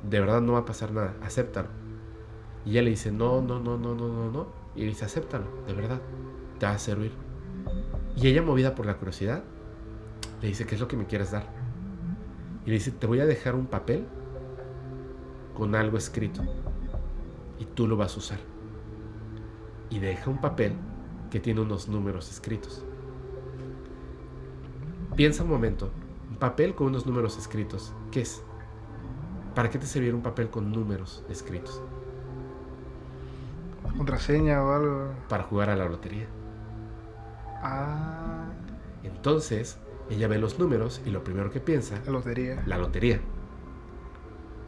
[0.09, 1.67] De verdad no va a pasar nada, acéptalo.
[2.65, 4.47] Y ella le dice, no, no, no, no, no, no, no.
[4.75, 6.01] Y le dice, acéptalo, de verdad,
[6.59, 7.24] te va a servir.
[8.15, 9.43] Y ella, movida por la curiosidad,
[10.41, 11.47] le dice, ¿qué es lo que me quieres dar?
[12.65, 14.05] Y le dice, te voy a dejar un papel
[15.53, 16.41] con algo escrito.
[17.59, 18.39] Y tú lo vas a usar.
[19.89, 20.73] Y deja un papel
[21.29, 22.83] que tiene unos números escritos.
[25.15, 25.91] Piensa un momento,
[26.29, 28.43] un papel con unos números escritos, ¿qué es?
[29.53, 31.81] ¿Para qué te serviría un papel con números escritos?
[33.95, 35.13] Contraseña o algo.
[35.29, 36.27] Para jugar a la lotería.
[37.67, 38.45] Ah,
[39.03, 39.77] Entonces,
[40.09, 42.63] ella ve los números y lo primero que piensa, la lotería.
[42.65, 43.19] la lotería.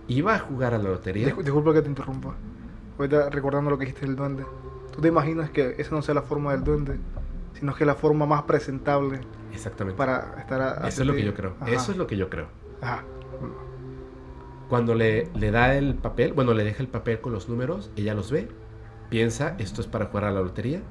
[0.08, 1.28] Iba a jugar a la lotería.
[1.30, 2.36] Discul- Disculpa que te interrumpa.
[2.98, 4.46] Ahorita recordando lo que dijiste del duende.
[4.92, 6.98] ¿Tú te imaginas que esa no sea la forma del duende?
[7.54, 9.20] Sino que la forma más presentable
[9.54, 9.98] Exactamente.
[9.98, 11.56] para estar a, Eso es lo que yo creo.
[11.60, 11.72] Ajá.
[11.72, 12.48] Eso es lo que yo creo.
[12.82, 13.04] Ajá.
[14.70, 18.14] Cuando le, le da el papel, bueno, le deja el papel con los números, ella
[18.14, 18.50] los ve,
[19.10, 20.82] piensa, esto es para jugar a la lotería.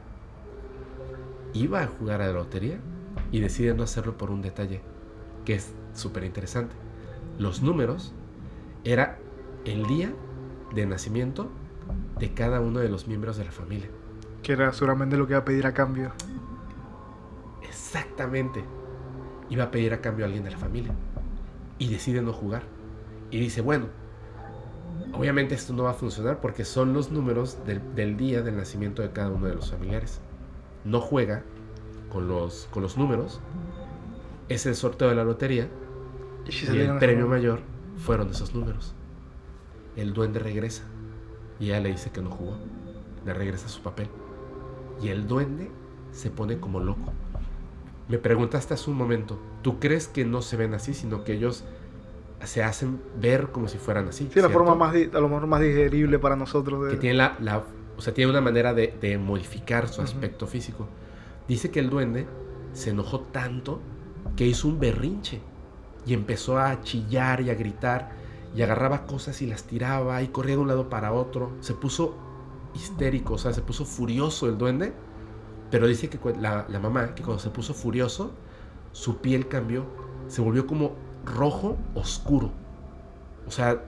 [1.57, 2.79] Iba a jugar a la lotería
[3.33, 4.83] y decide no hacerlo por un detalle,
[5.47, 6.77] que es súper interesante.
[7.39, 8.13] Los números
[8.85, 9.19] era
[9.65, 10.13] el día
[10.75, 11.49] de nacimiento
[12.19, 13.89] de cada uno de los miembros de la familia.
[14.43, 16.13] Que era seguramente lo que iba a pedir a cambio.
[17.67, 18.63] Exactamente.
[19.49, 20.95] Iba a pedir a cambio a alguien de la familia.
[21.79, 22.65] Y decide no jugar.
[23.31, 23.87] Y dice, bueno,
[25.15, 29.01] obviamente esto no va a funcionar porque son los números del, del día del nacimiento
[29.01, 30.21] de cada uno de los familiares.
[30.87, 31.43] No juega
[32.11, 33.41] con los, con los números.
[34.49, 35.69] Es el sorteo de la lotería.
[36.47, 37.61] Y, si Y el premio mayor
[37.97, 38.95] fueron esos números.
[39.97, 40.85] El duende regresa.
[41.59, 42.57] Y ella le dice que no jugó.
[43.25, 44.09] Le regresa su papel.
[45.03, 45.71] Y el duende
[46.13, 47.13] se pone como loco.
[48.09, 51.65] Me preguntaste hace un momento, ¿tú crees que no se ven así, sino que ellos
[52.45, 54.29] se hacen ver como si fueran así.
[54.33, 56.85] Sí, la forma más, a lo mejor más digerible para nosotros.
[56.85, 56.91] De...
[56.93, 57.65] que tiene la, la-
[57.97, 60.87] o sea, tiene una manera de, de modificar su aspecto físico.
[61.49, 62.27] Dice que el duende
[62.73, 63.81] se enojó tanto
[64.37, 65.41] que hizo un berrinche
[66.07, 68.11] y empezó a chillar y a gritar
[68.55, 71.53] y agarraba cosas y las tiraba y corría de un lado para otro.
[71.61, 72.17] Se puso
[72.75, 74.93] histérico, o sea, se puso furioso el duende,
[75.71, 78.33] pero dice que la, la mamá, que cuando se puso furioso,
[78.93, 79.85] su piel cambió,
[80.29, 80.93] se volvió como
[81.25, 82.51] rojo oscuro.
[83.47, 83.83] O sea,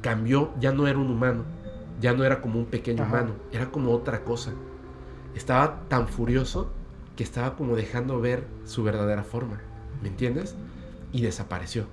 [0.00, 1.44] cambió, ya no era un humano,
[2.02, 3.12] ya no era como un pequeño Ajá.
[3.12, 4.52] humano, era como otra cosa.
[5.36, 6.70] Estaba tan furioso
[7.16, 9.60] que estaba como dejando ver su verdadera forma,
[10.02, 10.56] ¿me entiendes?
[11.12, 11.86] Y desapareció.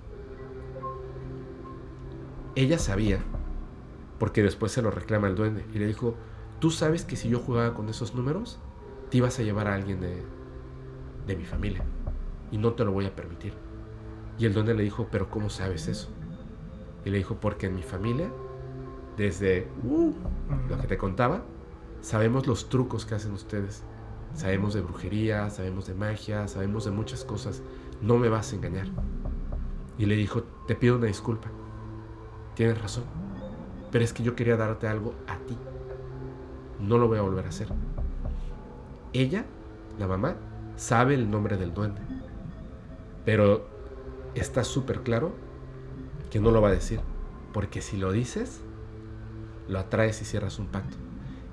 [2.56, 3.20] Ella sabía,
[4.18, 6.16] porque después se lo reclama el duende, y le dijo,
[6.60, 8.60] tú sabes que si yo jugaba con esos números,
[9.12, 10.24] te ibas a llevar a alguien de,
[11.28, 11.84] de mi familia,
[12.52, 13.54] y no te lo voy a permitir.
[14.40, 16.10] Y el duende le dijo, pero ¿cómo sabes eso?
[17.06, 18.32] Y le dijo, porque en mi familia,
[19.20, 20.14] desde uh,
[20.70, 21.44] lo que te contaba,
[22.00, 23.84] sabemos los trucos que hacen ustedes.
[24.34, 27.62] Sabemos de brujería, sabemos de magia, sabemos de muchas cosas.
[28.02, 28.88] No me vas a engañar.
[29.98, 31.50] Y le dijo, te pido una disculpa.
[32.56, 33.04] Tienes razón.
[33.92, 35.58] Pero es que yo quería darte algo a ti.
[36.80, 37.68] No lo voy a volver a hacer.
[39.12, 39.44] Ella,
[39.98, 40.38] la mamá,
[40.78, 42.00] sabe el nombre del duende.
[43.26, 43.68] Pero
[44.34, 45.34] está súper claro
[46.32, 47.02] que no lo va a decir.
[47.52, 48.62] Porque si lo dices,
[49.70, 50.98] lo atraes y cierras un pacto.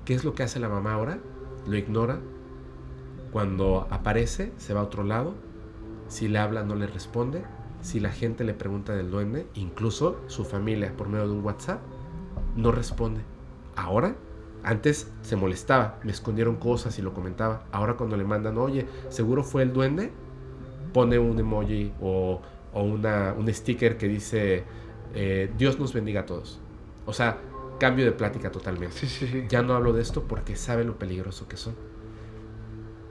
[0.03, 1.19] ¿Qué es lo que hace la mamá ahora?
[1.67, 2.19] Lo ignora.
[3.31, 5.35] Cuando aparece, se va a otro lado.
[6.07, 7.43] Si le habla, no le responde.
[7.81, 11.79] Si la gente le pregunta del duende, incluso su familia por medio de un WhatsApp,
[12.55, 13.21] no responde.
[13.75, 14.15] Ahora,
[14.63, 17.65] antes se molestaba, me escondieron cosas y lo comentaba.
[17.71, 20.11] Ahora cuando le mandan, oye, seguro fue el duende,
[20.93, 22.41] pone un emoji o,
[22.73, 24.63] un sticker que dice,
[25.13, 26.59] eh, Dios nos bendiga a todos.
[27.05, 27.37] O sea,
[27.77, 28.95] cambio de plática totalmente.
[28.97, 29.45] Sí, sí, sí.
[29.49, 31.75] Ya no hablo de esto porque sabe lo peligroso que son.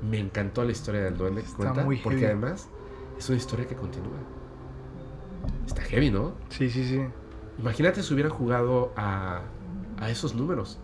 [0.02, 2.32] Me encantó la historia del duende que Está cuenta, muy porque heavy.
[2.32, 2.68] además
[3.18, 4.18] es una historia que continúa.
[5.66, 6.34] Está heavy, ¿no?
[6.50, 7.00] Sí, sí, sí.
[7.58, 9.42] Imagínate si hubieran jugado a,
[9.98, 10.78] a esos números.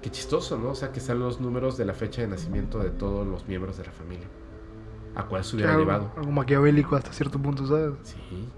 [0.00, 0.70] Qué chistoso, ¿no?
[0.70, 3.76] O sea, que sean los números de la fecha de nacimiento de todos los miembros
[3.78, 4.26] de la familia.
[5.14, 6.10] ¿A cuál se hubiera algo, llevado?
[6.16, 7.92] algo maquiavélico hasta cierto punto, ¿sabes?
[8.02, 8.48] Sí.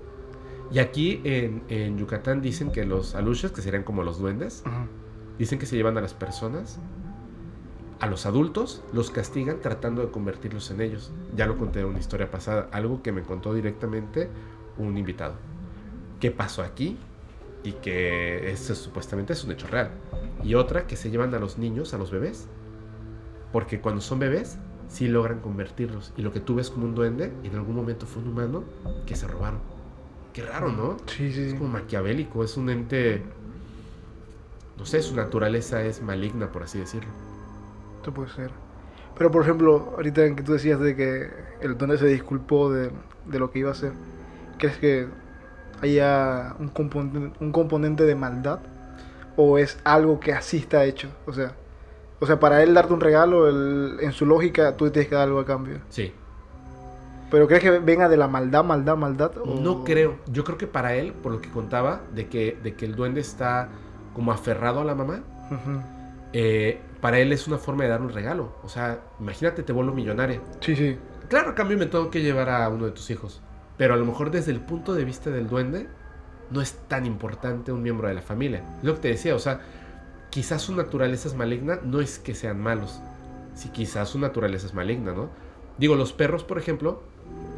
[0.70, 4.64] Y aquí en, en Yucatán dicen que los aluches, que serían como los duendes.
[5.38, 6.78] Dicen que se llevan a las personas,
[8.00, 11.12] a los adultos, los castigan tratando de convertirlos en ellos.
[11.36, 14.28] Ya lo conté en una historia pasada, algo que me contó directamente
[14.78, 15.34] un invitado.
[16.20, 16.98] ¿Qué pasó aquí?
[17.62, 19.90] Y que eso supuestamente es un hecho real.
[20.42, 22.46] Y otra, que se llevan a los niños, a los bebés.
[23.52, 24.58] Porque cuando son bebés,
[24.88, 26.12] sí logran convertirlos.
[26.16, 28.64] Y lo que tú ves como un duende, en algún momento fue un humano
[29.06, 29.73] que se robaron.
[30.34, 30.96] Qué raro, ¿no?
[31.06, 33.22] Sí, sí, Es como maquiavélico, es un ente.
[34.76, 37.08] No sé, su naturaleza es maligna, por así decirlo.
[37.98, 38.50] Esto puede ser.
[39.16, 41.30] Pero por ejemplo, ahorita en que tú decías de que
[41.60, 42.90] el duende se disculpó de,
[43.26, 43.92] de lo que iba a hacer,
[44.58, 45.06] ¿crees que
[45.80, 48.58] haya un componente, un componente de maldad?
[49.36, 51.08] ¿O es algo que así está hecho?
[51.26, 51.54] O sea,
[52.20, 55.28] o sea para él darte un regalo, él- en su lógica tú tienes que dar
[55.28, 55.78] algo a cambio.
[55.90, 56.12] Sí.
[57.34, 59.32] ¿Pero crees que venga de la maldad, maldad, maldad?
[59.38, 60.18] o- No creo.
[60.30, 63.20] Yo creo que para él, por lo que contaba, de que, de que el duende
[63.20, 63.68] está
[64.14, 65.20] como aferrado a la mamá,
[65.50, 65.80] Ujú.
[66.32, 68.52] eh, para él es una forma de dar un regalo.
[68.62, 70.40] O sea, imagínate, te vuelvo millonaria.
[70.60, 70.96] Sí, sí.
[71.28, 73.42] Claro, a cambio me tengo que llevar a uno de tus hijos.
[73.76, 75.88] Pero a lo mejor desde el punto de vista del duende,
[76.50, 78.62] no es tan importante un miembro de la familia.
[78.78, 79.60] Es lo que te decía, o sea,
[80.30, 83.00] quizás su naturaleza es maligna, no es que sean malos.
[83.54, 85.30] Si quizás su naturaleza es maligna, ¿no?
[85.78, 87.02] Digo, los perros, por ejemplo,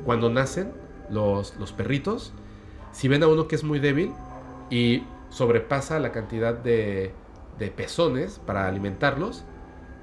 [0.06, 0.72] cuando nacen,
[1.10, 2.32] los, los perritos,
[2.92, 4.16] si ven a uno que es muy débil
[4.70, 7.12] y sobrepasa la cantidad de,
[7.58, 9.44] de pezones para alimentarlos,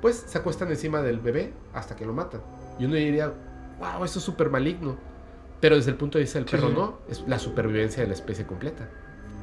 [0.01, 2.41] pues se acuestan encima del bebé hasta que lo matan.
[2.77, 3.33] Y uno diría,
[3.79, 4.97] wow, eso es súper maligno.
[5.61, 8.13] Pero desde el punto de vista del Sí, perro no, es la supervivencia de la
[8.13, 8.93] especie completa.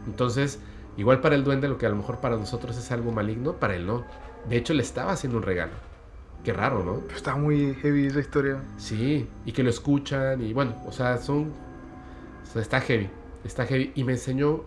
[0.07, 0.63] Entonces,
[0.97, 3.77] igual para el duende lo que a lo mejor para nosotros es algo maligno, para
[3.77, 4.07] él no.
[4.45, 5.90] De hecho, le estaba haciendo un regalo.
[6.45, 7.03] Qué raro, ¿no?
[7.15, 8.63] Está muy heavy esa historia.
[8.79, 11.53] Sí, y que lo escuchan y bueno, o sea, son...
[12.43, 13.11] o sea, está heavy,
[13.45, 13.93] está heavy.
[13.95, 14.63] Y me enseñó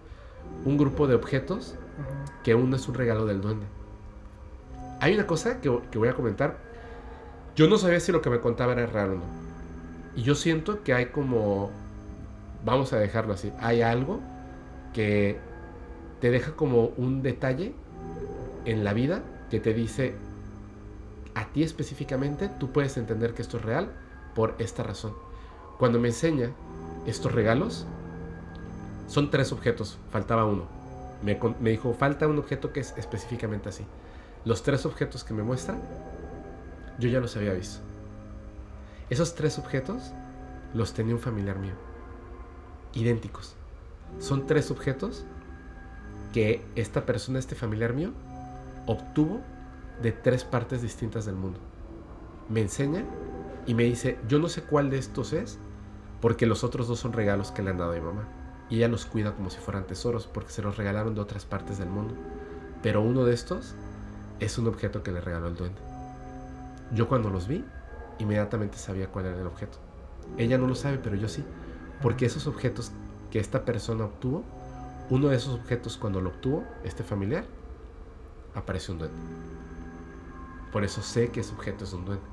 [0.65, 1.75] un grupo de objetos
[2.43, 3.65] que uno es un regalo del duende.
[4.99, 6.57] Hay una cosa que, que voy a comentar.
[7.55, 9.23] Yo no sabía si lo que me contaba era real o no.
[10.15, 11.71] Y yo siento que hay como...
[12.63, 13.51] Vamos a dejarlo así.
[13.59, 14.21] Hay algo
[14.93, 15.37] que
[16.21, 17.73] te deja como un detalle
[18.65, 20.15] en la vida que te dice
[21.35, 23.91] a ti específicamente, tú puedes entender que esto es real
[24.35, 25.13] por esta razón.
[25.77, 26.51] Cuando me enseña
[27.05, 27.85] estos regalos,
[29.07, 30.65] Son tres objetos, faltaba uno.
[31.21, 31.37] Me,
[31.69, 33.85] dijo, falta un objeto que es específicamente así.
[34.45, 35.81] Los tres objetos que me muestran,
[36.99, 37.79] yo ya los había visto.
[39.09, 40.13] Esos tres objetos
[40.73, 41.73] los tenía un familiar mío.
[42.93, 43.55] Idénticos.
[44.19, 45.25] Son tres objetos
[46.33, 48.11] que esta persona, este familiar mío,
[48.87, 49.41] obtuvo
[50.01, 51.59] de tres partes distintas del mundo.
[52.49, 53.05] Me enseña
[53.65, 55.59] y me dice, yo no sé cuál de estos es,
[56.21, 58.27] porque los otros dos son regalos que le han dado a mi mamá.
[58.69, 61.77] Y ella los cuida como si fueran tesoros, porque se los regalaron de otras partes
[61.77, 62.15] del mundo.
[62.81, 63.75] Pero uno de estos
[64.39, 65.81] es un objeto que le regaló el duende.
[66.93, 67.63] Yo cuando los vi,
[68.19, 69.77] inmediatamente sabía cuál era el objeto.
[70.37, 71.43] Ella no lo sabe, pero yo sí.
[72.01, 72.91] Porque esos objetos
[73.31, 74.43] que esta persona obtuvo,
[75.09, 77.45] uno de esos objetos cuando lo obtuvo, este familiar,
[78.55, 79.17] apareció un duende.
[80.73, 82.25] Por eso sé que ese objeto es un duende.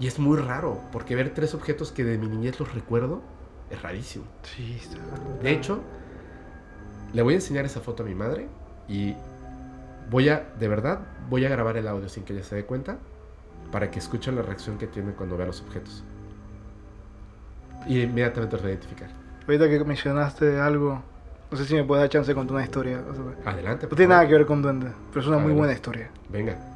[0.00, 3.22] Y es muy raro, porque ver tres objetos que de mi niñez los recuerdo
[3.70, 4.24] es rarísimo.
[4.42, 4.96] Sí, está.
[5.42, 5.80] De hecho,
[7.12, 8.48] le voy a enseñar esa foto a mi madre
[8.88, 9.14] y
[10.10, 12.98] voy a, de verdad, voy a grabar el audio sin que ella se dé cuenta
[13.70, 16.02] para que escuchen la reacción que tiene cuando vea los objetos.
[17.86, 19.10] Y inmediatamente los identificar.
[19.46, 21.02] Ahorita que mencionaste algo,
[21.50, 23.02] no sé si me puedes dar chance de contar una historia.
[23.44, 23.86] Adelante.
[23.90, 24.28] no tiene nada favor.
[24.30, 26.10] que ver con duende, pero es una muy buena historia.
[26.30, 26.73] Venga.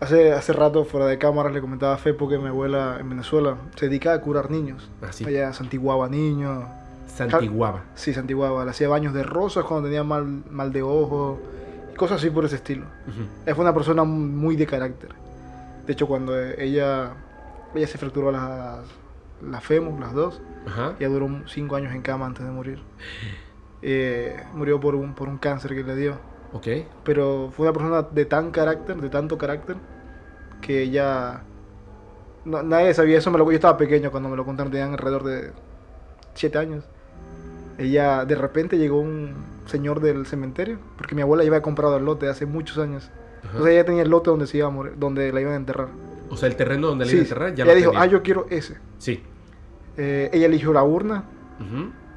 [0.00, 3.56] Hace, hace rato, fuera de cámara, le comentaba a Fepo que mi abuela en Venezuela
[3.76, 4.90] se dedicaba a curar niños.
[5.00, 5.24] Así.
[5.26, 6.64] Ella santiguaba niños.
[7.06, 7.84] Santiguaba.
[7.94, 8.64] Sí, santiguaba.
[8.64, 11.38] Le hacía baños de rosas cuando tenía mal, mal de ojo.
[11.96, 12.84] Cosas así por ese estilo.
[13.08, 13.22] Ujú.
[13.46, 15.10] Ella fue una persona muy de carácter.
[15.86, 17.12] De hecho, cuando ella,
[17.74, 18.80] ella se fracturó las,
[19.42, 20.94] las fémur, las dos, Ajá.
[20.98, 22.82] ella duró cinco años en cama antes de morir.
[23.80, 26.18] Eh, murió por un, por un cáncer que le dio.
[26.52, 26.66] Ok.
[27.04, 29.76] Pero fue una persona de tan carácter, de tanto carácter,
[30.60, 31.42] que ella...
[32.44, 35.24] no- nadie sabía eso, me lo, yo estaba pequeño cuando me lo contaron, tenían alrededor
[35.24, 35.50] de
[36.34, 36.84] siete años.
[37.78, 39.34] Ella, de repente llegó un
[39.66, 43.10] señor del cementerio, porque mi abuela ya había comprado el lote hace muchos años.
[43.44, 43.58] Ajá.
[43.58, 45.56] O sea, ella tenía el lote donde se iba a morir, donde la iban a
[45.56, 45.88] enterrar.
[46.30, 48.02] O sea, el terreno donde le Sí, iba a enterrar ya ella lo dijo, tenía.
[48.04, 48.78] ah, yo quiero ese.
[48.98, 49.22] Sí.
[49.98, 51.24] Eh, ella eligió la urna,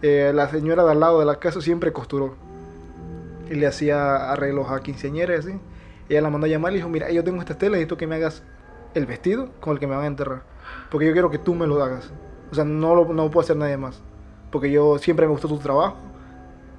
[0.02, 2.36] eh, la señora de al lado de la casa siempre costuró.
[3.50, 5.60] Y le hacía arreglos a quinceañeras y así.
[6.10, 8.08] Ella la mandó a llamar y dijo, mira, yo tengo esta tela y necesito que
[8.08, 8.44] me hagas
[8.94, 10.44] el vestido con el que me van a enterrar.
[10.90, 12.12] Porque yo quiero que tú me lo hagas.
[12.52, 14.02] O sea, no lo, no puedo hacer nadie más.
[14.52, 15.98] Porque yo siempre me gustó tu trabajo.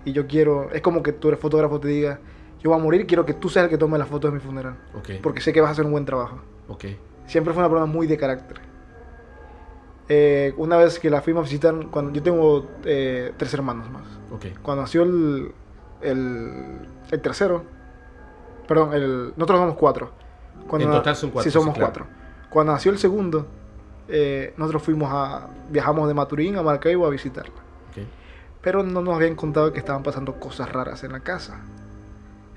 [0.05, 2.21] Y yo quiero, es como que tú eres fotógrafo te diga,
[2.63, 4.41] yo voy a morir, quiero que tú seas el que tome las fotos de mi
[4.41, 4.77] funeral.
[4.95, 5.11] Ok.
[5.23, 6.41] Porque sé que vas a hacer un buen trabajo.
[6.69, 6.87] Ok.
[7.27, 8.61] Siempre fue una persona muy de carácter.
[10.09, 14.03] Eh, una vez que la fuimos a visitar, cuando yo tengo eh, tres hermanos más.
[14.33, 14.59] Ok.
[14.63, 15.53] Cuando nació el,
[16.03, 16.79] el,
[17.11, 17.65] el tercero,
[18.69, 20.11] perdón, el, nosotros somos cuatro.
[20.69, 21.93] Cuando En total son cuatro, Sí, somos sí, claro.
[21.93, 22.07] cuatro.
[22.51, 23.47] Cuando nació el segundo,
[24.09, 27.55] eh, nosotros fuimos a, viajamos de Maturín a Maracaibo a visitarla.
[28.63, 31.61] Pero no nos habían contado que estaban pasando cosas raras en la casa.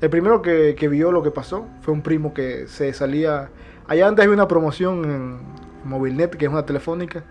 [0.01, 3.51] El primero que, que vio lo que pasó fue un primo que se salía.
[3.87, 5.39] Allá antes había una promoción en
[5.85, 7.23] Movilnet, que es una telefónica,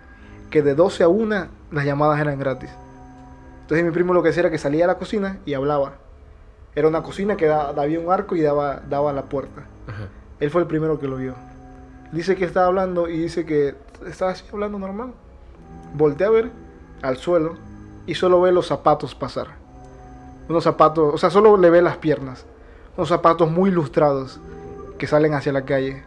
[0.49, 2.71] que de 12 a 1 las llamadas eran gratis.
[3.61, 5.99] Entonces mi primo lo que hacía era que salía a la cocina y hablaba.
[6.75, 9.63] Era una cocina que da- había un arco y daba, daba a la puerta.
[9.87, 10.07] Ajá.
[10.39, 11.35] Él fue el primero que lo vio.
[12.11, 13.75] Dice que estaba hablando y dice que
[14.07, 15.13] estaba así hablando normal.
[15.95, 16.51] Voltea a ver
[17.01, 17.55] al suelo
[18.05, 19.47] y solo ve los zapatos pasar.
[20.49, 22.45] Unos zapatos, o sea, solo le ve las piernas.
[22.97, 24.39] Unos zapatos muy ilustrados
[24.97, 26.03] que salen hacia la calle.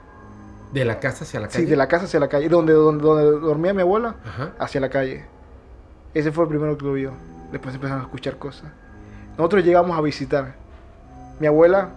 [0.72, 1.60] De la casa hacia la calle.
[1.64, 2.48] Sí, de la casa hacia la calle.
[2.48, 4.52] Donde, donde, donde dormía mi abuela, Ajá.
[4.58, 5.24] hacia la calle.
[6.12, 7.12] Ese fue el primero que lo vio.
[7.52, 8.70] Después empezaron a escuchar cosas.
[9.36, 10.54] Nosotros llegamos a visitar.
[11.40, 11.90] Mi abuela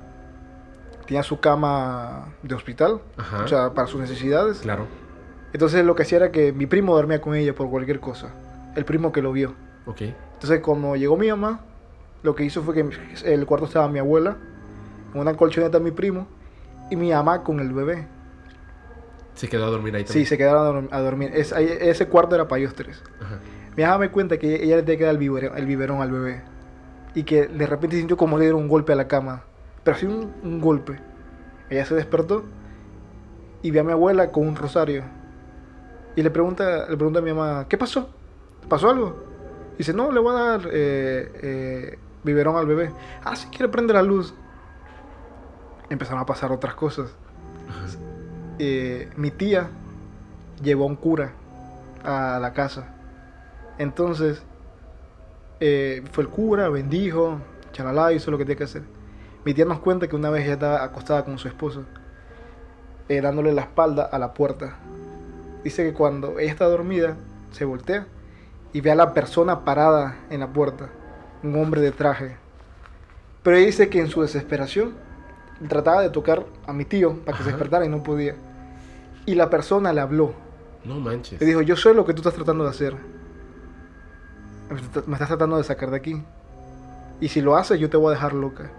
[1.08, 3.44] tenía su cama de hospital, Ajá.
[3.44, 4.60] o sea, para sus necesidades.
[4.60, 4.86] Claro.
[5.54, 8.30] Entonces lo que hacía era que mi primo dormía con ella por cualquier cosa.
[8.76, 9.56] El primo que lo vio.
[9.86, 10.02] Ok.
[10.34, 11.62] Entonces cuando llegó mi mamá,
[12.22, 12.88] lo que hizo fue que
[13.26, 14.38] el cuarto estaba mi abuela,
[15.12, 16.28] con una colchoneta mi primo
[16.92, 18.08] y mi mamá con el bebé.
[19.34, 20.26] Se quedó a dormir ahí Sí, también.
[20.28, 21.32] se quedaron a dorm- a dormir.
[21.34, 23.02] Es- ese cuarto era para ellos tres.
[23.22, 23.40] Ajá.
[23.76, 26.12] Mi mamá me cuenta que ella le tenía que dar el biberón, el biberón al
[26.12, 26.42] bebé.
[27.16, 29.44] Y que de repente sintió como le dieron un golpe a la cama.
[29.84, 31.00] Pero así un, un golpe.
[31.70, 32.44] Ella se despertó
[33.62, 35.04] y ve a mi abuela con un rosario.
[36.16, 38.10] Y le pregunta, le pregunta a mi mamá, ¿qué pasó?
[38.68, 39.24] ¿Pasó algo?
[39.78, 42.92] Dice, no, le voy a dar eh, eh, biberón al bebé.
[43.24, 44.34] Ah, si quiere prende la luz.
[45.90, 47.16] Empezaron a pasar otras cosas.
[48.60, 49.70] Eh, mi tía
[50.62, 51.32] llevó a un cura
[52.04, 52.94] a la casa.
[53.78, 54.44] Entonces,
[55.60, 57.40] eh, fue el cura, bendijo,
[57.72, 58.84] chalala, hizo lo que tenía que hacer.
[59.46, 61.86] Mi tía nos cuenta que una vez ella estaba acostada con su esposo,
[63.08, 64.78] eh, dándole la espalda a la puerta.
[65.64, 67.18] Dice que cuando ella está dormida,
[67.52, 68.08] se voltea
[68.74, 70.90] y ve a la persona parada en la puerta,
[71.44, 72.38] un hombre de traje.
[73.44, 74.94] Pero ella dice que en su desesperación
[75.68, 78.36] trataba de tocar a mi tío para que se despertara y no podía.
[79.26, 80.34] Y la persona le habló.
[80.86, 81.40] No manches.
[81.40, 82.96] Le dijo, yo sé lo que tú estás tratando de hacer.
[85.08, 86.24] Me estás tratando de sacar de aquí.
[87.20, 88.70] Y si lo haces, yo te voy a dejar loca.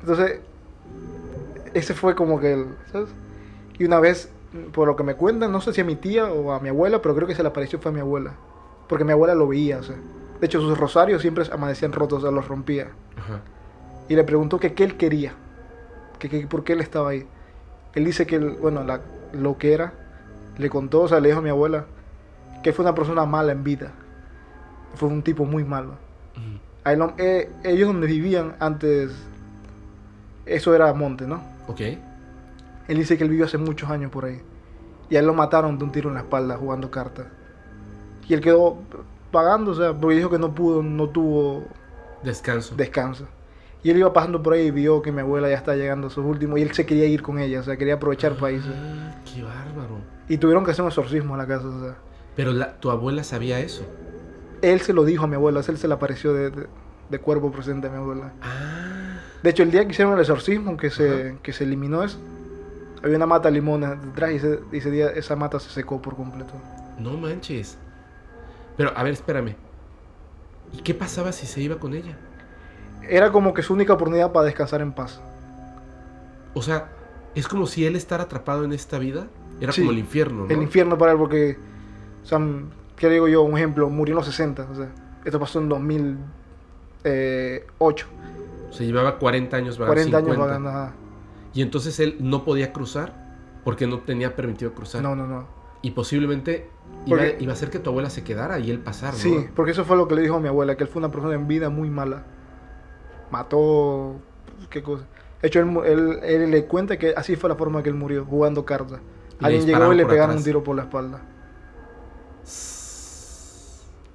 [0.00, 0.40] Entonces,
[1.74, 2.66] ese fue como que el...
[2.92, 3.10] ¿sabes?
[3.78, 4.30] Y una vez,
[4.72, 7.02] por lo que me cuentan, no sé si a mi tía o a mi abuela,
[7.02, 8.34] pero creo que se le apareció fue a mi abuela.
[8.88, 9.96] Porque mi abuela lo veía, o sea.
[10.40, 12.88] De hecho, sus rosarios siempre amanecían rotos, o sea, los rompía.
[13.16, 13.40] Ajá.
[14.08, 15.32] Y le preguntó que qué él quería.
[16.18, 17.26] Que, que por qué él estaba ahí.
[17.94, 19.00] Él dice que, él- bueno, la,
[19.32, 19.94] lo que era,
[20.58, 21.86] le contó, o sea, le dijo a mi abuela,
[22.62, 23.92] que fue una persona mala en vida.
[24.94, 25.92] Fue un tipo muy malo.
[27.18, 29.10] Eh, ellos donde vivían antes,
[30.46, 31.42] eso era monte, ¿no?
[31.66, 31.80] Ok.
[31.80, 34.40] Él dice que él vivió hace muchos años por ahí.
[35.08, 37.26] Y a él lo mataron de un tiro en la espalda jugando cartas.
[38.28, 38.78] Y él quedó
[39.30, 41.64] pagando, o sea, porque dijo que no pudo, no tuvo
[42.22, 42.74] Descanso.
[42.76, 43.26] descanso.
[43.82, 46.10] Y él iba pasando por ahí y vio que mi abuela ya está llegando a
[46.10, 46.58] sus últimos.
[46.58, 48.70] Y él se quería ir con ella, o sea, quería aprovechar países.
[48.74, 49.98] Ah, qué bárbaro.
[50.28, 51.94] Y tuvieron que hacer un exorcismo en la casa, o sea.
[52.34, 53.84] Pero la- tu abuela sabía eso.
[54.72, 56.66] Él se lo dijo a mi abuela, él se le apareció de, de-
[57.10, 58.32] de cuerpo presente a mi abuela.
[58.42, 59.18] Ah.
[59.42, 62.18] De hecho, el día que hicieron el exorcismo, que se, que se eliminó eso,
[63.02, 64.36] había una mata de limones detrás y
[64.76, 66.52] ese, día esa mata se secó por completo.
[66.98, 67.76] No manches.
[68.78, 69.54] Pero, a ver, espérame.
[70.72, 72.16] ¿Y qué pasaba si se iba con ella?
[73.06, 75.20] Era como que su única oportunidad para descansar en paz.
[76.54, 76.88] O sea,
[77.34, 79.26] es como si él estar atrapado en esta vida
[79.60, 80.50] era Sí, como el infierno, ¿no?
[80.50, 81.58] El infierno para él, porque,
[82.22, 82.40] o sea,
[82.96, 83.42] ¿qué digo yo?
[83.42, 84.88] Un ejemplo, murió en los 60, o sea,
[85.24, 88.06] esto pasó en 2008.
[88.70, 89.94] Se llevaba 40 años vagando.
[89.94, 90.46] 40 años 50.
[90.46, 90.68] vagando.
[90.70, 90.92] ajá.
[91.52, 93.12] Y entonces él no podía cruzar
[93.62, 95.02] porque no tenía permitido cruzar.
[95.02, 95.46] No, no, no.
[95.82, 96.68] Y posiblemente
[97.06, 99.18] iba, Porque- iba a hacer que tu abuela se quedara y él pasar, ¿no?
[99.18, 101.10] Sí, porque eso fue lo que le dijo a mi abuela, que él fue una
[101.10, 102.24] persona en vida muy mala.
[103.30, 104.16] Mató,
[104.70, 105.04] qué cosa.
[105.42, 108.24] De hecho, él, él, él le cuenta que así fue la forma que él murió,
[108.24, 109.00] jugando cartas.
[109.40, 110.40] Alguien llegó y le pegaron atrás.
[110.40, 111.20] un tiro por la espalda.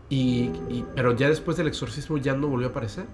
[0.10, 3.06] Y, y- pero ya después del exorcismo ya no volvió a aparecer.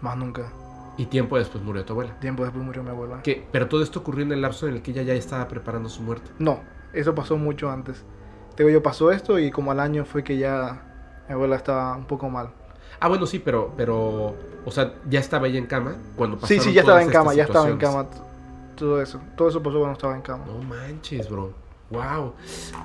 [0.00, 0.52] Más nunca.
[0.96, 2.18] Y tiempo después murió tu abuela.
[2.20, 3.22] Tiempo después murió mi abuela.
[3.22, 5.88] Que, pero todo esto ocurrió en el lapso en el que ella ya estaba preparando
[5.88, 6.30] su muerte.
[6.38, 6.60] No,
[6.92, 8.04] eso pasó mucho antes.
[8.56, 11.96] Te digo yo, pasó esto y como al año fue que ya mi abuela estaba
[11.96, 12.50] un poco mal.
[12.98, 16.64] Ah, bueno, sí, pero, pero, o sea, ya estaba ella en cama cuando Sí, pasaron
[16.64, 18.06] sí, ya estaba en cama, ya estaba en cama.
[18.76, 19.20] Todo eso.
[19.36, 20.44] Todo eso pasó cuando estaba en cama.
[20.46, 21.52] No manches, bro.
[21.90, 22.34] Wow.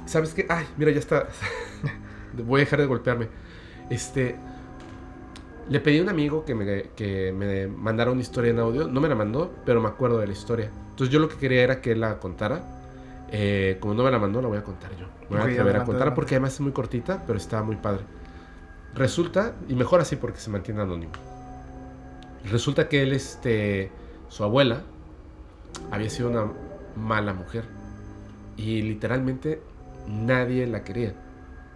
[0.06, 0.46] ¿Sabes qué?
[0.50, 1.28] Ay, mira, ya está.
[2.44, 3.30] Voy a dejar de golpearme.
[3.90, 4.36] Este.
[5.68, 8.88] Le pedí a un amigo que me, que me mandara una historia en audio.
[8.88, 10.70] No me la mandó, pero me acuerdo de la historia.
[10.92, 12.62] Entonces yo lo que quería era que él la contara.
[13.32, 15.08] Eh, como no me la mandó, la voy a contar yo.
[15.30, 18.04] Me voy a atrever a contar porque además es muy cortita, pero está muy padre.
[18.94, 21.12] Resulta, y mejor así porque se mantiene anónimo.
[22.50, 23.92] Resulta que él, este,
[24.30, 24.84] su abuela,
[25.92, 26.52] había sido una
[26.96, 27.66] mala mujer.
[28.56, 29.62] Y literalmente
[30.08, 31.14] nadie la quería.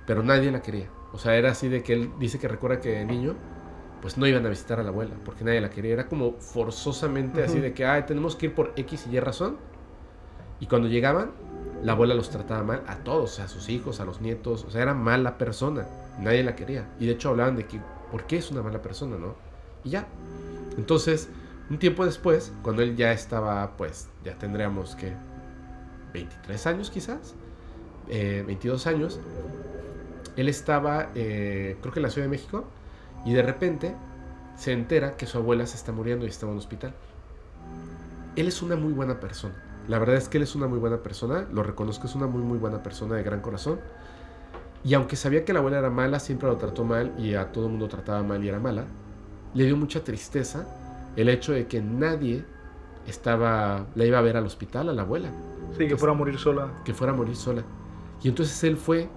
[0.10, 0.90] Pero nadie la quería.
[1.14, 3.36] O sea, era así de que él dice que recuerda que de niño,
[4.02, 5.94] pues no iban a visitar a la abuela, porque nadie la quería.
[5.94, 9.58] Era como forzosamente así de que, ay, tenemos que ir por X y Y razón.
[10.60, 11.30] Y cuando llegaban,
[11.84, 14.66] la abuela los trataba mal a todos, a sus hijos, a los nietos.
[14.66, 15.86] O sea, era mala persona.
[16.20, 16.90] Nadie la quería.
[17.00, 17.80] Y de hecho hablaban de que,
[18.12, 19.36] ¿por qué es una mala persona, no?
[19.84, 20.08] Y ya.
[20.76, 21.30] Entonces,
[21.70, 25.14] un tiempo después, cuando él ya estaba, pues, ya tendríamos que
[26.14, 27.36] 23 años quizás,
[28.08, 29.20] eh, 22 años,
[30.40, 32.66] él estaba, eh, creo que en la Ciudad de México,
[33.26, 33.96] y de repente
[34.56, 36.94] se entera que su abuela se está muriendo y está en un hospital.
[38.36, 39.56] Él es una muy buena persona.
[39.88, 42.42] La verdad es que él es una muy buena persona, lo reconozco, es una muy
[42.42, 43.80] muy buena persona de gran corazón.
[44.84, 47.66] Y aunque sabía que la abuela era mala, siempre lo trató mal y a todo
[47.66, 48.86] el mundo trataba mal y era mala,
[49.54, 50.66] le dio mucha tristeza
[51.16, 52.46] el hecho de que nadie
[53.08, 55.30] estaba, la iba a ver al hospital a la abuela
[55.78, 56.70] Sí, que fuera a morir sola.
[56.86, 57.64] que fuera a morir sola.
[58.24, 59.10] Y entonces él fue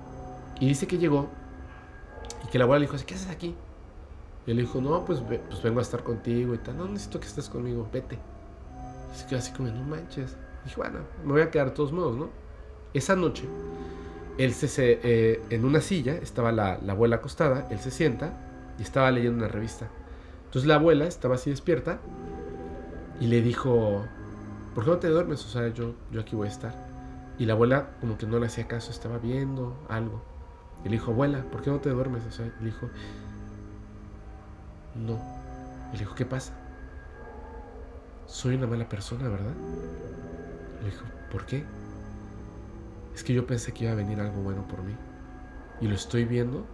[0.60, 1.28] y dice que llegó
[2.44, 3.54] y que la abuela le dijo, ¿qué haces aquí?
[4.46, 6.76] Y él dijo, no, pues, pues vengo a estar contigo y tal.
[6.78, 8.18] No necesito que estés conmigo, vete.
[9.14, 10.36] Y se quedó así como, no manches.
[10.64, 12.30] Dije, bueno, me voy a quedar de todos modos, ¿no?
[12.94, 13.48] Esa noche,
[14.38, 18.32] él se, se- eh, en una silla, estaba la, la abuela acostada, él se sienta
[18.78, 19.88] y estaba leyendo una revista.
[20.46, 22.00] Entonces la abuela estaba así despierta
[23.20, 24.04] y le dijo,
[24.74, 25.44] ¿por qué no te duermes?
[25.44, 26.74] O sea, yo, yo aquí voy a estar.
[27.38, 30.22] Y la abuela como que no le hacía caso, estaba viendo algo.
[30.84, 32.24] Y le dijo, abuela, ¿por qué no te duermes?
[32.26, 32.88] O sea, le dijo,
[34.94, 35.18] no.
[35.90, 36.52] Y le dijo, ¿qué pasa?
[38.26, 39.52] Soy una mala persona, ¿verdad?
[40.80, 41.64] Le dijo, ¿por qué?
[43.14, 44.96] Es que yo pensé que iba a venir algo bueno por mí.
[45.80, 46.64] y lo estoy viendo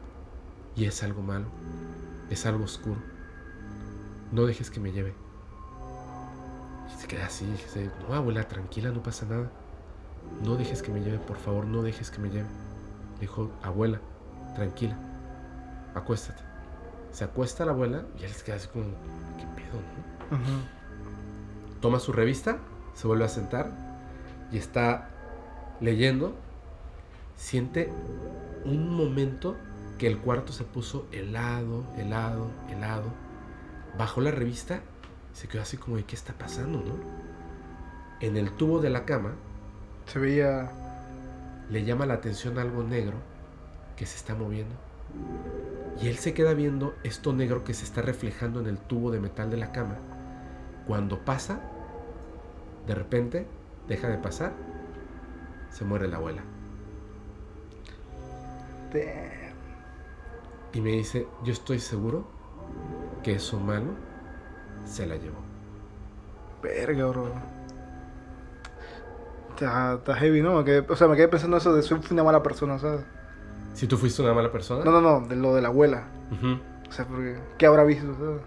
[0.76, 1.46] y es algo malo,
[2.30, 3.00] es algo oscuro.
[4.32, 5.14] No dejes que me lleve.
[6.88, 9.50] Y se queda así, dice, no abuela, tranquila, no pasa nada.
[10.44, 12.48] No dejes que me lleve, por favor, no dejes que me lleve.
[13.20, 14.00] Dijo, abuela,
[14.54, 14.96] tranquila,
[15.94, 16.42] acuéstate.
[17.10, 18.84] Se acuesta la abuela y él se queda así como,
[19.36, 19.80] ¿qué pedo,
[20.30, 20.78] no?
[21.80, 22.58] Toma su revista,
[22.94, 23.70] se vuelve a sentar
[24.52, 25.08] y está
[25.80, 26.34] leyendo.
[27.36, 27.90] Siente
[28.64, 29.56] un momento
[29.98, 33.12] que el cuarto se puso helado, helado, helado.
[33.96, 34.80] Bajó la revista,
[35.32, 36.94] se quedó así como qué está pasando, ¿no?
[38.20, 39.34] En el tubo de la cama
[40.06, 40.70] Se veía.
[41.70, 43.16] Le llama la atención algo negro
[43.96, 44.74] que se está moviendo.
[46.00, 49.20] Y él se queda viendo esto negro que se está reflejando en el tubo de
[49.20, 49.96] metal de la cama.
[50.86, 51.60] Cuando pasa,
[52.86, 53.46] de repente,
[53.88, 54.52] deja de pasar,
[55.70, 56.42] se muere la abuela.
[60.72, 62.26] Y me dice, yo estoy seguro
[63.22, 63.90] que eso malo
[64.86, 65.40] se la llevó.
[66.62, 67.57] Verga, bro.
[69.60, 70.62] Está, está heavy, ¿no?
[70.64, 73.00] Que- o sea, me quedé pensando eso de soy una mala persona, ¿sabes?
[73.74, 76.04] Si tú fuiste una mala persona, No, no, no, de lo de la abuela.
[76.32, 76.58] Ujú.
[76.88, 77.36] O sea, porque.
[77.58, 78.14] ¿Qué habrá visto?
[78.14, 78.40] ¿sabes?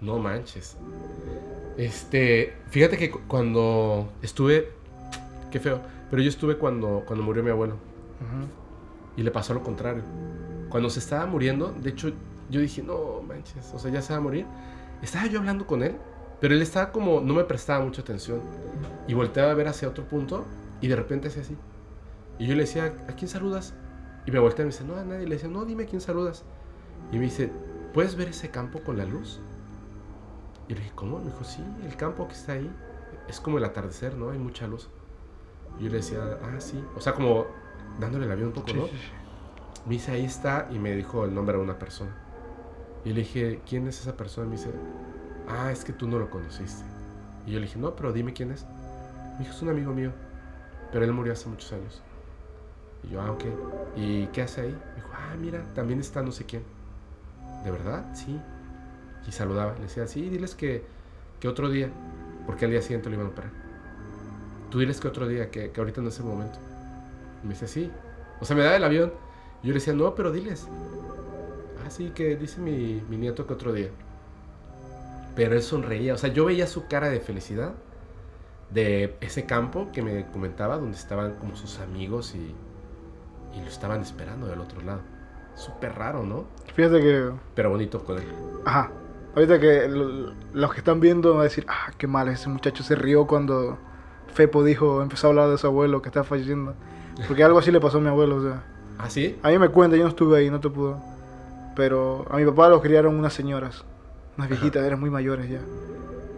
[0.00, 0.76] no manches.
[1.76, 4.70] Este, fíjate que cu- cuando estuve,
[5.50, 5.80] qué feo,
[6.10, 7.74] pero yo estuve cuando, cuando murió mi abuelo.
[7.74, 8.46] Ujú.
[9.16, 10.02] Y le pasó lo contrario.
[10.68, 12.10] Cuando se estaba muriendo, de hecho,
[12.50, 14.46] yo dije, no manches, o sea, ya se va a morir.
[15.02, 15.96] Estaba yo hablando con él,
[16.42, 18.40] pero él estaba como, no me prestaba mucha atención.
[19.06, 20.44] Y volteaba a ver hacia otro punto
[20.80, 21.56] y de repente hacía así.
[22.36, 23.74] Y yo le decía, ¿a quién saludas?
[24.26, 25.24] Y me voltea y me dice, no, a nadie.
[25.24, 26.42] Le decía, no, dime a quién saludas.
[27.12, 27.52] Y me dice,
[27.94, 29.38] ¿puedes ver ese campo con la luz?
[30.66, 31.20] Y le dije, ¿cómo?
[31.20, 32.68] Me dijo, sí, el campo que está ahí
[33.28, 34.30] es como el atardecer, ¿no?
[34.30, 34.90] Hay mucha luz.
[35.78, 36.84] Y yo le decía, ah, sí.
[36.96, 37.46] O sea, como
[38.00, 38.86] dándole la vida un poco, ¿no?
[39.86, 42.16] Me dice, ahí está, y me dijo el nombre de una persona.
[43.04, 44.48] Y le dije, ¿quién es esa persona?
[44.48, 44.72] Me dice,
[45.52, 46.84] ah, es que tú no lo conociste.
[47.46, 48.64] Y yo le dije, no, pero dime quién es.
[49.34, 50.12] Me dijo, es un amigo mío,
[50.90, 52.02] pero él murió hace muchos años.
[53.02, 53.44] Y yo, ah, ok.
[53.96, 54.70] ¿Y qué hace ahí?
[54.70, 56.62] Me dijo, ah, mira, también está no sé quién.
[57.64, 58.06] ¿De verdad?
[58.14, 58.40] Sí.
[59.26, 59.74] Y saludaba.
[59.74, 60.84] Le decía, sí, diles que,
[61.40, 61.90] que otro día,
[62.46, 63.50] porque al día siguiente lo iban a operar.
[64.70, 66.58] Tú diles que otro día, que, que ahorita no es el momento.
[67.42, 67.90] Y me dice, sí.
[68.40, 69.12] O sea, me daba el avión.
[69.62, 70.68] Y yo le decía, no, pero diles.
[71.84, 73.90] Ah, sí, que dice mi, mi nieto que otro día.
[75.34, 76.14] Pero él sonreía.
[76.14, 77.72] O sea, yo veía su cara de felicidad
[78.70, 82.54] de ese campo que me comentaba, donde estaban como sus amigos y,
[83.56, 85.00] y lo estaban esperando del otro lado.
[85.54, 86.44] Súper raro, ¿no?
[86.74, 87.30] Fíjate que.
[87.54, 88.24] Pero bonito con él.
[88.64, 88.90] Ajá.
[89.34, 92.82] Ahorita que lo- los que están viendo van a decir, ah, qué mal, ese muchacho
[92.82, 93.78] se rió cuando
[94.34, 96.74] Fepo dijo, empezó a hablar de su abuelo que está falleciendo.
[97.28, 98.62] Porque algo así le pasó a mi abuelo, o sea.
[98.98, 99.38] ¿Ah, sí?
[99.42, 100.98] A mí me cuenta, yo no estuve ahí, no te puedo.
[101.76, 103.84] Pero a mi papá lo criaron unas señoras,
[104.36, 105.60] unas viejitas, eran muy mayores ya.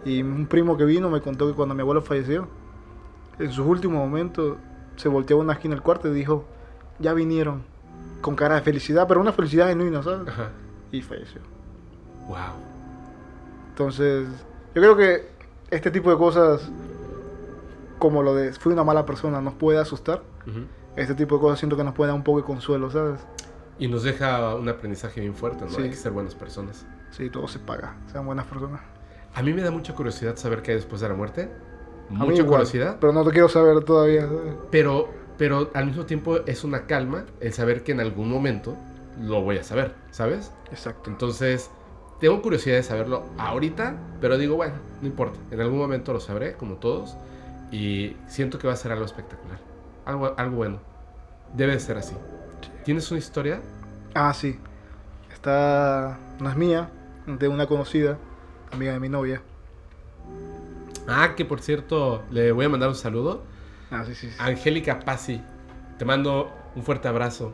[0.03, 2.47] Y un primo que vino me contó que cuando mi abuelo falleció,
[3.39, 4.57] en sus últimos momentos,
[4.95, 6.45] se volteó a una esquina del cuarto y dijo,
[6.99, 7.63] ya vinieron,
[8.21, 10.27] con cara de felicidad, pero una felicidad genuina, ¿sabes?
[10.27, 10.51] Ajá.
[10.91, 11.41] Y falleció.
[12.27, 12.37] Wow.
[13.69, 14.27] Entonces,
[14.73, 15.27] yo creo que
[15.69, 16.71] este tipo de cosas,
[17.99, 20.23] como lo de fui una mala persona, nos puede asustar.
[20.95, 23.19] Este tipo de cosas siento que nos puede dar un poco de consuelo, ¿sabes?
[23.77, 25.71] Y nos deja un aprendizaje bien fuerte, ¿no?
[25.71, 25.81] Sí.
[25.81, 26.85] Hay que ser buenas personas.
[27.15, 28.81] Sí, todo se paga, sean buenas personas.
[29.33, 31.49] A mí me da mucha curiosidad saber qué hay después de la muerte.
[32.09, 32.97] Mucha igual, curiosidad.
[32.99, 34.27] Pero no te quiero saber todavía.
[34.69, 38.75] Pero, pero al mismo tiempo es una calma el saber que en algún momento
[39.21, 40.51] lo voy a saber, ¿sabes?
[40.71, 41.09] Exacto.
[41.09, 41.71] Entonces,
[42.19, 45.39] tengo curiosidad de saberlo ahorita, pero digo, bueno, no importa.
[45.51, 47.15] En algún momento lo sabré, como todos.
[47.71, 49.59] Y siento que va a ser algo espectacular.
[50.03, 50.79] Algo, algo bueno.
[51.53, 52.15] Debe de ser así.
[52.83, 53.61] ¿Tienes una historia?
[54.13, 54.59] Ah, sí.
[55.31, 56.17] Está.
[56.39, 56.89] No es mía,
[57.25, 58.17] de una conocida,
[58.71, 59.41] amiga de mi novia.
[61.07, 63.43] Ah, que por cierto, le voy a mandar un saludo.
[63.91, 64.29] Ah, sí, sí.
[64.29, 64.35] sí.
[64.39, 65.41] Angélica Pasi.
[65.97, 67.53] Te mando un fuerte abrazo.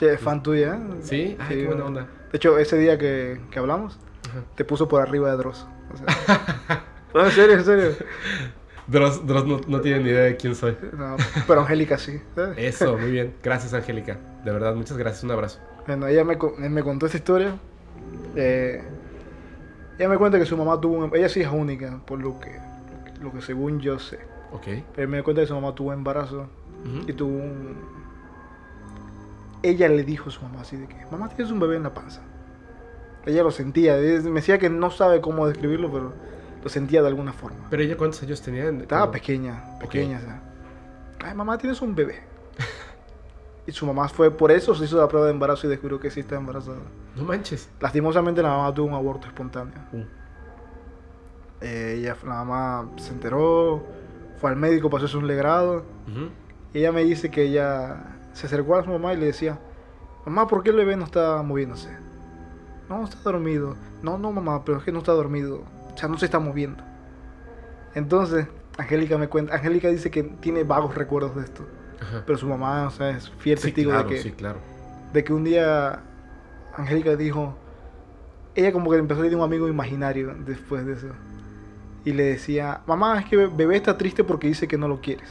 [0.00, 0.78] Es fan tuya, ¿eh?
[1.00, 1.36] ¿Sí?
[1.40, 2.06] Ay, qué buena onda.
[2.30, 3.98] De hecho, ese día que, que hablamos,
[4.28, 4.44] Ajá.
[4.54, 5.66] te puso por arriba de Dross.
[5.92, 6.84] O sea,
[7.14, 7.90] no, en serio, en serio.
[8.86, 10.76] Dross, Dross no, no tiene ni idea de quién soy.
[10.96, 12.20] No, pero Angélica sí.
[12.56, 13.34] Eso, muy bien.
[13.42, 14.18] Gracias, Angélica.
[14.44, 15.24] De verdad, muchas gracias.
[15.24, 15.58] Un abrazo.
[15.86, 16.38] Bueno, ella me,
[16.68, 17.58] me contó esta historia.
[18.36, 18.82] Eh,
[19.98, 21.16] ella me cuenta que su mamá tuvo un...
[21.16, 22.56] Ella sí es única, por lo que,
[23.20, 24.18] lo que según yo sé.
[24.52, 24.66] Ok.
[24.94, 26.48] Pero me cuenta que su mamá tuvo embarazo
[26.84, 27.08] Ujú.
[27.08, 27.76] y tuvo un...
[29.62, 31.92] Ella le dijo a su mamá así de que, mamá, tienes un bebé en la
[31.94, 32.22] panza.
[33.26, 34.00] Ella lo sentía, me
[34.40, 36.12] decía que no sabe cómo describirlo, pero
[36.62, 37.66] lo sentía de alguna forma.
[37.68, 38.68] Pero ella, ¿cuántos años tenía?
[38.68, 40.42] Estaba pequeña, pequeña, o sea.
[41.24, 42.20] Ay, mamá, tienes un bebé.
[43.68, 46.10] Y su mamá fue por eso, se hizo la prueba de embarazo y descubrió que
[46.10, 46.78] sí está embarazada.
[47.14, 47.68] No manches.
[47.80, 49.74] Lastimosamente la mamá tuvo un aborto espontáneo.
[49.92, 50.04] Uh,
[51.60, 53.84] Eh, ella, la mamá se enteró,
[54.40, 55.84] fue al médico hacerse un legrado.
[56.08, 56.30] ujú.
[56.72, 59.58] Y ella me dice que ella se acercó a su mamá y le decía,
[60.24, 61.90] mamá, ¿por qué el bebé no está moviéndose?
[62.88, 63.76] No, está dormido.
[64.02, 65.62] No, no, mamá, pero es que no está dormido.
[65.94, 66.82] O sea, no se está moviendo.
[67.94, 68.46] Entonces,
[68.78, 71.64] Angélica me cuenta, Angélica dice que tiene vagos recuerdos de esto.
[72.00, 72.22] Ajá.
[72.26, 74.60] Pero su mamá, o sea, es fiel Sí, testigo claro, de, que, sí, claro.
[75.12, 76.04] de que un día
[76.74, 77.56] Angélica dijo,
[78.54, 81.08] ella como que empezó a ir de un amigo imaginario después de eso.
[82.04, 85.28] Y le decía, mamá, es que bebé está triste porque dice que no lo quieres.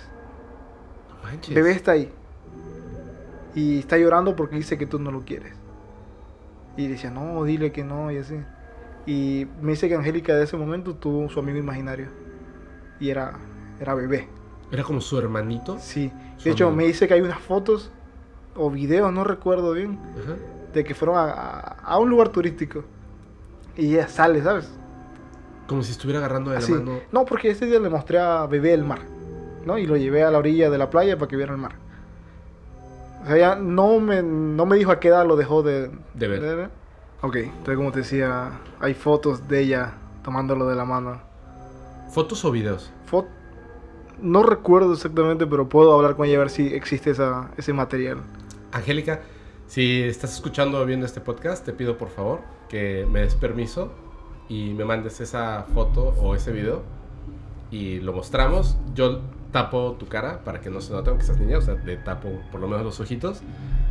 [1.10, 1.56] No manches.
[1.56, 2.12] Bebé está ahí.
[3.56, 5.54] Y está llorando porque dice que tú no lo quieres.
[6.78, 8.36] Y decía, no, dile que no, y así.
[9.06, 12.08] Y me dice que Angélica de ese momento tuvo su amigo imaginario.
[13.00, 13.34] Y era,
[13.80, 14.28] era bebé.
[14.72, 15.78] Era como su hermanito.
[15.80, 16.12] Sí.
[16.38, 16.78] Su De hecho, amigo.
[16.78, 17.92] me dice que hay unas fotos
[18.56, 20.36] o videos, no recuerdo bien, Ajá.
[20.74, 22.84] de que fueron a, a- a un lugar turístico.
[23.76, 24.70] Y ella sale, ¿sabes?
[25.68, 26.72] Como si estuviera agarrando de Así.
[26.74, 27.00] la mano.
[27.12, 29.00] No, porque ese día le mostré a bebé el mar.
[29.66, 29.78] ¿no?
[29.78, 31.76] Y lo llevé a la orilla de la playa para que viera el mar.
[33.24, 36.28] O sea, ya no me, no me dijo a qué edad lo dejó de, De
[36.30, 36.70] ver.
[37.22, 41.20] Ok, entonces como te decía, hay fotos de ella tomándolo de la mano.
[42.12, 42.92] ¿Fotos o videos?
[43.12, 43.28] Fo-
[44.22, 48.22] no recuerdo exactamente, pero puedo hablar con ella a ver si existe esa, ese material.
[48.72, 49.22] Angélica,
[49.68, 53.92] si estás escuchando o viendo este podcast, te pido por favor que me des permiso
[54.50, 56.84] y me mandes esa foto o ese video
[57.72, 58.78] y lo mostramos.
[58.94, 59.22] Yo
[59.52, 62.30] tapo tu cara para que no se note aunque estás niña, o sea, te tapo
[62.52, 63.42] por lo menos los ojitos.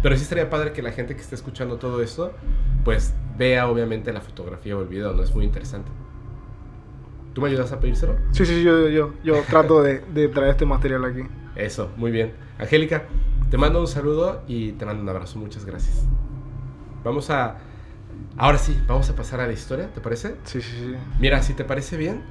[0.02, 2.32] Pero sí estaría padre que la gente que esté escuchando todo esto,
[2.84, 5.22] pues vea obviamente la fotografía o el video, ¿no?
[5.22, 5.90] Es muy interesante.
[7.36, 8.16] ¿Tú me ayudas a pedírselo?
[8.30, 11.20] Sí, sí, yo, yo, yo trato de, de traer este material aquí.
[11.54, 12.32] Eso, muy bien.
[12.58, 13.04] Angélica,
[13.50, 15.38] te mando un saludo y te mando un abrazo.
[15.38, 16.02] Muchas gracias.
[17.04, 17.58] Vamos a...
[18.38, 20.36] Ahora sí, vamos a pasar a la historia, ¿te parece?
[20.44, 20.94] Sí, sí, sí.
[21.20, 22.22] Mira, si te parece bien,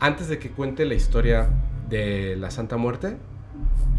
[0.00, 1.48] antes de que cuente la historia
[1.88, 3.16] de la Santa Muerte,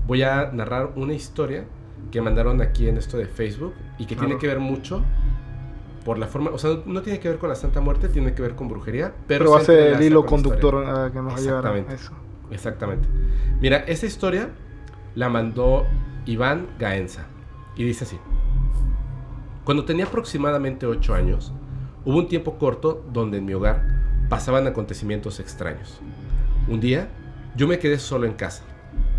[0.06, 1.66] voy a narrar una historia
[2.12, 5.04] que mandaron aquí en esto de Facebook y que tiene que ver mucho
[6.04, 8.42] por la forma, o sea, no tiene que ver con la Santa Muerte, tiene que
[8.42, 11.94] ver con brujería, pero, Pero ser el hilo conductor a que nos ayudará a Exactamente.
[11.94, 12.14] eso.
[12.52, 13.08] Exactamente.
[13.62, 14.50] Mira, esta historia
[15.16, 15.86] la mandó
[16.26, 17.26] Iván Gaenza
[17.76, 18.18] y dice así.
[19.64, 21.54] Cuando tenía aproximadamente 8 años,
[22.04, 23.86] hubo un tiempo corto donde en mi hogar
[24.30, 26.02] pasaban acontecimientos extraños.
[26.68, 27.10] Un día,
[27.56, 28.64] yo me quedé solo en casa.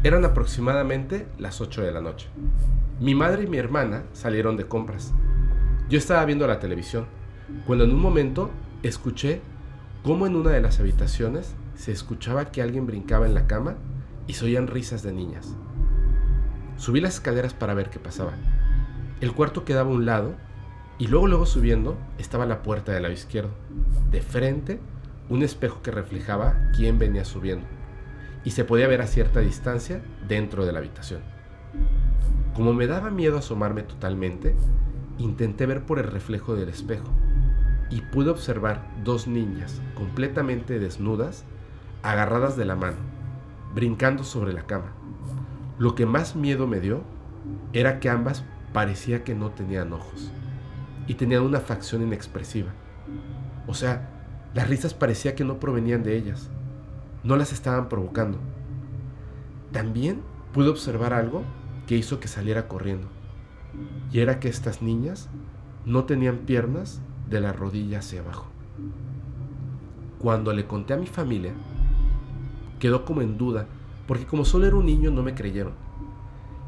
[0.02, 2.28] Eran aproximadamente las 8 de la noche.
[3.00, 5.12] Mi madre y mi hermana salieron de compras.
[5.90, 7.06] Yo estaba viendo la televisión,
[7.66, 8.50] cuando en un momento
[8.82, 9.42] escuché
[10.02, 13.74] cómo en una de las habitaciones se escuchaba que alguien brincaba en la cama
[14.26, 15.54] y se oían risas de niñas.
[16.78, 18.32] Subí las escaleras para ver qué pasaba.
[19.20, 20.34] El cuarto quedaba a un lado
[20.98, 23.50] y luego luego subiendo estaba la puerta del lado izquierdo.
[24.10, 24.80] De frente,
[25.28, 27.66] un espejo que reflejaba quién venía subiendo
[28.42, 31.20] y se podía ver a cierta distancia dentro de la habitación.
[32.54, 34.54] Como me daba miedo asomarme totalmente,
[35.18, 37.08] intenté ver por el reflejo del espejo
[37.90, 41.44] y pude observar dos niñas completamente desnudas,
[42.02, 42.96] agarradas de la mano,
[43.74, 44.92] brincando sobre la cama.
[45.78, 47.02] Lo que más miedo me dio
[47.72, 50.32] era que ambas parecía que no tenían ojos
[51.06, 52.72] y tenían una facción inexpresiva.
[53.66, 54.10] O sea,
[54.54, 56.50] las risas parecía que no provenían de ellas,
[57.22, 58.38] no las estaban provocando.
[59.72, 60.22] También
[60.52, 61.42] pude observar algo
[61.86, 63.08] que hizo que saliera corriendo,
[64.12, 65.28] y era que estas niñas
[65.84, 68.46] no tenían piernas de la rodilla hacia abajo.
[70.18, 71.52] Cuando le conté a mi familia,
[72.78, 73.66] quedó como en duda,
[74.06, 75.74] porque como solo era un niño no me creyeron.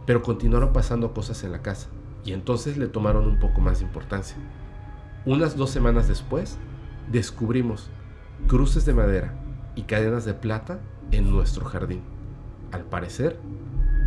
[0.07, 1.89] Pero continuaron pasando cosas en la casa,
[2.25, 4.37] y entonces le tomaron un poco más de importancia.
[5.25, 6.59] Unas dos semanas después,
[7.11, 7.91] descubrimos
[8.47, 9.35] cruces de madera
[9.75, 10.81] y cadenas de plata
[11.11, 12.03] en nuestro jardín.
[12.73, 13.39] Al parecer,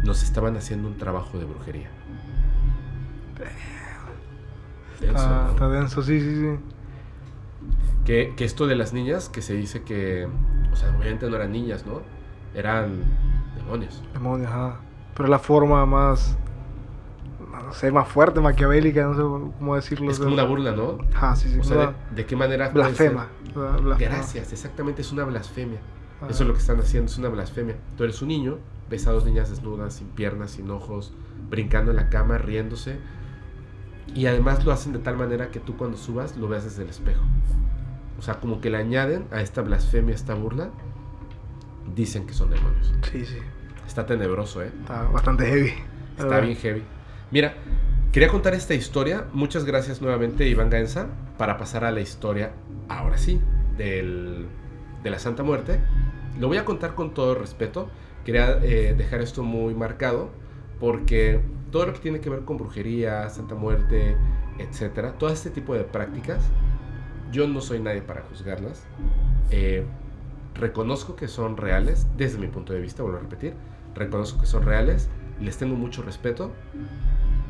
[0.03, 1.98] nos estaban haciendo un trabajo de brujería.
[4.99, 5.49] Denso, Está, ¿no?
[5.51, 6.59] está denso, sí, sí, sí.
[8.05, 10.27] Que, que esto de las niñas, que se dice que,
[10.71, 12.01] o sea, obviamente no eran niñas, ¿no?
[12.53, 13.01] Eran
[13.55, 14.03] demonios.
[14.13, 14.79] Demonios, ajá.
[15.15, 16.37] Pero la forma más,
[17.65, 19.21] no sé, más fuerte, maquiavélica, no sé
[19.57, 20.09] cómo decirlo.
[20.11, 20.97] Es como una burla, ¿no?
[21.13, 21.59] Ajá, sí, sí.
[21.59, 22.69] O sea, de, de qué manera...
[22.69, 23.27] blasfema.
[23.99, 25.79] Gracias, exactamente, es una blasfemia.
[26.17, 26.31] Ajá.
[26.31, 27.75] Eso es lo que están haciendo, es una blasfemia.
[27.95, 28.57] Tú eres un niño,
[28.89, 31.13] ves a dos niñas desnudas, sin piernas, sin ojos,
[31.49, 32.97] brincando en la cama, riéndose.
[34.15, 36.89] Y además lo hacen de tal manera que tú cuando subas lo veas desde el
[36.89, 37.23] espejo.
[38.17, 40.71] O sea, como que le añaden a esta blasfemia, esta burla,
[41.95, 42.91] dicen que son demonios.
[43.11, 43.37] Sí, sí.
[43.87, 44.71] Está tenebroso, ¿eh?
[44.81, 45.73] Está bastante heavy.
[46.17, 46.83] Está bien heavy.
[47.31, 47.55] Mira,
[48.11, 49.25] quería contar esta historia.
[49.33, 51.07] Muchas gracias nuevamente, Iván Gaenza,
[51.37, 52.51] para pasar a la historia,
[52.87, 53.39] ahora sí,
[53.77, 54.47] del,
[55.01, 55.79] de la Santa Muerte.
[56.39, 57.89] Lo voy a contar con todo respeto.
[58.25, 60.29] Quería eh, dejar esto muy marcado
[60.79, 64.15] porque todo lo que tiene que ver con brujería, Santa Muerte,
[64.57, 66.43] etcétera, todo este tipo de prácticas,
[67.31, 68.83] yo no soy nadie para juzgarlas.
[69.51, 69.85] Eh,
[70.55, 73.53] reconozco que son reales, desde mi punto de vista, vuelvo a repetir,
[73.95, 75.09] reconozco que son reales,
[75.39, 76.51] les tengo mucho respeto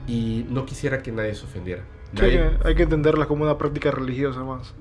[0.07, 1.83] y no quisiera que nadie se ofendiera.
[2.15, 4.73] Sí, hay que entenderlas como una práctica religiosa más.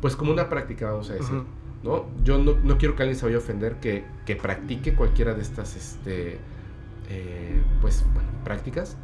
[0.00, 1.42] Pues como una práctica, vamos a decir.
[1.82, 2.06] ¿no?
[2.22, 5.42] Yo no, no, quiero que alguien se vaya a ofender que, que practique cualquiera de
[5.42, 6.38] estas este,
[7.08, 8.96] eh, pues, bueno, prácticas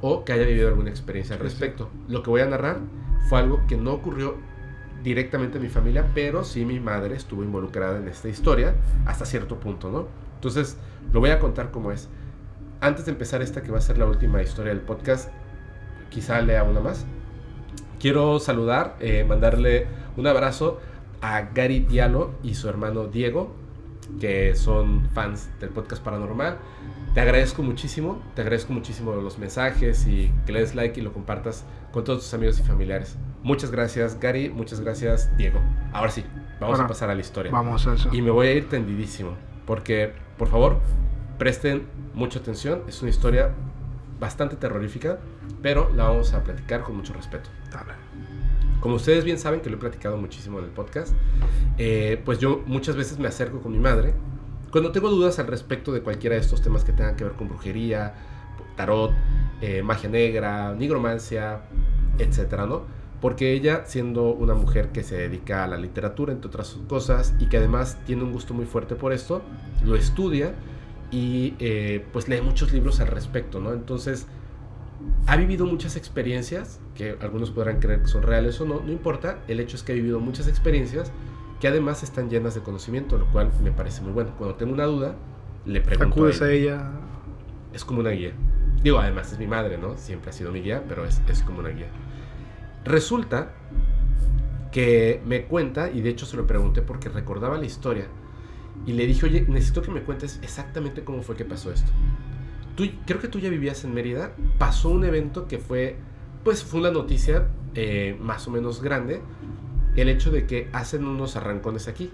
[0.00, 1.90] o que haya vivido alguna experiencia al respecto.
[2.08, 2.78] Lo que voy a narrar
[3.28, 4.36] fue algo que no ocurrió
[5.02, 8.74] directamente en mi familia, pero sí mi madre estuvo involucrada en esta historia
[9.06, 10.06] hasta cierto punto, ¿no?
[10.34, 10.76] Entonces,
[11.12, 12.08] lo voy a contar como es.
[12.80, 15.30] Antes de empezar esta que va a ser la última historia del podcast,
[16.10, 17.04] quizá lea una más.
[17.98, 19.86] Quiero saludar, eh, mandarle
[20.16, 20.80] un abrazo
[21.20, 23.52] a Gary Diallo y su hermano Diego,
[24.20, 26.58] que son fans del podcast paranormal.
[27.14, 31.12] Te agradezco muchísimo, te agradezco muchísimo los mensajes y que le des like y lo
[31.12, 33.16] compartas con todos tus amigos y familiares.
[33.42, 35.60] Muchas gracias Gary, muchas gracias Diego.
[35.92, 36.24] Ahora sí,
[36.60, 37.50] vamos a pasar a la historia.
[37.50, 38.10] Vamos a eso.
[38.12, 39.32] Y me voy a ir tendidísimo,
[39.66, 40.80] porque por favor,
[41.38, 43.52] presten mucha atención, es una historia
[44.20, 45.18] bastante terrorífica,
[45.62, 47.48] pero la vamos a platicar con mucho respeto.
[47.72, 47.94] Dale.
[48.80, 51.12] Como ustedes bien saben, que lo he platicado muchísimo en el podcast,
[51.78, 54.14] eh, pues yo muchas veces me acerco con mi madre
[54.70, 57.48] cuando tengo dudas al respecto de cualquiera de estos temas que tengan que ver con
[57.48, 58.14] brujería,
[58.76, 59.12] tarot,
[59.60, 61.62] eh, magia negra, nigromancia,
[62.18, 62.82] etcétera, ¿no?
[63.20, 67.46] Porque ella, siendo una mujer que se dedica a la literatura, entre otras cosas, y
[67.46, 69.42] que además tiene un gusto muy fuerte por esto,
[69.84, 70.54] lo estudia
[71.10, 73.72] y eh, pues lee muchos libros al respecto, ¿no?
[73.72, 74.26] Entonces,
[75.26, 79.38] ha vivido muchas experiencias, que algunos podrán creer que son reales o no, no importa,
[79.48, 81.10] el hecho es que ha vivido muchas experiencias
[81.60, 84.32] que además están llenas de conocimiento, lo cual me parece muy bueno.
[84.36, 85.16] Cuando tengo una duda,
[85.66, 86.14] le pregunto.
[86.14, 86.90] Acudes a ella.
[87.72, 88.32] Es como una guía.
[88.82, 89.96] Digo, además es mi madre, ¿no?
[89.96, 91.88] Siempre ha sido mi guía, pero es, es como una guía.
[92.84, 93.52] Resulta
[94.70, 98.06] que me cuenta, y de hecho se lo pregunté porque recordaba la historia,
[98.86, 101.90] y le dije, oye, necesito que me cuentes exactamente cómo fue que pasó esto.
[102.76, 105.96] Tú, creo que tú ya vivías en Mérida, pasó un evento que fue,
[106.44, 109.20] pues fue una noticia eh, más o menos grande,
[110.00, 112.10] el hecho de que hacen unos arrancones aquí.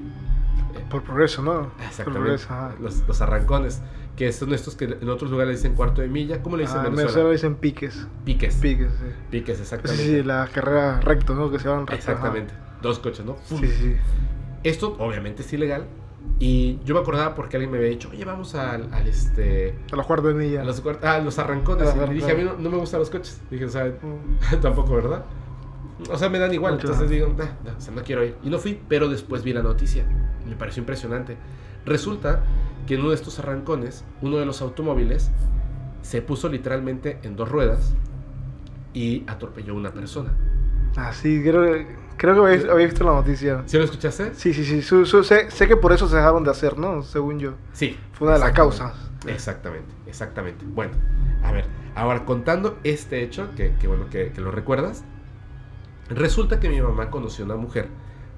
[0.91, 1.71] Por progreso, ¿no?
[1.87, 2.45] Exactamente.
[2.81, 3.81] los, los, arrancones,
[4.17, 6.43] que son estos que en otros lugares le dicen cuarto de milla.
[6.43, 7.29] ¿Cómo le dicen ah, en Venezuela?
[7.29, 8.07] le dicen piques.
[8.25, 8.57] Piques.
[8.57, 9.07] Piques, sí.
[9.31, 10.05] Piques, exactamente.
[10.05, 11.51] Sí, la carrera recto, ¿no?
[11.51, 11.95] Que se van recto.
[11.95, 12.55] Exactamente.
[12.83, 13.37] Dos coches, ¿no?
[13.45, 13.97] Sí, sí.
[14.63, 15.87] Esto obviamente es ilegal.
[16.39, 19.79] Y yo me acordaba porque alguien me había dicho, oye, vamos al, al este...
[19.93, 20.63] A los cuartos de milla.
[20.63, 21.95] A los, ah, los arrancones.
[22.11, 23.41] y dije, a mí no, no, me gustan los coches.
[23.51, 24.57] Dije, o sea, mm.
[24.61, 25.25] tampoco, ¿verdad?
[26.11, 26.75] O sea, me dan igual.
[26.75, 27.45] Entonces digo, no,
[27.77, 28.37] o sea, no quiero ir.
[28.43, 30.05] Y no fui, pero después vi la noticia.
[30.47, 31.37] Me pareció impresionante.
[31.87, 32.43] Resulta
[32.87, 35.31] que en uno de estos arrancones, uno de los automóviles
[36.03, 37.95] se puso literalmente en dos ruedas
[38.93, 40.33] y atropelló a una persona.
[40.97, 41.87] Ah, sí, creo,
[42.17, 43.63] creo que había, visto la noticia.
[43.67, 44.35] ¿Sí lo escuchaste?
[44.35, 44.83] Sí, sí, sí.
[44.83, 47.03] sé, sé, que por eso se dejaron de hacer, ¿no?
[47.03, 47.55] Según yo.
[47.73, 47.99] Sí.
[48.13, 48.95] Fue una de las causas.
[49.27, 50.65] Exactamente, exactamente.
[50.67, 50.93] Bueno,
[51.43, 51.65] a ver,
[51.95, 55.05] ahora contando este hecho, que, que bueno que, que lo recuerdas,
[56.09, 57.89] Resulta que mi mamá conoció una mujer.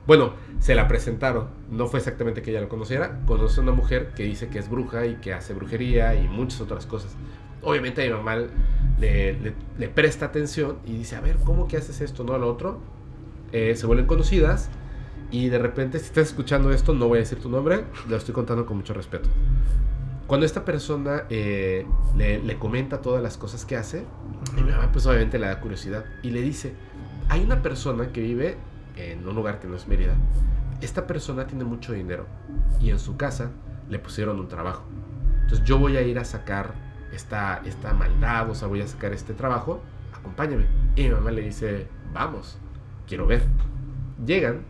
[0.06, 1.48] Bueno, se la presentaron.
[1.70, 3.20] No fue exactamente que ella lo conociera.
[3.26, 6.60] Conoce a una mujer que dice que es bruja y que hace brujería y muchas
[6.60, 7.16] otras cosas.
[7.62, 8.36] Obviamente mi mamá
[9.00, 12.78] le, presta atención y dice, a ver, ¿cómo que haces esto, no lo otro?
[13.52, 14.70] Eh, se vuelven conocidas
[15.32, 18.32] y de repente, si estás escuchando esto, no voy a decir tu nombre, lo estoy
[18.32, 19.28] contando con mucho respeto.
[20.28, 21.86] Cuando esta persona eh,
[22.16, 24.04] le, le, comenta todas las cosas que hace,
[24.54, 26.74] mi mamá pues obviamente le da curiosidad y le dice,
[27.28, 28.56] hay una persona que vive
[28.96, 30.14] en un lugar que no es Mérida.
[30.80, 32.26] Esta persona tiene mucho dinero
[32.80, 33.50] y en su casa
[33.88, 34.84] le pusieron un trabajo.
[35.42, 36.74] Entonces yo voy a ir a sacar
[37.12, 39.80] esta, esta maldad, o sea, voy a sacar este trabajo,
[40.12, 40.66] acompáñame.
[40.96, 42.58] Y mi mamá le dice, vamos,
[43.06, 43.42] quiero ver.
[44.24, 44.62] Llegan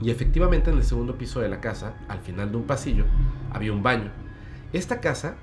[0.00, 3.04] y efectivamente en el segundo piso de la casa, al final de un pasillo,
[3.52, 4.10] había un baño.
[4.72, 5.34] Esta casa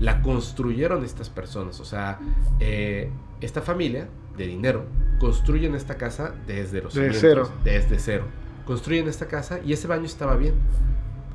[0.00, 2.18] la construyeron estas personas, o sea,
[2.60, 3.10] eh,
[3.40, 4.84] esta familia de dinero
[5.18, 7.50] construyen esta casa desde los desde cero.
[7.64, 8.24] desde cero.
[8.66, 10.54] Construyen esta casa y ese baño estaba bien.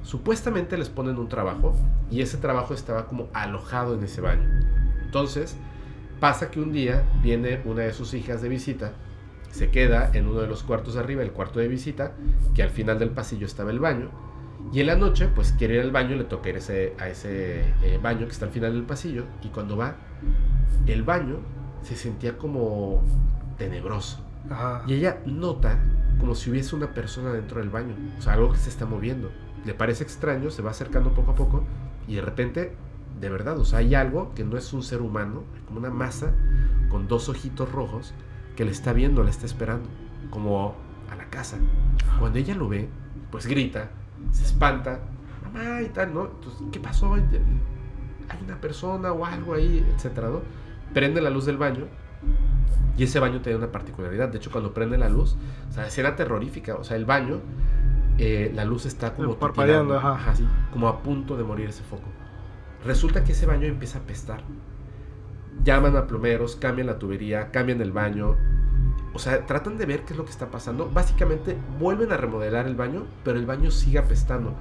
[0.03, 1.75] Supuestamente les ponen un trabajo
[2.11, 4.47] y ese trabajo estaba como alojado en ese baño.
[5.03, 5.55] Entonces,
[6.19, 8.93] pasa que un día viene una de sus hijas de visita,
[9.51, 12.13] se queda en uno de los cuartos de arriba, el cuarto de visita,
[12.53, 14.11] que al final del pasillo estaba el baño,
[14.71, 17.61] y en la noche, pues quiere ir al baño, le toca ir ese, a ese
[17.81, 19.95] eh, baño que está al final del pasillo, y cuando va,
[20.85, 21.39] el baño
[21.83, 23.01] se sentía como
[23.57, 24.19] tenebroso.
[24.49, 24.83] Ajá.
[24.87, 25.79] Y ella nota
[26.19, 29.31] como si hubiese una persona dentro del baño, o sea, algo que se está moviendo.
[29.65, 31.63] Le parece extraño, se va acercando poco a poco
[32.07, 32.75] y de repente,
[33.19, 36.33] de verdad, o sea, hay algo que no es un ser humano, como una masa
[36.89, 38.13] con dos ojitos rojos
[38.55, 39.87] que le está viendo, le está esperando,
[40.29, 40.75] como
[41.09, 41.57] a la casa.
[42.19, 42.89] Cuando ella lo ve,
[43.31, 43.89] pues grita,
[44.31, 44.99] se espanta,
[45.43, 46.25] mamá y tal, ¿no?
[46.25, 47.13] Entonces, ¿qué pasó?
[47.13, 47.23] Hay
[48.43, 50.41] una persona o algo ahí, etcétera, ¿no?
[50.93, 51.85] Prende la luz del baño
[52.97, 54.29] y ese baño tiene una particularidad.
[54.29, 55.35] De hecho, cuando prende la luz,
[55.69, 56.75] o sea, escena terrorífica.
[56.75, 57.39] O sea, el baño,
[58.17, 60.35] eh, la luz está como parpadeando, ajá.
[60.35, 62.07] sí, como a punto de morir ese foco.
[62.85, 64.41] Resulta que ese baño empieza a apestar.
[65.63, 68.35] Llaman a plomeros, cambian la tubería, cambian el baño.
[69.13, 70.89] O sea, tratan de ver qué es lo que está pasando.
[70.89, 74.53] Básicamente vuelven a remodelar el baño, pero el baño sigue apestando.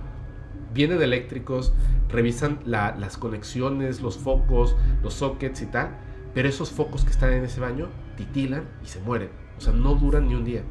[0.74, 1.72] Vienen eléctricos,
[2.09, 5.90] revisan la- las conexiones, los focos, los sockets y tal.
[6.34, 7.86] Pero esos focos que están en ese baño
[8.16, 9.30] titilan y se mueren.
[9.56, 10.62] O sea, no duran ni un día.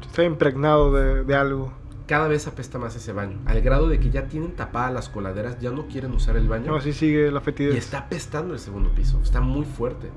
[0.00, 1.72] Está impregnado de, de algo.
[2.06, 3.38] Cada vez apesta más ese baño.
[3.46, 6.66] Al grado de que ya tienen tapadas las coladeras, ya no quieren usar el baño.
[6.70, 7.74] No, así sigue la fetidez.
[7.74, 9.20] Y está apestando el segundo piso.
[9.22, 10.10] Está muy fuerte.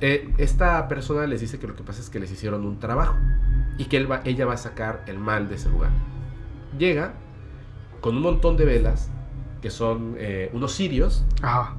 [0.00, 3.14] Eh, esta persona les dice que lo que pasa es que les hicieron un trabajo.
[3.78, 5.90] Y que él va- ella va a sacar el mal de ese lugar.
[6.76, 7.14] Llega
[8.00, 9.10] con un montón de velas,
[9.62, 11.76] que son eh, unos cirios, Ajá.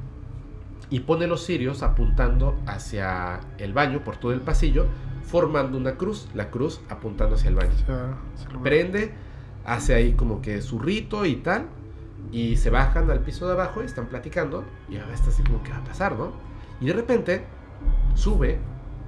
[0.92, 4.86] Y pone los cirios apuntando hacia el baño por todo el pasillo,
[5.24, 7.72] formando una cruz, la cruz apuntando hacia el baño.
[8.54, 9.14] Lo- Prende,
[9.66, 11.66] hace ahí como que su rito y tal,
[12.32, 15.64] y se bajan al piso de abajo y están platicando, y ahora está así como
[15.64, 16.34] que va a pasar, ¿no?
[16.80, 17.44] Y de repente
[18.16, 18.60] sube,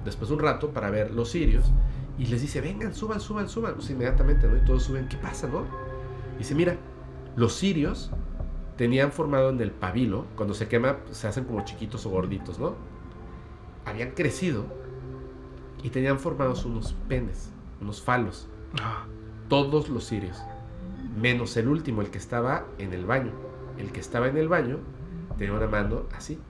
[0.04, 1.70] después de un rato, para ver los cirios,
[2.18, 4.56] y les dice, vengan, suban, suban, suban, pues inmediatamente, ¿no?
[4.56, 5.64] Y todos suben, ¿qué pasa, no?
[6.36, 6.76] Y dice, mira,
[7.36, 8.10] los cirios
[8.76, 12.58] tenían formado en el pabilo, cuando se quema pues, se hacen como chiquitos o gorditos,
[12.58, 12.74] ¿no?
[13.84, 14.64] Habían crecido
[15.82, 18.48] y tenían formados unos penes, unos falos,
[19.48, 20.42] todos los cirios,
[21.20, 23.32] menos el último, el que estaba en el baño.
[23.78, 24.78] El que estaba en el baño
[25.36, 26.40] tenía una mano así.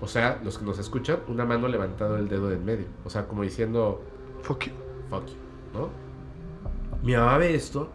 [0.00, 2.86] O sea, los que nos escuchan, una mano levantado el dedo de en medio.
[3.04, 4.02] O sea, como diciendo,
[4.42, 4.72] Fuck you.
[5.08, 5.34] fuck you,
[5.72, 5.88] ¿no?
[7.02, 7.90] Mi mamá ve esto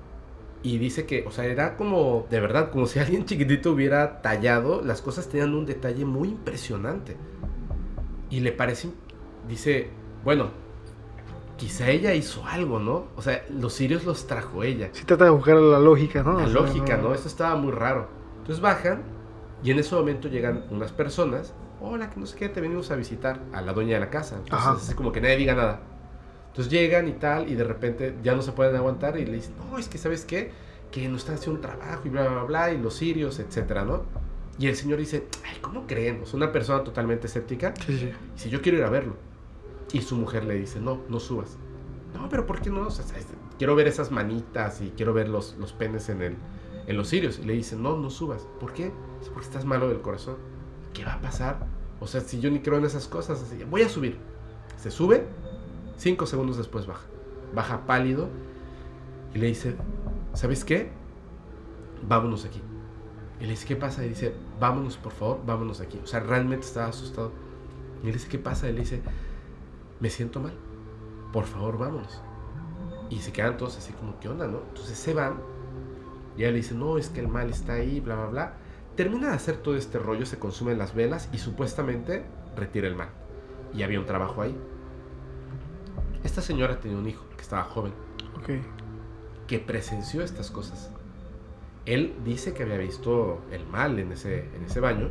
[0.64, 4.82] y dice que, o sea, era como, de verdad, como si alguien chiquitito hubiera tallado,
[4.84, 7.18] las cosas tenían un detalle muy impresionante.
[8.30, 8.90] Y le parece,
[9.48, 9.90] dice,
[10.24, 10.50] bueno,
[11.58, 13.08] quizá ella hizo algo, ¿no?
[13.16, 14.90] O sea, los sirios los trajo ella.
[14.94, 16.34] Sí trata de buscar la lógica, ¿no?
[16.34, 17.14] La O sea, lógica, ¿no?
[17.14, 18.08] Eso estaba muy raro.
[18.40, 19.04] Entonces bajan
[19.64, 21.54] y en ese momento llegan unas personas.
[21.80, 24.36] Hola, que no sé qué, te venimos a visitar a la dueña de la casa.
[24.38, 24.78] Entonces, Ajá.
[24.78, 25.82] así como que nadie diga nada.
[26.52, 29.54] Entonces llegan y tal, y de repente ya no se pueden aguantar y le dicen,
[29.58, 30.52] no, es que ¿sabes qué?
[30.92, 34.04] Que nos están haciendo un trabajo y bla, bla, bla, y los sirios, etcétera, ¿no?
[34.60, 37.74] Y el señor dice, ay, ¿cómo sea, una persona totalmente escéptica.
[37.86, 38.12] Sí, sí.
[38.36, 39.16] Dice, yo quiero ir a verlo.
[39.94, 41.58] Y su mujer le dice, no, no subas.
[42.14, 42.82] No, pero ¿por qué no?
[42.88, 46.36] O sea, es- quiero ver esas manitas y quiero ver los, los penes en, el,
[46.86, 47.40] en los cirios.
[47.40, 48.46] Y le dice, no, no subas.
[48.60, 48.92] ¿Por qué?
[49.20, 50.36] Dice, porque estás malo del corazón.
[50.94, 51.66] ¿Qué va a pasar?
[52.02, 54.18] O sea, si yo ni creo en esas cosas, así, voy a subir.
[54.78, 55.26] Se sube,
[56.02, 57.06] cinco segundos después baja.
[57.54, 58.28] Baja pálido
[59.36, 59.76] y le dice,
[60.34, 60.90] ¿sabes qué?
[62.08, 62.62] Vámonos aquí.
[63.40, 64.04] Y le dice, ¿qué pasa?
[64.04, 66.00] Y dice, vámonos, por favor, vámonos aquí.
[66.04, 67.32] O sea, realmente estaba asustado.
[68.02, 68.68] Y le dice, ¿qué pasa?
[68.68, 69.02] Y le dice,
[70.00, 70.54] me siento mal.
[71.32, 72.22] Por favor, vámonos.
[73.10, 74.60] Y se quedan todos así como, ¿qué onda, no?
[74.70, 75.36] Entonces se van.
[76.36, 78.54] Y ella le dice, no, es que el mal está ahí, bla, bla, bla.
[78.96, 82.26] Termina de hacer todo este rollo, se consumen las velas y supuestamente
[82.56, 83.10] retira el mal.
[83.74, 84.58] Y había un trabajo ahí.
[86.24, 87.94] Esta señora tenía un hijo que estaba joven,
[88.38, 88.50] Ok.
[89.48, 90.92] que presenció estas cosas.
[91.86, 95.10] Él dice que había visto el mal en ese, en ese baño,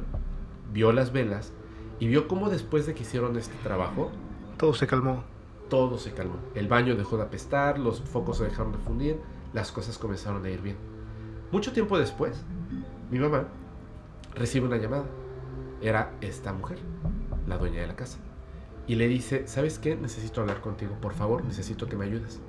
[0.72, 1.52] vio las velas
[1.98, 4.10] y vio cómo después de que hicieron este trabajo,
[4.56, 5.24] Todo se calmó.
[5.68, 6.36] todo se calmó.
[6.54, 9.18] El baño dejó de apestar, los focos se dejaron de fundir,
[9.52, 10.76] las cosas comenzaron a ir bien.
[11.50, 12.44] Mucho tiempo después,
[13.10, 13.48] mi mamá
[14.34, 15.04] recibe una llamada.
[15.82, 16.78] Era esta mujer,
[17.48, 18.18] la dueña de la casa.
[18.90, 19.94] Y le dice, ¿sabes qué?
[19.94, 22.40] Necesito hablar contigo, por favor, necesito que me ayudes.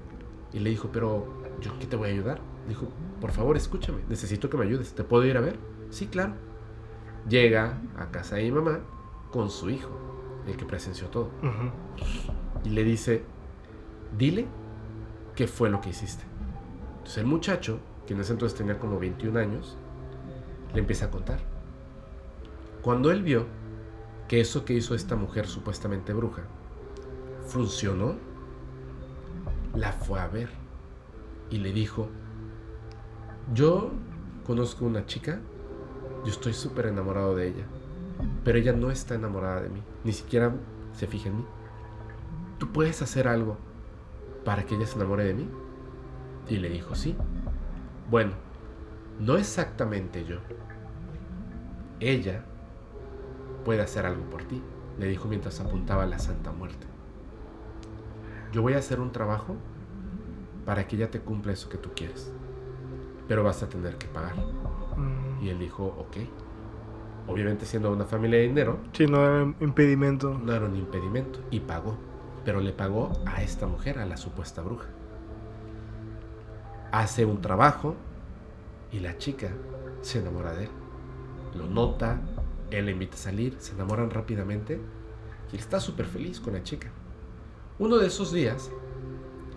[0.52, 1.28] Y le dijo, pero
[1.62, 2.42] ¿yo qué te voy a ayudar?
[2.68, 2.88] Dijo,
[3.20, 4.96] por favor, escúchame, necesito que me ayudes.
[4.96, 5.60] ¿Te puedo ir a ver?
[5.92, 6.34] Sí, claro.
[7.30, 8.80] Llega a casa de mi mamá
[9.30, 9.92] con su hijo,
[10.48, 11.30] el que presenció todo
[12.66, 13.22] y le dice,
[14.18, 14.48] dile
[15.36, 16.24] qué fue lo que hiciste.
[16.94, 17.78] Entonces el muchacho,
[18.08, 19.78] que en ese entonces tenía como 21 años,
[20.74, 21.38] le empieza a contar.
[22.82, 23.46] Cuando él vio
[24.32, 26.44] que eso que hizo esta mujer supuestamente bruja
[27.48, 28.16] funcionó,
[29.76, 30.48] la fue a ver
[31.50, 32.08] y le dijo,
[33.54, 33.92] yo
[34.48, 35.42] conozco una chica,
[36.24, 37.66] yo estoy súper enamorado de ella.
[38.46, 40.54] pero ella no está enamorada de mí, ni siquiera
[40.94, 41.46] se fija en mí.
[42.58, 43.58] ¿Tú puedes hacer algo
[44.46, 45.50] para que ella se enamore de mí?
[46.48, 47.18] Y le dijo, sí.
[48.10, 48.32] Bueno,
[49.20, 50.38] no exactamente yo.
[52.00, 52.46] Ella
[53.64, 54.62] puede hacer algo por ti,
[55.00, 56.88] le dijo mientras apuntaba a la Santa Muerte.
[58.52, 59.56] Yo voy a hacer un trabajo
[60.66, 62.32] para que ella te cumpla eso que tú quieres,
[63.28, 64.36] pero vas a tener que pagar.
[64.98, 65.44] Mm.
[65.44, 66.18] Y él dijo, ok.
[67.28, 70.34] Obviamente siendo una familia de dinero, Sí, no era un impedimento.
[70.44, 71.96] no era un impedimento y pagó,
[72.44, 74.88] pero le pagó a esta mujer, a la supuesta bruja.
[76.92, 77.96] Hace un trabajo
[78.92, 79.50] y la chica
[80.02, 80.70] se enamora de él.
[81.56, 82.20] Lo nota,
[82.72, 84.80] él le invita a salir, se enamoran rápidamente
[85.52, 86.90] y él está súper feliz con la chica.
[87.80, 88.72] Uno de esos días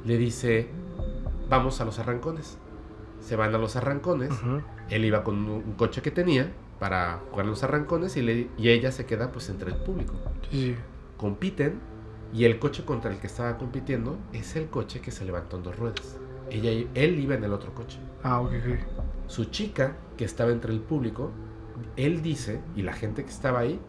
[0.04, 0.68] le dice,
[1.48, 2.58] vamos a los arrancones.
[3.20, 4.30] Se van a los arrancones,
[4.90, 8.92] él iba con un coche que tenía para jugar los arrancones y, le- y ella
[8.92, 10.12] se queda pues entre el público
[10.50, 10.76] Sí, sí.
[11.16, 11.80] compiten
[12.34, 15.62] y el coche contra el que estaba compitiendo es el coche que se levantó en
[15.62, 16.18] dos ruedas.
[16.50, 17.98] Ella, él iba en el otro coche.
[18.22, 18.78] Ah, ok, ok.
[19.28, 21.30] Su chica, que estaba entre el público,
[21.96, 23.80] él dice, y la gente que estaba ahí,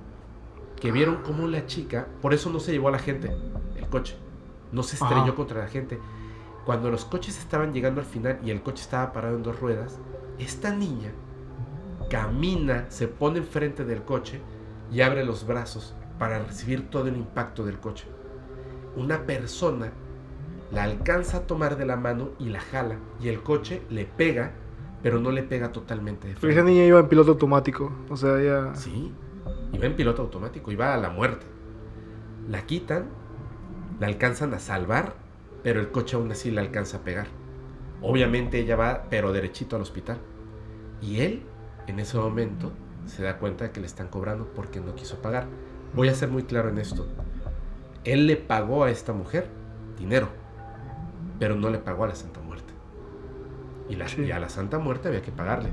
[0.79, 3.35] que vieron cómo la chica, por eso no se llevó a la gente,
[3.75, 4.15] el coche,
[4.71, 5.35] no se estrelló Ajá.
[5.35, 5.99] contra la gente.
[6.65, 9.99] Cuando los coches estaban llegando al final y el coche estaba parado en dos ruedas,
[10.39, 11.11] esta niña
[12.09, 14.41] camina, se pone enfrente del coche
[14.91, 18.05] y abre los brazos para recibir todo el impacto del coche.
[18.95, 19.91] Una persona
[20.71, 24.51] la alcanza a tomar de la mano y la jala y el coche le pega,
[25.05, 27.91] pero no le pega totalmente de Porque esa niña iba en piloto automático.
[28.09, 28.73] O sea, ella.
[28.73, 29.13] Sí,
[29.71, 31.45] iba en piloto automático, iba a la muerte.
[32.49, 33.09] La quitan,
[33.99, 35.13] la alcanzan a salvar,
[35.61, 37.27] pero el coche aún así la alcanza a pegar.
[38.01, 40.17] Obviamente ella va, pero derechito al hospital.
[41.03, 41.43] Y él,
[41.85, 42.71] en ese momento,
[43.05, 45.45] se da cuenta de que le están cobrando porque no quiso pagar.
[45.93, 47.05] Voy a ser muy claro en esto.
[48.05, 49.49] Él le pagó a esta mujer
[49.99, 50.29] dinero,
[51.37, 52.44] pero no le pagó a la Santa Muerte.
[53.89, 54.23] Y, la- Sí.
[54.23, 55.69] y a la Santa Muerte había que pagarle.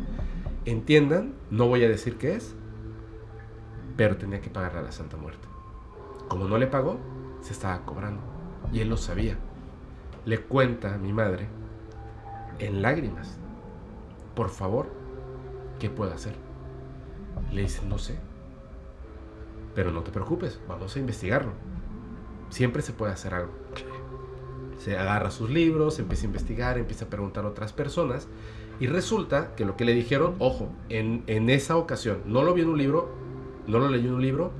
[0.64, 2.54] Entiendan, no voy a decir qué es,
[3.96, 5.48] pero tenía que pagarle a la Santa Muerte.
[6.28, 6.98] Como no le pagó,
[7.40, 8.20] se estaba cobrando.
[8.72, 9.36] Y él lo sabía.
[10.24, 11.48] Le cuenta a mi madre,
[12.58, 13.36] en lágrimas,
[14.36, 14.86] por favor,
[15.80, 16.34] ¿qué puedo hacer?
[17.50, 18.18] Le dice, no sé.
[19.74, 21.52] Pero no te preocupes, vamos a investigarlo.
[22.50, 23.52] Siempre se puede hacer algo.
[24.82, 28.26] Se agarra sus libros, empieza a investigar, empieza a preguntar a otras personas.
[28.80, 32.62] Y resulta que lo que le dijeron, ojo, en, en esa ocasión, no lo vi
[32.62, 33.08] en un libro,
[33.68, 34.50] no lo leí en un libro,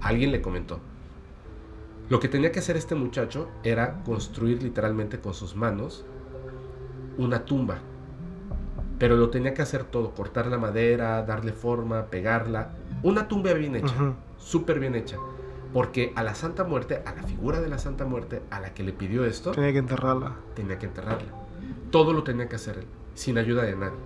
[0.00, 0.80] alguien le comentó.
[2.08, 6.04] Lo que tenía que hacer este muchacho era construir literalmente con sus manos
[7.16, 7.78] una tumba.
[8.98, 12.70] Pero lo tenía que hacer todo, cortar la madera, darle forma, pegarla.
[13.04, 14.14] Una tumba bien hecha, Ujú.
[14.38, 15.18] súper bien hecha.
[15.72, 18.82] Porque a la Santa Muerte, a la figura de la Santa Muerte, a la que
[18.82, 20.36] le pidió esto, Tenía que enterrarla.
[20.54, 21.28] tenía que enterrarla.
[21.90, 23.98] Todo lo tenía que hacer él, sin ayuda de nadie.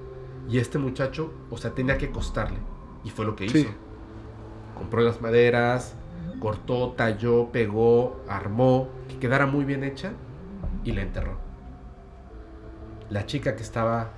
[0.49, 2.59] Y este muchacho, o sea, tenía que costarle.
[3.05, 3.55] Y fue lo que hizo.
[3.59, 3.69] Sí.
[4.77, 5.95] Compró las maderas,
[6.41, 10.13] cortó, talló, pegó, armó, que quedara muy bien hecha
[10.83, 11.37] y la enterró.
[13.11, 14.11] La chica que estaba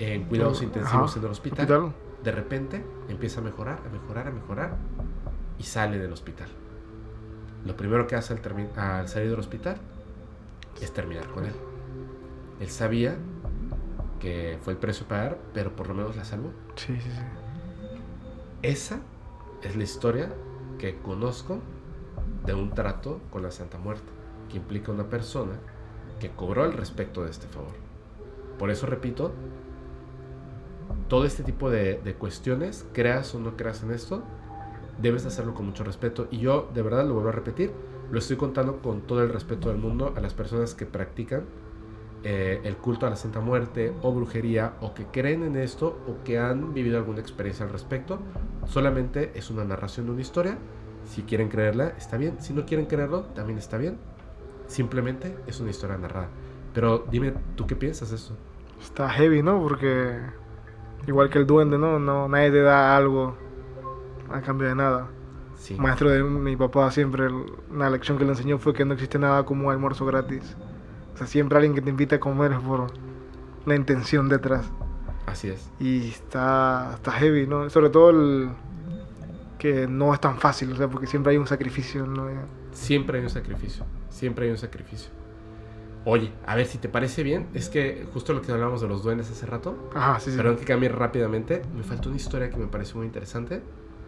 [0.00, 0.64] en cuidados Ajá.
[0.64, 1.92] intensivos en el hospital, Hospital.
[2.24, 4.76] de repente empieza a mejorar, a mejorar, a mejorar
[5.58, 6.48] y sale del hospital.
[7.64, 8.34] Lo primero que hace
[8.76, 9.76] al, salir del hospital
[10.80, 11.54] es terminar con él.
[12.60, 13.16] Él sabía
[14.20, 16.50] que fue el precio a pagar, pero por lo menos la salvó.
[16.76, 17.22] Sí, sí, sí.
[18.62, 19.00] Esa
[19.62, 20.30] es la historia
[20.78, 21.60] que conozco
[22.44, 24.10] de un trato con la Santa Muerte,
[24.48, 25.54] que implica una persona
[26.20, 27.74] que cobró al respecto de este favor.
[28.58, 29.32] Por eso repito,
[31.08, 34.22] todo este tipo de, de cuestiones, creas o no creas en esto,
[35.00, 36.28] debes hacerlo con mucho respeto.
[36.30, 37.72] Y yo, de verdad, lo vuelvo a repetir,
[38.10, 41.44] lo estoy contando con todo el respeto del mundo a las personas que practican
[42.24, 46.24] eh, el culto a la Santa Muerte o brujería o que creen en esto o
[46.24, 48.18] que han vivido alguna experiencia al respecto.
[48.66, 50.58] Solamente es una narración de una historia.
[51.04, 52.40] Si quieren creerla, está bien.
[52.40, 53.98] Si no quieren creerlo, también está bien.
[54.66, 56.28] Simplemente es una historia narrada.
[56.74, 58.34] Pero dime, ¿tú qué piensas de esto?
[58.80, 59.60] Está heavy, ¿no?
[59.62, 60.18] Porque
[61.06, 61.98] igual que el duende, ¿no?
[61.98, 63.47] no nadie te da algo
[64.32, 65.08] a cambio de nada.
[65.56, 65.74] Sí.
[65.78, 69.18] Maestro de mi papá siempre, el- una lección que le enseñó fue que no existe
[69.18, 70.56] nada como un almuerzo gratis.
[71.14, 72.86] O sea, siempre alguien que te invita a comer es por
[73.66, 74.70] la intención detrás.
[75.26, 75.68] Así es.
[75.80, 77.68] Y está, está heavy, ¿no?
[77.70, 78.50] Sobre todo el
[79.58, 82.28] que no es tan fácil, o sea, porque siempre hay un sacrificio, ¿no?
[82.72, 83.84] Siempre hay un sacrificio.
[84.08, 85.10] Siempre hay un sacrificio.
[86.04, 87.48] Oye, a ver si te parece bien.
[87.52, 89.90] Es que justo lo que hablábamos de los duendes hace rato.
[89.94, 90.36] Ajá, sí, sí.
[90.36, 91.60] Perdón que cambie rápidamente.
[91.76, 93.62] Me faltó una historia que me pareció muy interesante.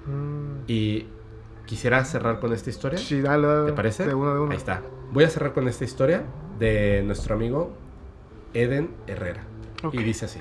[0.06, 0.64] Mm.
[0.66, 1.06] Y
[1.66, 2.98] quisiera cerrar con esta historia.
[2.98, 3.66] Sí, dale, dale.
[3.66, 4.06] ¿Te parece?
[4.06, 4.50] De uno, de uno.
[4.50, 4.82] Ahí está.
[5.12, 6.24] Voy a cerrar con esta historia
[6.58, 7.72] de nuestro amigo
[8.54, 9.42] Eden Herrera.
[9.92, 10.40] Y dice así.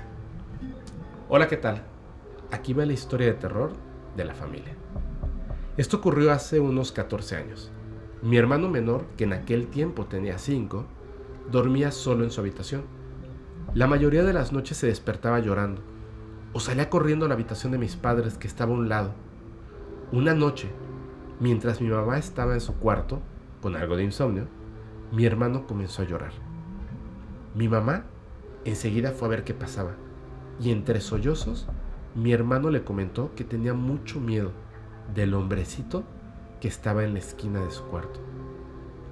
[1.30, 1.84] Hola, ¿qué tal?
[2.52, 3.74] Aquí va la historia de terror
[4.18, 4.76] de la familia.
[5.78, 7.72] Esto ocurrió hace unos 14 años.
[8.22, 10.86] Mi hermano menor, que en aquel tiempo tenía 5,
[11.52, 12.84] dormía solo en su habitación.
[13.74, 15.82] La mayoría de las noches se despertaba llorando
[16.54, 19.14] o salía corriendo a la habitación de mis padres que estaba a un lado.
[20.12, 20.72] Una noche,
[21.40, 23.20] mientras mi mamá estaba en su cuarto,
[23.62, 24.48] con algo de insomnio,
[25.12, 26.32] mi hermano comenzó a llorar.
[27.54, 28.06] Mi mamá
[28.66, 29.92] enseguida fue a ver qué pasaba
[30.60, 31.68] y entre sollozos
[32.16, 34.52] mi hermano le comentó que tenía mucho miedo
[35.14, 36.04] del hombrecito
[36.60, 38.20] que estaba en la esquina de su cuarto.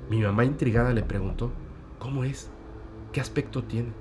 [0.10, 1.52] Mi mamá intrigada le preguntó,
[1.99, 2.49] ¿cómo es?
[3.11, 3.91] ¿Qué aspecto tiene?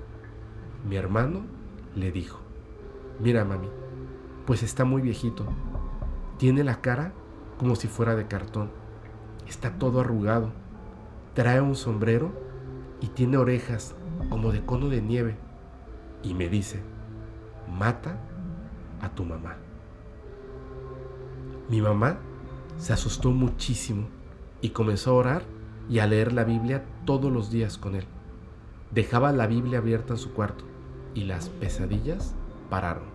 [0.89, 1.41] Mi hermano
[1.95, 2.39] le dijo,
[3.19, 3.69] mira mami,
[4.47, 5.45] pues está muy viejito.
[6.37, 7.13] Tiene la cara
[7.57, 8.69] como si fuera de cartón.
[9.47, 10.51] Está todo arrugado.
[11.33, 12.31] Trae un sombrero
[13.01, 13.95] y tiene orejas
[14.29, 15.35] como de cono de nieve.
[16.23, 16.81] Y me dice,
[17.67, 18.17] mata
[19.01, 19.57] a tu mamá.
[21.69, 22.17] Mi mamá
[22.77, 24.07] se asustó muchísimo
[24.61, 25.43] y comenzó a orar
[25.89, 28.05] y a leer la Biblia todos los días con él.
[28.91, 30.63] Dejaba la Biblia abierta en su cuarto
[31.13, 32.35] y las pesadillas
[32.69, 33.05] pararon.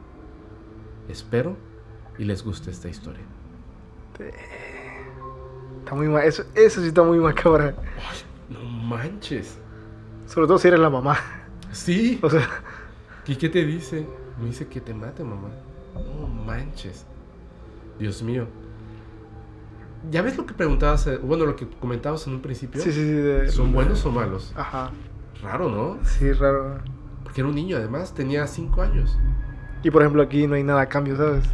[1.09, 1.57] Espero
[2.19, 3.23] y les guste esta historia.
[5.81, 6.25] Está muy mal.
[6.25, 7.75] Eso, eso sí está muy macabra.
[8.49, 9.59] No manches.
[10.27, 11.17] Sobre todo si eres la mamá.
[11.73, 12.19] Sí.
[12.23, 12.47] O sea,
[13.27, 14.07] ¿Y qué te dice?
[14.41, 15.49] Me dice que te mate, mamá.
[15.95, 17.07] No manches.
[17.99, 18.47] Dios mío.
[20.11, 21.07] ¿Ya ves lo que preguntabas?
[21.07, 22.81] eh, Bueno, lo que comentabas en un principio.
[22.83, 23.13] sí, sí, sí.
[23.13, 24.53] de- ¿Son buenos o malos?
[24.57, 24.91] Ajá.
[25.43, 25.99] Raro, ¿no?
[26.05, 26.79] Sí, raro.
[27.23, 29.17] Porque era un niño, además, tenía 5 años.
[29.85, 31.45] Y por ejemplo, aquí no hay nada a cambio, ¿sabes?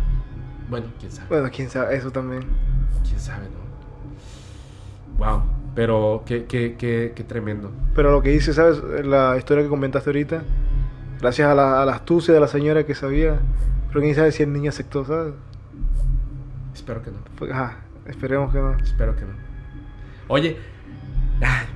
[0.69, 1.29] Bueno, quién sabe.
[1.29, 2.45] Bueno, quién sabe, eso también.
[3.07, 5.25] Quién sabe, ¿no?
[5.25, 5.43] Wow.
[5.75, 7.71] Pero qué, qué, qué, qué tremendo.
[7.95, 8.83] Pero lo que dice, ¿sabes?
[9.05, 10.43] La historia que comentaste ahorita,
[11.21, 13.39] gracias a la, a la astucia de la señora que sabía,
[13.89, 15.35] pero quién sabe si el niño aceptó, ¿sabes?
[16.75, 17.19] Espero que no.
[17.39, 18.77] Pues, ajá, esperemos que no.
[18.79, 19.33] Espero que no.
[20.29, 20.59] Oye,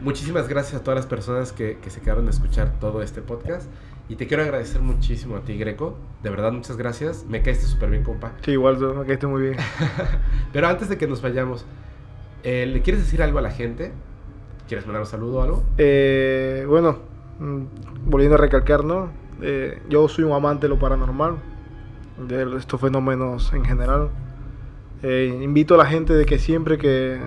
[0.02, 3.69] muchísimas gracias a todas las personas que, que se quedaron a escuchar todo este podcast.
[4.12, 5.97] Y te quiero agradecer muchísimo a ti, Greco.
[6.22, 7.24] De verdad, muchas gracias.
[7.30, 8.32] Me caíste súper bien, compa.
[8.43, 9.56] Sí, igual, me caíste muy bien.
[10.52, 11.64] Pero antes de que nos vayamos,
[12.43, 13.90] eh, ¿le quieres decir algo a la gente?
[14.68, 15.64] ¿Quieres mandar un saludo o algo?
[15.78, 16.98] Eh, bueno,
[17.39, 17.62] mm,
[18.05, 19.09] volviendo a recalcar, ¿no?
[19.40, 21.36] Eh, yo soy un amante de lo paranormal,
[22.18, 24.10] de estos fenómenos en general.
[25.02, 27.18] Eh, invito a la gente de que siempre que,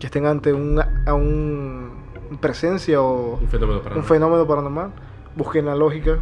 [0.00, 2.00] que estén ante un, a un
[2.40, 4.90] presencia o Un fenómeno para un fenómeno paranormal,
[5.36, 6.18] busquen la lógica,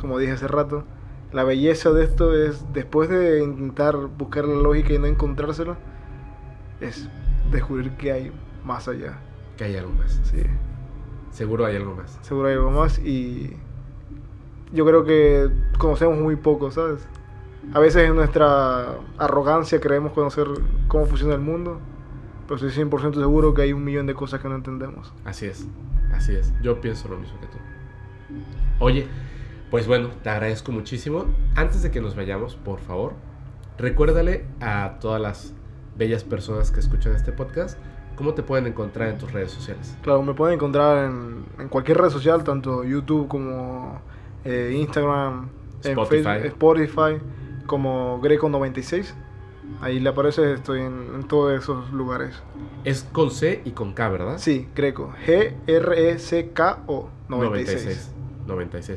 [0.00, 0.84] como dije hace rato.
[1.32, 5.78] La belleza de esto es, después de intentar buscar la lógica y no encontrársela,
[6.80, 7.08] es
[7.50, 8.32] descubrir que hay
[8.64, 9.18] más allá.
[9.56, 10.20] Que hay algo más.
[10.24, 10.42] Sí.
[11.30, 12.18] Seguro hay algo más.
[12.22, 13.56] Seguro hay algo más y
[14.72, 17.06] yo creo que conocemos muy poco, ¿sabes?
[17.72, 20.46] A veces en nuestra arrogancia creemos conocer
[20.88, 21.78] cómo funciona el mundo,
[22.46, 25.14] pero estoy 100% seguro que hay un millón de cosas que no entendemos.
[25.24, 25.66] Así es,
[26.12, 26.52] así es.
[26.60, 27.58] Yo pienso lo mismo que tú.
[28.78, 29.06] Oye,
[29.70, 31.26] pues bueno, te agradezco muchísimo.
[31.54, 33.14] Antes de que nos vayamos, por favor,
[33.78, 35.54] recuérdale a todas las
[35.96, 37.78] bellas personas que escuchan este podcast
[38.16, 39.96] cómo te pueden encontrar en tus redes sociales.
[40.02, 44.00] Claro, me pueden encontrar en, en cualquier red social, tanto YouTube como
[44.44, 45.48] eh, Instagram,
[45.82, 46.22] en Spotify.
[46.22, 47.18] Facebook, Spotify,
[47.66, 49.12] como Greco96.
[49.80, 52.34] Ahí le aparece, estoy en, en todos esos lugares.
[52.84, 54.38] Es con C y con K, ¿verdad?
[54.38, 55.14] Sí, Greco.
[55.26, 57.84] G-R-E-C-K-O 96.
[57.84, 58.11] 96.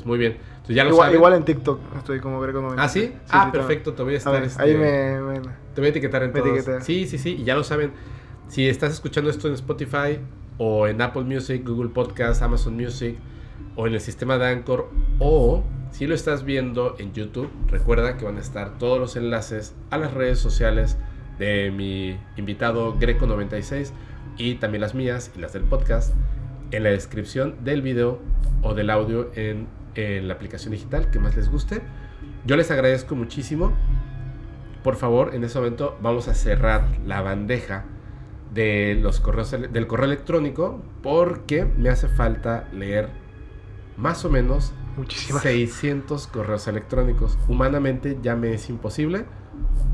[0.05, 0.37] Muy bien.
[0.49, 1.17] Entonces ya lo Igual, saben.
[1.19, 2.75] igual en TikTok estoy como Greco96.
[2.77, 3.01] ¿Ah, sí?
[3.01, 3.93] Sí, ah, sí, perfecto.
[3.93, 4.43] Te voy a también.
[4.43, 4.63] estar...
[4.63, 6.83] A ver, este, Ahí me, me- Te voy a etiquetar en todos.
[6.83, 7.35] Sí, sí, sí.
[7.39, 7.91] Y ya lo saben.
[8.47, 10.19] Si estás escuchando esto en Spotify
[10.57, 13.17] o en Apple Music, Google Podcast, Amazon Music
[13.75, 14.89] o en el sistema de Anchor
[15.19, 19.75] o si lo estás viendo en YouTube, recuerda que van a estar todos los enlaces
[19.89, 20.97] a las redes sociales
[21.39, 23.91] de mi invitado Greco96
[24.37, 26.13] y también las mías y las del podcast
[26.71, 28.19] en la descripción del video
[28.61, 31.81] o del audio en, en la aplicación digital que más les guste.
[32.45, 33.73] Yo les agradezco muchísimo
[34.85, 37.85] por favor, en este momento vamos a cerrar la bandeja
[38.53, 43.09] de los correos del correo electrónico porque me hace falta leer
[43.97, 47.35] más o menos Muchísimas 600 correos electrónicos.
[47.47, 49.25] Humanamente ya me es imposible.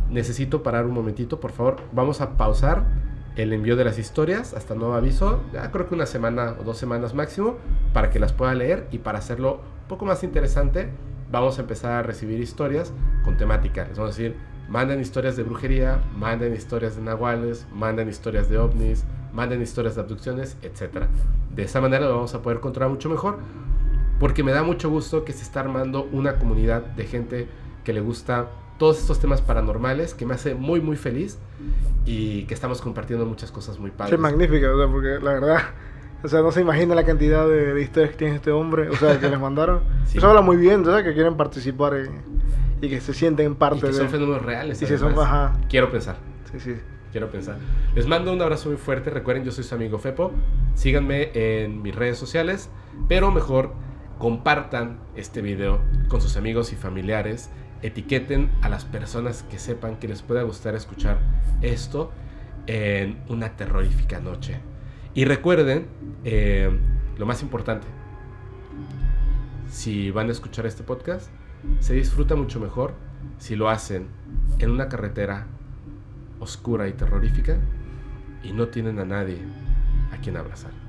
[0.09, 1.77] Necesito parar un momentito, por favor.
[1.93, 2.83] Vamos a pausar
[3.35, 5.41] el envío de las historias hasta nuevo aviso.
[5.53, 7.57] Ya creo que una semana o dos semanas máximo
[7.93, 10.89] para que las pueda leer y para hacerlo un poco más interesante
[11.31, 12.91] vamos a empezar a recibir historias
[13.23, 13.85] con temática.
[13.87, 14.35] Les vamos a decir,
[14.71, 19.03] Manden historias de brujería, manden historias de nahuales, manden historias de ovnis,
[19.33, 21.07] manden historias de abducciones, etc.
[21.53, 23.39] De esa manera lo vamos a poder controlar mucho mejor
[24.17, 27.49] porque me da mucho gusto que se está armando una comunidad de gente
[27.83, 28.47] que le gusta
[28.81, 31.37] todos estos temas paranormales, que me hace muy muy feliz
[32.03, 34.15] y que estamos compartiendo muchas cosas muy padres.
[34.15, 35.57] Es magnífica, o sea, porque la verdad,
[36.23, 38.95] o sea, no se imagina la cantidad de, de historias que tiene este hombre, o
[38.95, 39.81] sea, que les mandaron.
[40.07, 40.17] Sí.
[40.17, 41.03] Eso habla muy bien, ¿sabes?
[41.03, 42.21] Que quieren participar en-
[42.81, 43.93] y que se sienten parte Y que de...
[43.93, 44.81] son fenómenos reales.
[44.81, 46.17] Y si son, ajá, Quiero pensar.
[46.51, 46.75] sí, sí.
[47.11, 47.57] Quiero pensar.
[47.93, 49.09] Les mando un abrazo muy fuerte.
[49.11, 50.31] Recuerden, yo soy su amigo Fepo.
[50.73, 52.69] Síganme en mis redes sociales.
[53.07, 53.73] Pero mejor
[54.17, 55.79] compartan este video
[56.09, 57.49] con sus amigos y familiares.
[57.81, 61.19] Etiqueten a las personas que sepan que les pueda gustar escuchar
[61.61, 62.11] esto
[62.67, 64.59] en una terrorífica noche.
[65.13, 65.87] Y recuerden,
[66.23, 66.69] eh,
[67.17, 67.87] lo más importante,
[69.69, 71.29] si van a escuchar este podcast,
[71.79, 72.93] se disfruta mucho mejor
[73.37, 74.07] si lo hacen
[74.59, 75.47] en una carretera
[76.39, 77.57] oscura y terrorífica
[78.43, 79.39] y no tienen a nadie
[80.11, 80.80] a quien abrazar.